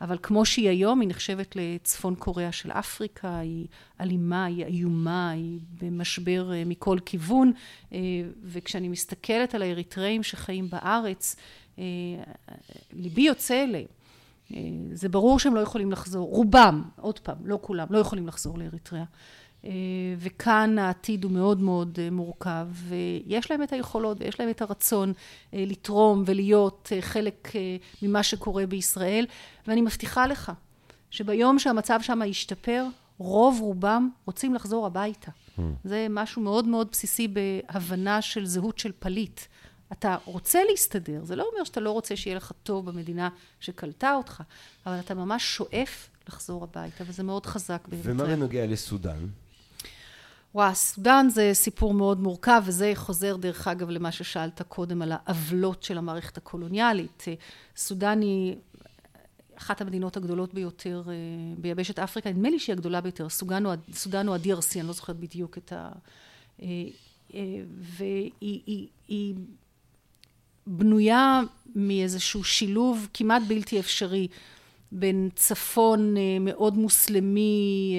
אבל 0.00 0.18
כמו 0.22 0.44
שהיא 0.44 0.68
היום, 0.68 1.00
היא 1.00 1.08
נחשבת 1.08 1.56
לצפון 1.56 2.14
קוריאה 2.14 2.52
של 2.52 2.70
אפריקה, 2.70 3.38
היא 3.38 3.66
אלימה, 4.00 4.44
היא 4.44 4.64
איומה, 4.64 5.30
היא 5.30 5.60
במשבר 5.82 6.52
אה, 6.52 6.62
מכל 6.66 6.98
כיוון, 7.04 7.52
אה, 7.92 7.98
וכשאני 8.42 8.88
מסתכלת 8.88 9.54
על 9.54 9.62
האריתראים 9.62 10.22
שחיים 10.22 10.70
בארץ, 10.70 11.36
אה, 11.78 11.84
ליבי 12.92 13.22
יוצא 13.22 13.64
אליהם. 13.64 13.86
זה 14.92 15.08
ברור 15.08 15.38
שהם 15.38 15.54
לא 15.54 15.60
יכולים 15.60 15.92
לחזור, 15.92 16.28
רובם, 16.28 16.82
עוד 16.96 17.18
פעם, 17.18 17.36
לא 17.44 17.58
כולם, 17.62 17.86
לא 17.90 17.98
יכולים 17.98 18.26
לחזור 18.26 18.58
לאריתריאה. 18.58 19.04
אה, 19.64 19.70
וכאן 20.18 20.78
העתיד 20.78 21.24
הוא 21.24 21.32
מאוד 21.32 21.60
מאוד 21.60 21.98
אה, 22.02 22.10
מורכב, 22.10 22.66
ויש 22.72 23.50
להם 23.50 23.62
את 23.62 23.72
היכולות 23.72 24.16
ויש 24.20 24.40
להם 24.40 24.50
את 24.50 24.62
הרצון 24.62 25.12
אה, 25.54 25.64
לתרום 25.66 26.22
ולהיות 26.26 26.92
חלק 27.00 27.52
ממה 28.02 28.22
שקורה 28.22 28.66
בישראל, 28.66 29.26
ואני 29.66 29.80
מבטיחה 29.80 30.26
לך 30.26 30.52
שביום 31.10 31.58
שהמצב 31.58 31.98
שם 32.02 32.20
ישתפר, 32.26 32.84
רוב 33.18 33.60
רובם 33.60 34.08
רוצים 34.26 34.54
לחזור 34.54 34.86
הביתה. 34.86 35.30
Mm. 35.30 35.62
זה 35.84 36.06
משהו 36.10 36.42
מאוד 36.42 36.66
מאוד 36.66 36.88
בסיסי 36.92 37.28
בהבנה 37.28 38.22
של 38.22 38.46
זהות 38.46 38.78
של 38.78 38.92
פליט. 38.98 39.40
אתה 39.92 40.16
רוצה 40.24 40.58
להסתדר, 40.70 41.24
זה 41.24 41.36
לא 41.36 41.48
אומר 41.52 41.64
שאתה 41.64 41.80
לא 41.80 41.90
רוצה 41.90 42.16
שיהיה 42.16 42.36
לך 42.36 42.52
טוב 42.62 42.90
במדינה 42.90 43.28
שקלטה 43.60 44.14
אותך, 44.14 44.42
אבל 44.86 44.98
אתה 44.98 45.14
ממש 45.14 45.56
שואף 45.56 46.08
לחזור 46.28 46.64
הביתה, 46.64 47.04
וזה 47.06 47.22
מאוד 47.22 47.46
חזק 47.46 47.88
באריתריאה. 47.88 48.14
ומה 48.14 48.24
בנוגע 48.24 48.66
לסודאן? 48.66 49.26
וואה, 50.54 50.74
סודאן 50.74 51.28
זה 51.30 51.50
סיפור 51.52 51.94
מאוד 51.94 52.20
מורכב, 52.20 52.62
וזה 52.66 52.92
חוזר 52.94 53.36
דרך 53.36 53.68
אגב 53.68 53.90
למה 53.90 54.12
ששאלת 54.12 54.62
קודם 54.62 55.02
על 55.02 55.12
העוולות 55.12 55.82
של 55.82 55.98
המערכת 55.98 56.36
הקולוניאלית. 56.36 57.24
סודאן 57.76 58.20
היא 58.20 58.56
אחת 59.60 59.80
המדינות 59.80 60.16
הגדולות 60.16 60.54
ביותר 60.54 61.02
אה, 61.08 61.12
ביבשת 61.58 61.98
אפריקה, 61.98 62.30
נדמה 62.30 62.50
לי 62.50 62.58
שהיא 62.58 62.74
הגדולה 62.74 63.00
ביותר, 63.00 63.28
סודאן 63.28 63.66
או, 63.66 63.72
סודאן 63.92 64.28
או 64.28 64.34
ה-DRC, 64.34 64.78
אני 64.80 64.86
לא 64.86 64.92
זוכרת 64.92 65.16
בדיוק 65.16 65.58
את 65.58 65.72
ה... 65.72 65.90
אה, 66.62 66.66
אה, 67.34 67.40
והיא 67.78 68.30
היא, 68.40 68.86
היא 69.08 69.34
בנויה 70.66 71.40
מאיזשהו 71.74 72.44
שילוב 72.44 73.08
כמעט 73.14 73.42
בלתי 73.48 73.80
אפשרי 73.80 74.28
בין 74.92 75.28
צפון 75.34 76.14
מאוד 76.40 76.76
מוסלמי 76.76 77.94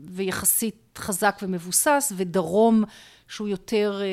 ויחסית 0.00 0.85
חזק 0.98 1.38
ומבוסס, 1.42 2.12
ודרום 2.16 2.84
שהוא 3.28 3.48
יותר 3.48 4.00
אה, 4.00 4.06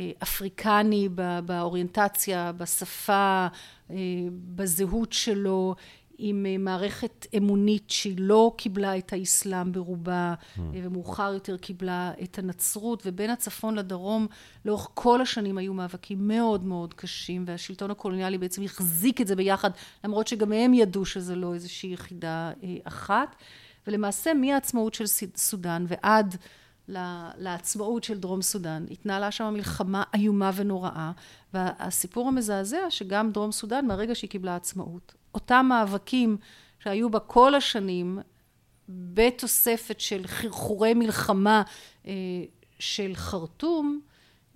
אה, 0.00 0.10
אפריקני 0.22 1.08
באוריינטציה, 1.44 2.52
בשפה, 2.52 3.46
אה, 3.90 3.96
בזהות 4.30 5.12
שלו, 5.12 5.74
עם 6.18 6.46
מערכת 6.58 7.26
אמונית 7.36 7.90
שהיא 7.90 8.16
לא 8.18 8.52
קיבלה 8.56 8.98
את 8.98 9.12
האסלאם 9.12 9.72
ברובה 9.72 10.34
mm. 10.34 10.60
ומאוחר 10.72 11.32
יותר 11.32 11.56
קיבלה 11.56 12.12
את 12.22 12.38
הנצרות 12.38 13.02
ובין 13.06 13.30
הצפון 13.30 13.74
לדרום 13.74 14.26
לאורך 14.64 14.88
כל 14.94 15.20
השנים 15.20 15.58
היו 15.58 15.74
מאבקים 15.74 16.28
מאוד 16.28 16.64
מאוד 16.64 16.94
קשים 16.94 17.44
והשלטון 17.46 17.90
הקולוניאלי 17.90 18.38
בעצם 18.38 18.62
החזיק 18.62 19.20
את 19.20 19.26
זה 19.26 19.36
ביחד 19.36 19.70
למרות 20.04 20.26
שגם 20.26 20.52
הם 20.52 20.74
ידעו 20.74 21.04
שזה 21.04 21.36
לא 21.36 21.54
איזושהי 21.54 21.92
יחידה 21.92 22.52
אחת 22.84 23.36
ולמעשה 23.86 24.34
מהעצמאות 24.34 24.94
של 24.94 25.06
סודאן 25.36 25.84
ועד 25.88 26.36
לעצמאות 27.38 28.04
של 28.04 28.18
דרום 28.18 28.42
סודאן. 28.42 28.84
התנהלה 28.90 29.30
שם 29.30 29.50
מלחמה 29.54 30.02
איומה 30.14 30.50
ונוראה, 30.54 31.12
והסיפור 31.54 32.28
המזעזע 32.28 32.90
שגם 32.90 33.32
דרום 33.32 33.52
סודאן 33.52 33.86
מהרגע 33.86 34.14
שהיא 34.14 34.30
קיבלה 34.30 34.56
עצמאות, 34.56 35.14
אותם 35.34 35.66
מאבקים 35.68 36.36
שהיו 36.78 37.10
בה 37.10 37.18
כל 37.18 37.54
השנים 37.54 38.18
בתוספת 38.88 40.00
של 40.00 40.26
חרחורי 40.26 40.94
מלחמה 40.94 41.62
אה, 42.06 42.12
של 42.78 43.10
חרטום, 43.14 44.00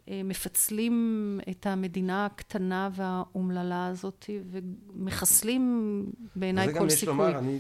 אה, 0.09 0.20
מפצלים 0.24 1.41
את 1.51 1.66
המדינה 1.66 2.26
הקטנה 2.26 2.91
והאומללה 2.93 3.87
הזאת 3.87 4.31
ומחסלים 4.51 6.05
בעיניי 6.37 6.66
כל 6.66 6.72
סיכוי. 6.72 6.89
זה 6.89 7.07
גם 7.07 7.12
יש 7.12 7.18
לומר, 7.18 7.39
אני 7.39 7.59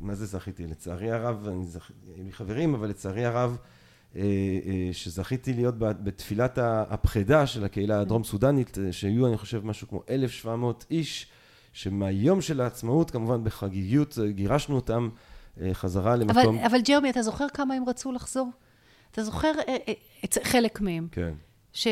מה 0.00 0.14
זה 0.14 0.26
זכיתי? 0.26 0.66
לצערי 0.66 1.10
הרב, 1.10 1.48
אני 1.48 1.66
זכ... 1.66 1.90
לי 2.16 2.32
חברים, 2.32 2.74
אבל 2.74 2.88
לצערי 2.88 3.24
הרב, 3.24 3.56
אה, 4.16 4.22
אה, 4.22 4.88
שזכיתי 4.92 5.52
להיות 5.52 5.78
בתפילת 5.78 6.58
הפחידה 6.62 7.46
של 7.46 7.64
הקהילה 7.64 8.00
הדרום 8.00 8.24
סודנית, 8.24 8.78
אה, 8.78 8.92
שהיו 8.92 9.26
אני 9.26 9.36
חושב 9.36 9.64
משהו 9.64 9.88
כמו 9.88 10.02
1,700 10.10 10.86
איש, 10.90 11.26
שמהיום 11.72 12.40
של 12.40 12.60
העצמאות 12.60 13.10
כמובן 13.10 13.44
בחגיגיות 13.44 14.18
גירשנו 14.28 14.74
אותם 14.74 15.08
חזרה 15.72 16.16
למקום... 16.16 16.58
אבל, 16.58 16.66
אבל 16.66 16.80
ג'רמי, 16.80 17.10
אתה 17.10 17.22
זוכר 17.22 17.46
כמה 17.54 17.74
הם 17.74 17.88
רצו 17.88 18.12
לחזור? 18.12 18.50
אתה 19.10 19.24
זוכר 19.24 19.52
חלק 20.42 20.80
מהם. 20.80 21.08
כן. 21.12 21.32
ש... 21.72 21.86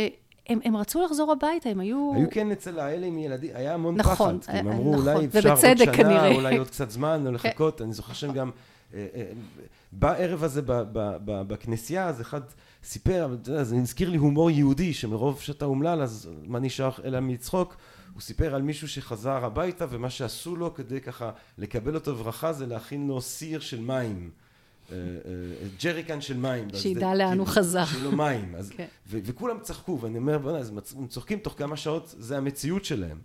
הם, 0.48 0.58
הם 0.64 0.76
רצו 0.76 1.02
לחזור 1.04 1.32
הביתה, 1.32 1.68
הם 1.68 1.80
היו... 1.80 2.12
היו 2.16 2.30
כן 2.30 2.50
אצל 2.50 2.78
האלה 2.78 3.06
עם 3.06 3.18
ילדים, 3.18 3.50
היה 3.54 3.74
המון 3.74 3.96
נכון, 3.96 4.40
פחד. 4.40 4.54
הם 4.54 4.68
אמרו, 4.68 4.92
נכון, 4.92 5.08
אולי 5.08 5.26
אפשר 5.26 5.50
עוד 5.50 5.60
שנה, 5.60 5.92
כנראה. 5.92 6.34
אולי 6.34 6.56
עוד 6.56 6.66
קצת 6.66 6.90
זמן, 6.90 7.26
או 7.26 7.32
לחכות. 7.32 7.82
אני 7.82 7.92
זוכר 7.92 8.12
שהם 8.12 8.32
גם... 8.32 8.50
אה, 8.94 9.06
אה, 9.14 9.24
בערב 9.92 10.44
הזה 10.44 10.62
בכנסייה, 11.24 12.08
אז 12.08 12.20
אחד 12.20 12.40
סיפר, 12.84 13.24
אבל 13.24 13.36
אתה 13.42 13.50
יודע, 13.50 13.64
זה 13.64 13.76
הזכיר 13.76 14.10
לי 14.10 14.16
הומור 14.16 14.50
יהודי, 14.50 14.94
שמרוב 14.94 15.40
שאתה 15.40 15.64
אומלל, 15.64 16.02
אז 16.02 16.30
מה 16.46 16.58
נשאר 16.58 16.90
אלא 17.04 17.20
מצחוק? 17.20 17.76
הוא 18.14 18.20
סיפר 18.20 18.54
על 18.54 18.62
מישהו 18.62 18.88
שחזר 18.88 19.44
הביתה, 19.44 19.86
ומה 19.90 20.10
שעשו 20.10 20.56
לו 20.56 20.74
כדי 20.74 21.00
ככה 21.00 21.30
לקבל 21.58 21.94
אותו 21.94 22.14
ברכה, 22.14 22.52
זה 22.52 22.66
להכין 22.66 23.06
לו 23.08 23.20
סיר 23.20 23.60
של 23.60 23.80
מים. 23.80 24.30
אה, 24.92 24.96
אה, 24.96 25.68
ג'ריקן 25.82 26.20
של 26.20 26.36
מים. 26.36 26.68
שידע 26.74 27.14
לאן 27.14 27.38
הוא 27.38 27.46
חזר. 27.46 27.84
שיהיה 27.84 28.04
לו 28.04 28.12
מים. 28.12 28.54
כן. 28.76 28.86
וכולם 29.06 29.56
צחקו, 29.60 29.98
ואני 30.00 30.18
אומר, 30.18 30.38
בוא'נה, 30.38 30.58
הם 30.96 31.06
צוחקים 31.06 31.38
תוך 31.38 31.54
כמה 31.58 31.76
שעות, 31.76 32.14
זה 32.18 32.36
המציאות 32.36 32.84
שלהם. 32.84 33.18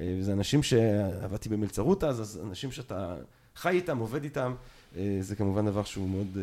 אה, 0.00 0.16
וזה 0.18 0.32
אנשים 0.32 0.62
שעבדתי 0.62 1.48
במלצרות 1.48 2.04
אז, 2.04 2.20
אז 2.20 2.40
אנשים 2.44 2.72
שאתה 2.72 3.16
חי 3.56 3.70
איתם, 3.70 3.98
עובד 3.98 4.24
איתם. 4.24 4.54
זה 5.20 5.36
כמובן 5.36 5.66
דבר 5.66 5.84
שהוא 5.84 6.08
מאוד 6.08 6.38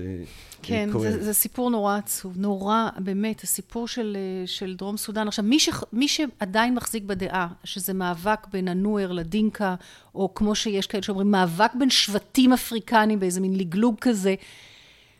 כן, 0.61 0.89
כואב. 0.91 1.03
כן, 1.03 1.11
זה, 1.11 1.23
זה 1.23 1.33
סיפור 1.33 1.69
נורא 1.69 1.97
עצוב, 1.97 2.33
נורא, 2.37 2.89
באמת, 2.97 3.43
הסיפור 3.43 3.87
של, 3.87 4.17
של 4.45 4.75
דרום 4.75 4.97
סודאן. 4.97 5.27
עכשיו, 5.27 5.45
מי, 5.45 5.59
ש, 5.59 5.69
מי 5.93 6.07
שעדיין 6.07 6.75
מחזיק 6.75 7.03
בדעה 7.03 7.47
שזה 7.63 7.93
מאבק 7.93 8.47
בין 8.51 8.67
הנואר 8.67 9.11
לדינקה, 9.11 9.75
או 10.15 10.33
כמו 10.33 10.55
שיש 10.55 10.87
כאלה 10.87 11.03
שאומרים, 11.03 11.31
מאבק 11.31 11.71
בין 11.79 11.89
שבטים 11.89 12.53
אפריקנים 12.53 13.19
באיזה 13.19 13.41
מין 13.41 13.55
לגלוג 13.55 13.95
כזה, 14.01 14.35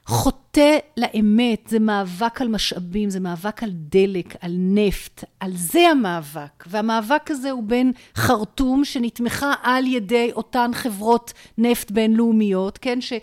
חוטא 0.10 0.78
לאמת, 0.98 1.68
זה 1.68 1.80
מאבק 1.80 2.42
על 2.42 2.48
משאבים, 2.48 3.10
זה 3.10 3.20
מאבק 3.20 3.64
על 3.64 3.70
דלק, 3.74 4.36
על 4.42 4.56
נפט, 4.58 5.24
על 5.40 5.52
זה 5.56 5.80
המאבק. 5.80 6.64
והמאבק 6.68 7.32
הזה 7.32 7.52
הוא 7.52 7.64
בין 7.64 7.92
חרטום, 8.16 8.86
שנתמכה 8.86 9.54
על 9.64 9.88
ידי 9.88 10.32
אותן 10.34 10.72
חברות 10.74 11.34
נפט 11.58 11.92
בינלאומיות, 11.92 12.78
כן, 12.78 13.02
ש... 13.02 13.14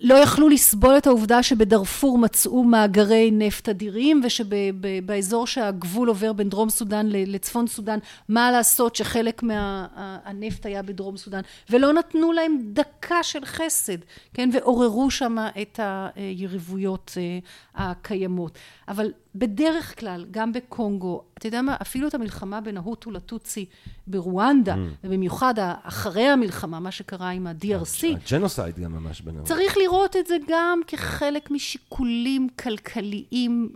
לא 0.00 0.14
יכלו 0.14 0.48
לסבול 0.48 0.98
את 0.98 1.06
העובדה 1.06 1.42
שבדארפור 1.42 2.18
מצאו 2.18 2.64
מאגרי 2.64 3.30
נפט 3.30 3.68
אדירים 3.68 4.20
ושבאזור 4.24 5.46
שהגבול 5.46 6.08
עובר 6.08 6.32
בין 6.32 6.48
דרום 6.48 6.70
סודאן 6.70 7.06
לצפון 7.12 7.66
סודאן 7.66 7.98
מה 8.28 8.50
לעשות 8.50 8.96
שחלק 8.96 9.42
מהנפט 9.42 10.66
היה 10.66 10.82
בדרום 10.82 11.16
סודאן? 11.16 11.40
ולא 11.70 11.92
נתנו 11.92 12.32
להם 12.32 12.58
דקה 12.62 13.22
של 13.22 13.44
חסד 13.44 13.98
כן? 14.34 14.50
ועוררו 14.52 15.10
שם 15.10 15.36
את 15.62 15.80
היריבויות 15.82 17.12
אה, 17.16 17.38
הקיימות. 17.74 18.58
אבל 18.88 19.12
בדרך 19.34 20.00
כלל, 20.00 20.26
גם 20.30 20.52
בקונגו, 20.52 21.22
אתה 21.34 21.46
יודע 21.46 21.62
מה, 21.62 21.76
אפילו 21.82 22.08
את 22.08 22.14
המלחמה 22.14 22.60
בין 22.60 22.76
ההוטו 22.76 23.10
לטוצי 23.10 23.66
ברואנדה, 24.06 24.74
mm. 24.74 24.78
ובמיוחד 25.04 25.54
אחרי 25.82 26.28
המלחמה, 26.28 26.80
מה 26.80 26.90
שקרה 26.90 27.30
עם 27.30 27.46
ה-DRC. 27.46 28.04
הג'נוסייד 28.30 28.78
גם 28.78 28.92
ממש 28.92 29.20
בין 29.20 29.36
ההוטו. 29.36 29.54
צריך 29.54 29.76
לראות 29.76 30.16
את 30.16 30.26
זה 30.26 30.36
גם 30.48 30.80
כחלק 30.86 31.50
משיקולים 31.50 32.48
כלכליים, 32.58 33.72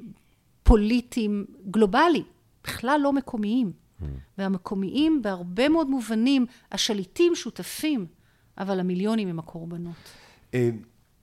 פוליטיים, 0.63 1.45
גלובליים, 1.71 2.25
בכלל 2.65 3.01
לא 3.03 3.13
מקומיים. 3.13 3.73
Mm. 3.73 4.05
והמקומיים, 4.39 5.23
בהרבה 5.23 5.69
מאוד 5.69 5.91
מובנים, 5.91 6.47
השליטים 6.73 7.35
שותפים, 7.35 8.07
אבל 8.59 8.81
המיליונים 8.81 9.29
הם 9.29 9.39
הקורבנות. 9.39 9.95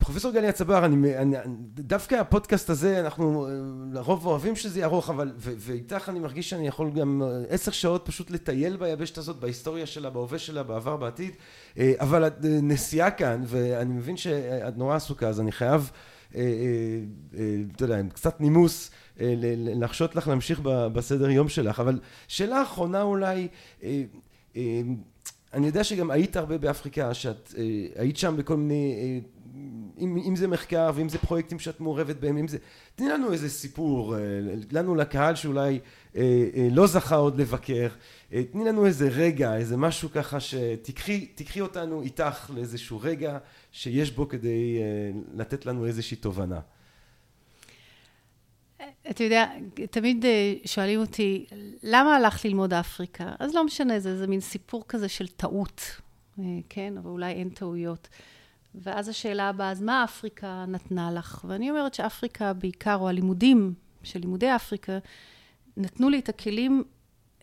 פרופסור 0.06 0.32
גליה 0.32 0.52
צבר, 0.52 0.86
אני, 0.86 1.18
אני, 1.18 1.36
דווקא 1.74 2.16
הפודקאסט 2.16 2.70
הזה, 2.70 3.00
אנחנו 3.00 3.48
אה, 3.48 3.52
לרוב 3.92 4.26
אוהבים 4.26 4.56
שזה 4.56 4.80
יהיה 4.80 4.88
ארוך, 4.88 5.10
אבל, 5.10 5.32
ו, 5.38 5.54
ואיתך 5.58 6.10
אני 6.10 6.20
מרגיש 6.20 6.50
שאני 6.50 6.68
יכול 6.68 6.92
גם 6.92 7.24
אה, 7.24 7.44
עשר 7.50 7.72
שעות 7.72 8.06
פשוט 8.06 8.32
לטייל 8.32 8.78
ביבשת 8.78 9.18
הזאת, 9.18 9.40
בהיסטוריה 9.40 9.86
שלה, 9.86 10.10
בהווה 10.10 10.40
שלה, 10.40 10.64
בעבר, 10.64 10.98
בעתיד, 10.98 11.32
אה, 11.78 11.94
אבל 12.00 12.28
את 12.28 12.34
נסיעה 12.42 13.12
כאן, 13.12 13.44
ואני 13.48 13.94
מבין 13.94 14.18
שאת 14.18 14.78
נורא 14.78 14.96
עסוקה, 14.96 15.28
אז 15.30 15.40
אני 15.40 15.52
חייב, 15.52 15.92
אתה 16.30 16.38
יודע, 17.82 18.00
עם 18.00 18.10
קצת 18.10 18.42
נימוס, 18.42 18.92
להחשות 19.58 20.16
לך 20.16 20.28
להמשיך 20.28 20.60
בסדר 20.64 21.30
יום 21.30 21.50
שלך, 21.50 21.80
אבל 21.80 22.00
שאלה 22.28 22.62
אחרונה 22.62 23.02
אולי, 23.02 23.48
אני 25.54 25.68
יודע 25.68 25.84
שגם 25.84 26.12
היית 26.12 26.36
הרבה 26.36 26.58
באפריקה, 26.58 27.14
שאת 27.14 27.54
היית 27.96 28.18
שם 28.18 28.38
בכל 28.38 28.58
מיני 28.58 29.22
אם, 30.00 30.18
אם 30.28 30.36
זה 30.36 30.48
מחקר 30.48 30.92
ואם 30.96 31.10
זה 31.10 31.18
פרויקטים 31.18 31.60
שאת 31.60 31.80
מעורבת 31.80 32.16
בהם, 32.16 32.38
אם 32.38 32.48
זה... 32.48 32.58
תני 32.96 33.10
לנו 33.10 33.34
איזה 33.34 33.50
סיפור, 33.50 34.16
אה, 34.16 34.20
לנו 34.72 34.96
לקהל 34.96 35.36
שאולי 35.36 35.80
אה, 36.16 36.22
אה, 36.56 36.68
לא 36.72 36.88
זכה 36.88 37.16
עוד 37.16 37.42
לבקר, 37.42 37.88
תני 38.52 38.66
לנו 38.66 38.86
איזה 38.86 39.08
רגע, 39.08 39.56
איזה 39.56 39.78
משהו 39.78 40.10
ככה 40.12 40.40
שתיקחי 40.40 41.62
אותנו 41.62 42.02
איתך 42.02 42.52
לאיזשהו 42.56 43.00
רגע 43.02 43.38
שיש 43.72 44.12
בו 44.12 44.28
כדי 44.28 44.80
לתת 45.34 45.66
לנו 45.66 45.86
איזושהי 45.86 46.18
תובנה. 46.18 46.60
אתה 49.10 49.24
יודע, 49.24 49.46
תמיד 49.92 50.26
שואלים 50.66 51.00
אותי, 51.00 51.46
למה 51.84 52.16
הלכת 52.16 52.46
ללמוד 52.46 52.74
אפריקה? 52.74 53.32
אז 53.40 53.56
לא 53.56 53.66
משנה, 53.66 54.00
זה, 54.00 54.18
זה 54.18 54.28
מין 54.28 54.40
סיפור 54.40 54.84
כזה 54.88 55.10
של 55.10 55.28
טעות, 55.28 56.02
כן? 56.70 56.94
אבל 56.98 57.10
אולי 57.10 57.32
אין 57.32 57.50
טעויות. 57.50 58.08
ואז 58.82 59.10
השאלה 59.10 59.50
הבאה, 59.50 59.72
אז 59.72 59.82
מה 59.82 60.04
אפריקה 60.04 60.66
נתנה 60.68 61.12
לך? 61.12 61.46
ואני 61.48 61.70
אומרת 61.70 61.94
שאפריקה 61.94 62.54
בעיקר, 62.54 62.96
או 62.96 63.10
הלימודים 63.10 63.74
של 64.04 64.20
לימודי 64.20 64.56
אפריקה, 64.56 64.98
נתנו 65.78 66.10
לי 66.10 66.20
את 66.20 66.30
הכלים 66.30 66.84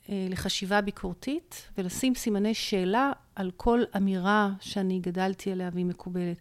אה, 0.08 0.26
לחשיבה 0.30 0.80
ביקורתית 0.80 1.68
ולשים 1.78 2.14
סימני 2.14 2.54
שאלה 2.54 3.12
על 3.36 3.50
כל 3.56 3.82
אמירה 3.96 4.50
שאני 4.60 5.00
גדלתי 5.00 5.52
עליה 5.52 5.70
והיא 5.72 5.86
מקובלת. 5.86 6.36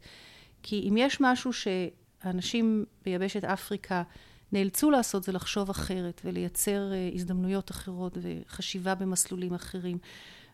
כי 0.64 0.90
אם 0.90 0.98
יש 0.98 1.18
משהו 1.22 1.52
שאנשים 1.54 2.86
ביבשת 3.06 3.44
אפריקה 3.44 4.04
נאלצו 4.52 4.92
לעשות 4.92 5.24
זה 5.24 5.32
לחשוב 5.32 5.70
אחרת 5.70 6.22
ולייצר 6.26 6.94
אה, 6.94 7.10
הזדמנויות 7.14 7.72
אחרות 7.72 8.18
וחשיבה 8.22 8.96
במסלולים 8.96 9.54
אחרים. 9.54 9.98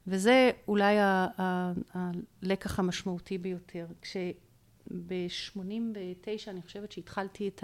וזה 0.08 0.51
אולי 0.68 0.95
הלקח 1.93 2.80
המשמעותי 2.80 3.38
ביותר. 3.38 3.86
כשב-89 4.01 4.91
אני 6.47 6.62
חושבת 6.62 6.91
שהתחלתי 6.91 7.47
את 7.47 7.64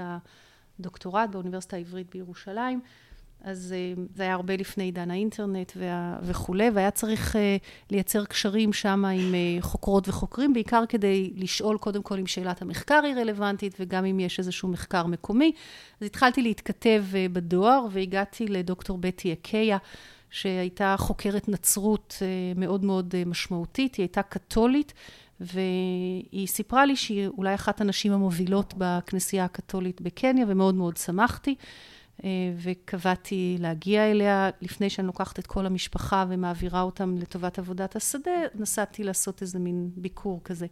הדוקטורט 0.79 1.29
באוניברסיטה 1.29 1.75
העברית 1.75 2.09
בירושלים, 2.09 2.81
אז 3.43 3.73
אה, 3.77 4.03
זה 4.15 4.23
היה 4.23 4.33
הרבה 4.33 4.55
לפני 4.55 4.83
עידן 4.83 5.11
האינטרנט 5.11 5.71
וה, 5.75 6.19
וכולי, 6.21 6.69
והיה 6.73 6.91
צריך 6.91 7.35
אה, 7.35 7.57
לייצר 7.89 8.25
קשרים 8.25 8.73
שם 8.73 9.05
עם 9.05 9.35
אה, 9.35 9.61
חוקרות 9.61 10.09
וחוקרים, 10.09 10.53
בעיקר 10.53 10.83
כדי 10.89 11.33
לשאול 11.35 11.77
קודם 11.77 12.03
כל 12.03 12.19
אם 12.19 12.27
שאלת 12.27 12.61
המחקר 12.61 13.01
היא 13.03 13.15
רלוונטית, 13.15 13.75
וגם 13.79 14.05
אם 14.05 14.19
יש 14.19 14.39
איזשהו 14.39 14.69
מחקר 14.69 15.07
מקומי. 15.07 15.51
אז 16.01 16.05
התחלתי 16.05 16.41
להתכתב 16.41 17.03
בדואר, 17.33 17.85
והגעתי 17.91 18.47
לדוקטור 18.47 18.97
בטי 18.97 19.33
אקיה, 19.33 19.77
שהייתה 20.33 20.95
חוקרת 20.97 21.49
נצרות 21.49 22.21
מאוד 22.55 22.85
מאוד 22.85 23.15
משמעותית, 23.25 23.95
היא 23.95 24.03
הייתה 24.03 24.21
קתולית, 24.21 24.93
והיא 25.39 26.47
סיפרה 26.47 26.85
לי 26.85 26.95
שהיא 26.95 27.27
אולי 27.27 27.55
אחת 27.55 27.81
הנשים 27.81 28.11
המובילות 28.11 28.73
בכנסייה 28.77 29.45
הקתולית 29.45 30.01
בקניה, 30.01 30.45
ומאוד 30.47 30.75
מאוד 30.75 30.97
שמחתי. 30.97 31.55
וקבעתי 32.57 33.57
להגיע 33.59 34.11
אליה 34.11 34.49
לפני 34.61 34.89
שאני 34.89 35.07
לוקחת 35.07 35.39
את 35.39 35.47
כל 35.47 35.65
המשפחה 35.65 36.25
ומעבירה 36.29 36.81
אותם 36.81 37.17
לטובת 37.17 37.59
עבודת 37.59 37.95
השדה, 37.95 38.31
נסעתי 38.55 39.03
לעשות 39.03 39.41
איזה 39.41 39.59
מין 39.59 39.89
ביקור 39.95 40.41
כזה. 40.43 40.67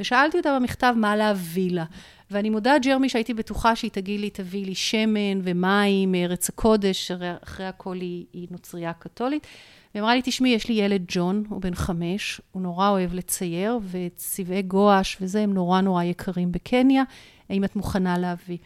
ושאלתי 0.00 0.36
אותה 0.36 0.56
במכתב 0.56 0.94
מה 0.96 1.16
להביא 1.16 1.70
לה. 1.70 1.84
ואני 2.30 2.50
מודה, 2.50 2.78
ג'רמי, 2.78 3.08
שהייתי 3.08 3.34
בטוחה 3.34 3.76
שהיא 3.76 3.90
תגיד 3.90 4.20
לי, 4.20 4.30
תביא 4.30 4.66
לי 4.66 4.74
שמן 4.74 5.40
ומים 5.42 6.12
מארץ 6.12 6.48
הקודש, 6.48 7.10
אחרי 7.44 7.66
הכל 7.66 7.96
היא, 7.96 8.24
היא 8.32 8.48
נוצרייה 8.50 8.92
קתולית. 8.92 9.46
והיא 9.94 10.02
אמרה 10.02 10.14
לי, 10.14 10.20
תשמעי, 10.24 10.50
יש 10.50 10.68
לי 10.68 10.74
ילד 10.74 11.04
ג'ון, 11.08 11.44
הוא 11.48 11.60
בן 11.60 11.74
חמש, 11.74 12.40
הוא 12.52 12.62
נורא 12.62 12.88
אוהב 12.88 13.14
לצייר, 13.14 13.78
וצבעי 13.90 14.62
גואש 14.62 15.16
וזה, 15.20 15.40
הם 15.40 15.54
נורא 15.54 15.80
נורא 15.80 16.02
יקרים 16.02 16.52
בקניה, 16.52 17.02
האם 17.50 17.64
את 17.64 17.76
מוכנה 17.76 18.18
להביא? 18.18 18.58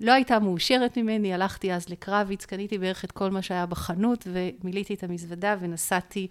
לא 0.00 0.12
הייתה 0.12 0.38
מאושרת 0.38 0.96
ממני, 0.96 1.34
הלכתי 1.34 1.72
אז 1.72 1.88
לקרביץ, 1.88 2.44
קניתי 2.44 2.78
בערך 2.78 3.04
את 3.04 3.12
כל 3.12 3.30
מה 3.30 3.42
שהיה 3.42 3.66
בחנות, 3.66 4.26
ומילאתי 4.32 4.94
את 4.94 5.02
המזוודה 5.02 5.56
ונסעתי 5.60 6.26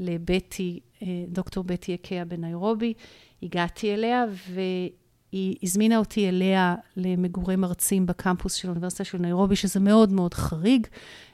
לבטי, 0.00 0.80
אה, 1.02 1.06
דוקטור 1.28 1.64
בטי 1.64 1.94
אקיה 1.94 2.24
בניירובי. 2.24 2.94
הגעתי 3.42 3.94
אליה, 3.94 4.24
והיא 4.50 5.56
הזמינה 5.62 5.98
אותי 5.98 6.28
אליה 6.28 6.74
למגורי 6.96 7.56
מרצים 7.56 8.06
בקמפוס 8.06 8.54
של 8.54 8.68
האוניברסיטה 8.68 9.04
של 9.04 9.18
ניירובי, 9.18 9.56
שזה 9.56 9.80
מאוד 9.80 10.12
מאוד 10.12 10.34
חריג, 10.34 10.86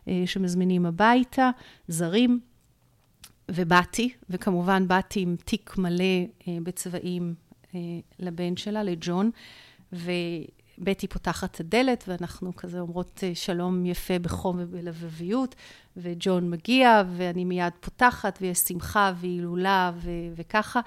אה, 0.08 0.22
שמזמינים 0.26 0.86
הביתה, 0.86 1.50
זרים. 1.88 2.40
ובאתי, 3.50 4.10
וכמובן 4.30 4.88
באתי 4.88 5.20
עם 5.20 5.36
תיק 5.44 5.78
מלא 5.78 6.04
אה, 6.48 6.58
בצבעים 6.62 7.34
לבן 8.18 8.56
שלה, 8.56 8.82
לג'ון, 8.82 9.30
ו... 9.92 10.10
בטי 10.78 11.08
פותחת 11.08 11.54
את 11.54 11.60
הדלת, 11.60 12.04
ואנחנו 12.08 12.56
כזה 12.56 12.80
אומרות 12.80 13.20
אה, 13.22 13.34
שלום 13.34 13.86
יפה 13.86 14.18
בחום 14.18 14.56
ובלבביות, 14.60 15.54
וג'ון 15.96 16.50
מגיע, 16.50 17.02
ואני 17.16 17.44
מיד 17.44 17.72
פותחת, 17.80 18.38
ויש 18.42 18.58
שמחה 18.58 19.12
והילולה 19.20 19.92
ו- 19.94 20.10
וככה, 20.36 20.80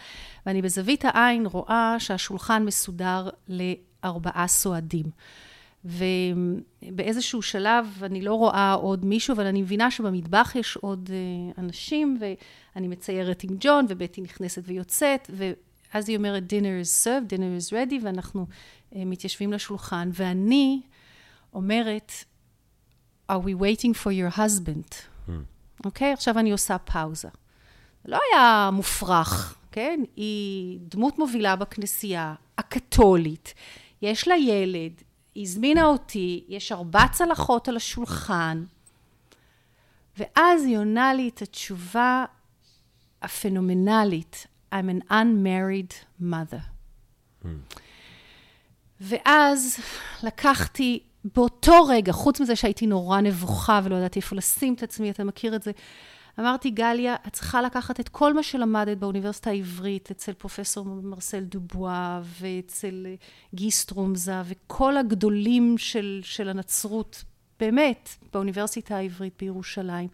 ואני 0.46 0.62
בזווית 0.62 1.06
העין 1.06 1.46
רואה 1.46 1.96
שהשולחן 2.00 2.66
מסודר 2.66 3.30
לארבעה 3.48 4.48
סועדים. 4.48 5.06
ובאיזשהו 5.86 7.42
שלב 7.42 7.88
אני 8.04 8.22
לא 8.22 8.34
רואה 8.34 8.74
עוד 8.74 9.06
מישהו, 9.06 9.34
אבל 9.34 9.46
אני 9.46 9.62
מבינה 9.62 9.92
שבמטבח 9.92 10.52
יש 10.56 10.78
עוד 10.78 11.10
אה, 11.14 11.64
אנשים, 11.64 12.20
ואני 12.20 12.88
מציירת 12.88 13.44
עם 13.44 13.50
ג'ון, 13.60 13.86
ובטי 13.90 14.22
נכנסת 14.22 14.64
ויוצאת, 14.66 15.32
ואז 15.94 16.10
היא 16.10 16.18
אומרת, 16.18 16.44
dinner 16.44 16.86
is 16.86 17.06
served, 17.06 17.34
dinner 17.34 17.70
is 17.70 17.72
ready, 17.72 18.04
ואנחנו 18.04 18.48
אה, 18.96 19.06
מתיישבים 19.06 19.54
לשולחן, 19.54 20.10
ואני 20.14 20.82
אומרת, 21.54 22.12
are 23.32 23.36
we 23.36 23.62
waiting 23.62 23.94
for 24.04 24.10
your 24.10 24.38
husband? 24.38 24.94
Hmm. 25.28 25.32
אוקיי? 25.86 26.12
Mm. 26.12 26.14
Okay? 26.14 26.18
עכשיו 26.18 26.40
אני 26.40 26.52
עושה 26.52 26.78
פאוזה. 26.78 27.30
זה 28.04 28.12
לא 28.12 28.20
היה 28.32 28.70
מופרך, 28.74 29.58
כן? 29.72 30.00
היא 30.16 30.80
דמות 30.82 31.20
מובילה 31.20 31.56
בכנסייה, 31.56 32.36
הקתולית, 32.58 33.54
יש 34.02 34.28
לה 34.28 34.38
ילד, 34.38 34.92
היא 35.36 35.44
הזמינה 35.44 35.86
אותי, 35.86 36.44
יש 36.48 36.72
ארבע 36.72 37.08
צלחות 37.08 37.68
על 37.68 37.78
השולחן, 37.78 38.64
ואז 40.18 40.66
היא 40.66 40.78
עונה 40.78 41.14
לי 41.14 41.30
את 41.30 41.42
התשובה 41.42 42.26
הפנומנלית, 43.22 44.48
I'm 44.72 44.90
an 44.90 45.12
unmarried 45.12 45.94
mother. 46.22 46.62
Mm. 47.44 47.48
ואז 49.02 49.80
לקחתי 50.24 51.00
באותו 51.26 51.84
רגע, 51.88 52.12
חוץ 52.12 52.42
מזה 52.42 52.56
שהייתי 52.56 52.88
נורא 52.88 53.22
נבוכה 53.22 53.80
ולא 53.84 53.96
ידעתי 53.96 54.20
איפה 54.20 54.36
לשים 54.36 54.74
את 54.74 54.84
עצמי, 54.84 55.10
אתה 55.10 55.24
מכיר 55.24 55.56
את 55.56 55.64
זה, 55.64 55.72
אמרתי, 56.40 56.70
גליה, 56.70 57.16
את 57.28 57.34
צריכה 57.34 57.62
לקחת 57.62 58.00
את 58.00 58.10
כל 58.10 58.34
מה 58.34 58.44
שלמדת 58.44 58.98
באוניברסיטה 58.98 59.50
העברית, 59.50 60.12
אצל 60.12 60.34
פרופסור 60.34 60.86
מרסל 60.86 61.40
דובואה 61.40 62.22
ואצל 62.40 63.08
גיסטרומזה 63.54 64.42
וכל 64.46 64.98
הגדולים 64.98 65.78
של, 65.78 66.20
של 66.24 66.50
הנצרות, 66.50 67.24
באמת, 67.60 68.10
באוניברסיטה 68.34 68.98
העברית 68.98 69.34
בירושלים. 69.40 70.08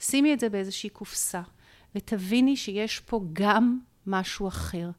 שימי 0.00 0.34
את 0.34 0.40
זה 0.40 0.48
באיזושהי 0.48 0.90
קופסה, 0.90 1.42
ותביני 1.94 2.56
שיש 2.56 3.00
פה 3.00 3.20
גם 3.32 3.78
משהו 4.06 4.48
אחר. 4.48 4.90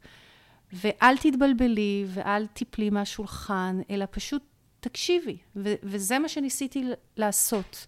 ואל 0.73 1.17
תתבלבלי 1.17 2.05
ואל 2.07 2.47
תיפלי 2.47 2.89
מהשולחן, 2.89 3.79
אלא 3.89 4.05
פשוט 4.11 4.43
תקשיבי. 4.79 5.37
ו- 5.55 5.73
וזה 5.83 6.19
מה 6.19 6.29
שניסיתי 6.29 6.85
לעשות. 7.17 7.87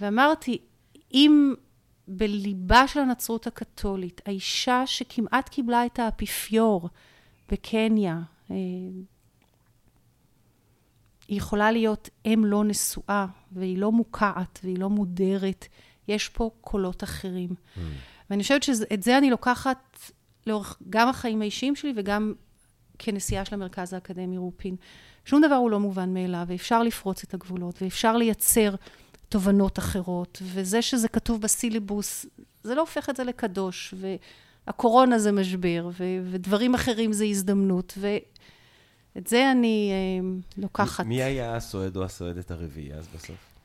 ואמרתי, 0.00 0.58
אם 1.14 1.54
בליבה 2.08 2.88
של 2.88 3.00
הנצרות 3.00 3.46
הקתולית, 3.46 4.20
האישה 4.26 4.82
שכמעט 4.86 5.48
קיבלה 5.48 5.86
את 5.86 5.98
האפיפיור 5.98 6.88
בקניה, 7.48 8.20
אה, 8.50 8.56
היא 11.28 11.38
יכולה 11.38 11.72
להיות 11.72 12.08
אם 12.26 12.42
לא 12.46 12.64
נשואה, 12.64 13.26
והיא 13.52 13.78
לא 13.78 13.92
מוקעת, 13.92 14.60
והיא 14.64 14.78
לא 14.78 14.90
מודרת. 14.90 15.66
יש 16.08 16.28
פה 16.28 16.50
קולות 16.60 17.04
אחרים. 17.04 17.50
Mm. 17.50 17.80
ואני 18.30 18.42
חושבת 18.42 18.62
שאת 18.62 19.02
זה 19.02 19.18
אני 19.18 19.30
לוקחת 19.30 19.98
לאורך 20.46 20.78
גם 20.90 21.08
החיים 21.08 21.42
האישיים 21.42 21.76
שלי 21.76 21.92
וגם 21.96 22.32
כנשיאה 22.98 23.44
של 23.44 23.54
המרכז 23.54 23.92
האקדמי 23.92 24.38
רופין. 24.38 24.76
שום 25.24 25.42
דבר 25.46 25.54
הוא 25.54 25.70
לא 25.70 25.80
מובן 25.80 26.14
מאליו, 26.14 26.44
ואפשר 26.46 26.82
לפרוץ 26.82 27.22
את 27.22 27.34
הגבולות, 27.34 27.82
ואפשר 27.82 28.16
לייצר 28.16 28.74
תובנות 29.28 29.78
אחרות, 29.78 30.42
וזה 30.42 30.82
שזה 30.82 31.08
כתוב 31.08 31.40
בסילבוס, 31.40 32.26
זה 32.62 32.74
לא 32.74 32.80
הופך 32.80 33.10
את 33.10 33.16
זה 33.16 33.24
לקדוש, 33.24 33.94
והקורונה 34.66 35.18
זה 35.18 35.32
משבר, 35.32 35.90
ו- 35.98 36.30
ודברים 36.30 36.74
אחרים 36.74 37.12
זה 37.12 37.24
הזדמנות, 37.24 37.98
ואת 37.98 39.26
זה 39.26 39.50
אני 39.50 39.90
אה, 39.92 40.28
לוקחת. 40.56 41.06
מי 41.06 41.22
היה 41.22 41.56
הסועד 41.56 41.96
או 41.96 42.04
הסועדת 42.04 42.50
הרביעי 42.50 42.94
אז 42.94 43.08
בסוף? 43.14 43.56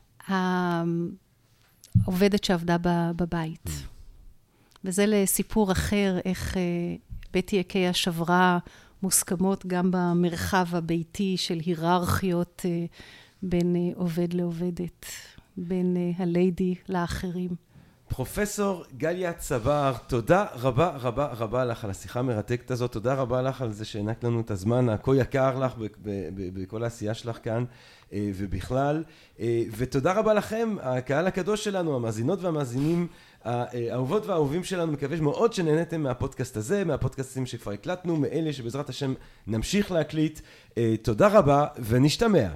העובדת 2.06 2.44
שעבדה 2.44 2.76
בבית. 3.16 3.68
וזה 4.84 5.04
לסיפור 5.06 5.72
אחר, 5.72 6.18
איך 6.24 6.56
אה, 6.56 6.62
בטי 7.32 7.60
אקיה 7.60 7.92
שברה 7.92 8.58
מוסכמות 9.02 9.66
גם 9.66 9.90
במרחב 9.90 10.66
הביתי 10.72 11.36
של 11.36 11.58
היררכיות 11.64 12.62
אה, 12.64 12.84
בין 13.42 13.76
אה, 13.76 13.80
עובד 13.94 14.34
לעובדת, 14.34 15.06
בין 15.56 15.96
הליידי 16.18 16.74
לאחרים. 16.88 17.50
פרופסור 18.08 18.84
גליה 18.96 19.32
צבר, 19.32 19.94
תודה 20.06 20.46
רבה 20.54 20.96
רבה 21.00 21.26
רבה 21.26 21.64
לך 21.64 21.84
על 21.84 21.90
השיחה 21.90 22.20
המרתקת 22.20 22.70
הזאת, 22.70 22.92
תודה 22.92 23.14
רבה 23.14 23.42
לך 23.42 23.62
על 23.62 23.72
זה 23.72 23.84
שהענקת 23.84 24.24
לנו 24.24 24.40
את 24.40 24.50
הזמן 24.50 24.88
הכה 24.88 25.16
יקר 25.16 25.58
לך 25.58 25.72
בכל 26.54 26.84
העשייה 26.84 27.14
שלך 27.14 27.38
כאן 27.42 27.64
ובכלל, 28.12 29.04
ותודה 29.76 30.12
רבה 30.12 30.34
לכם, 30.34 30.76
הקהל 30.82 31.26
הקדוש 31.26 31.64
שלנו, 31.64 31.96
המאזינות 31.96 32.42
והמאזינים 32.42 33.06
האהובות 33.44 34.26
והאהובים 34.26 34.64
שלנו, 34.64 34.92
מקווה 34.92 35.20
מאוד 35.20 35.52
שנהנתם 35.52 36.02
מהפודקאסט 36.02 36.56
הזה, 36.56 36.84
מהפודקאסטים 36.84 37.46
שכבר 37.46 37.72
הקלטנו, 37.72 38.16
מאלה 38.16 38.52
שבעזרת 38.52 38.88
השם 38.88 39.14
נמשיך 39.46 39.92
להקליט. 39.92 40.40
אה, 40.78 40.94
תודה 41.02 41.28
רבה 41.28 41.66
ונשתמע. 41.78 42.48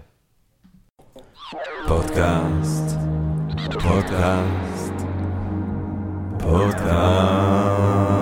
פודקאסט, 1.89 2.97
פודקאסט, 3.83 4.93
פודקאסט. 6.39 8.16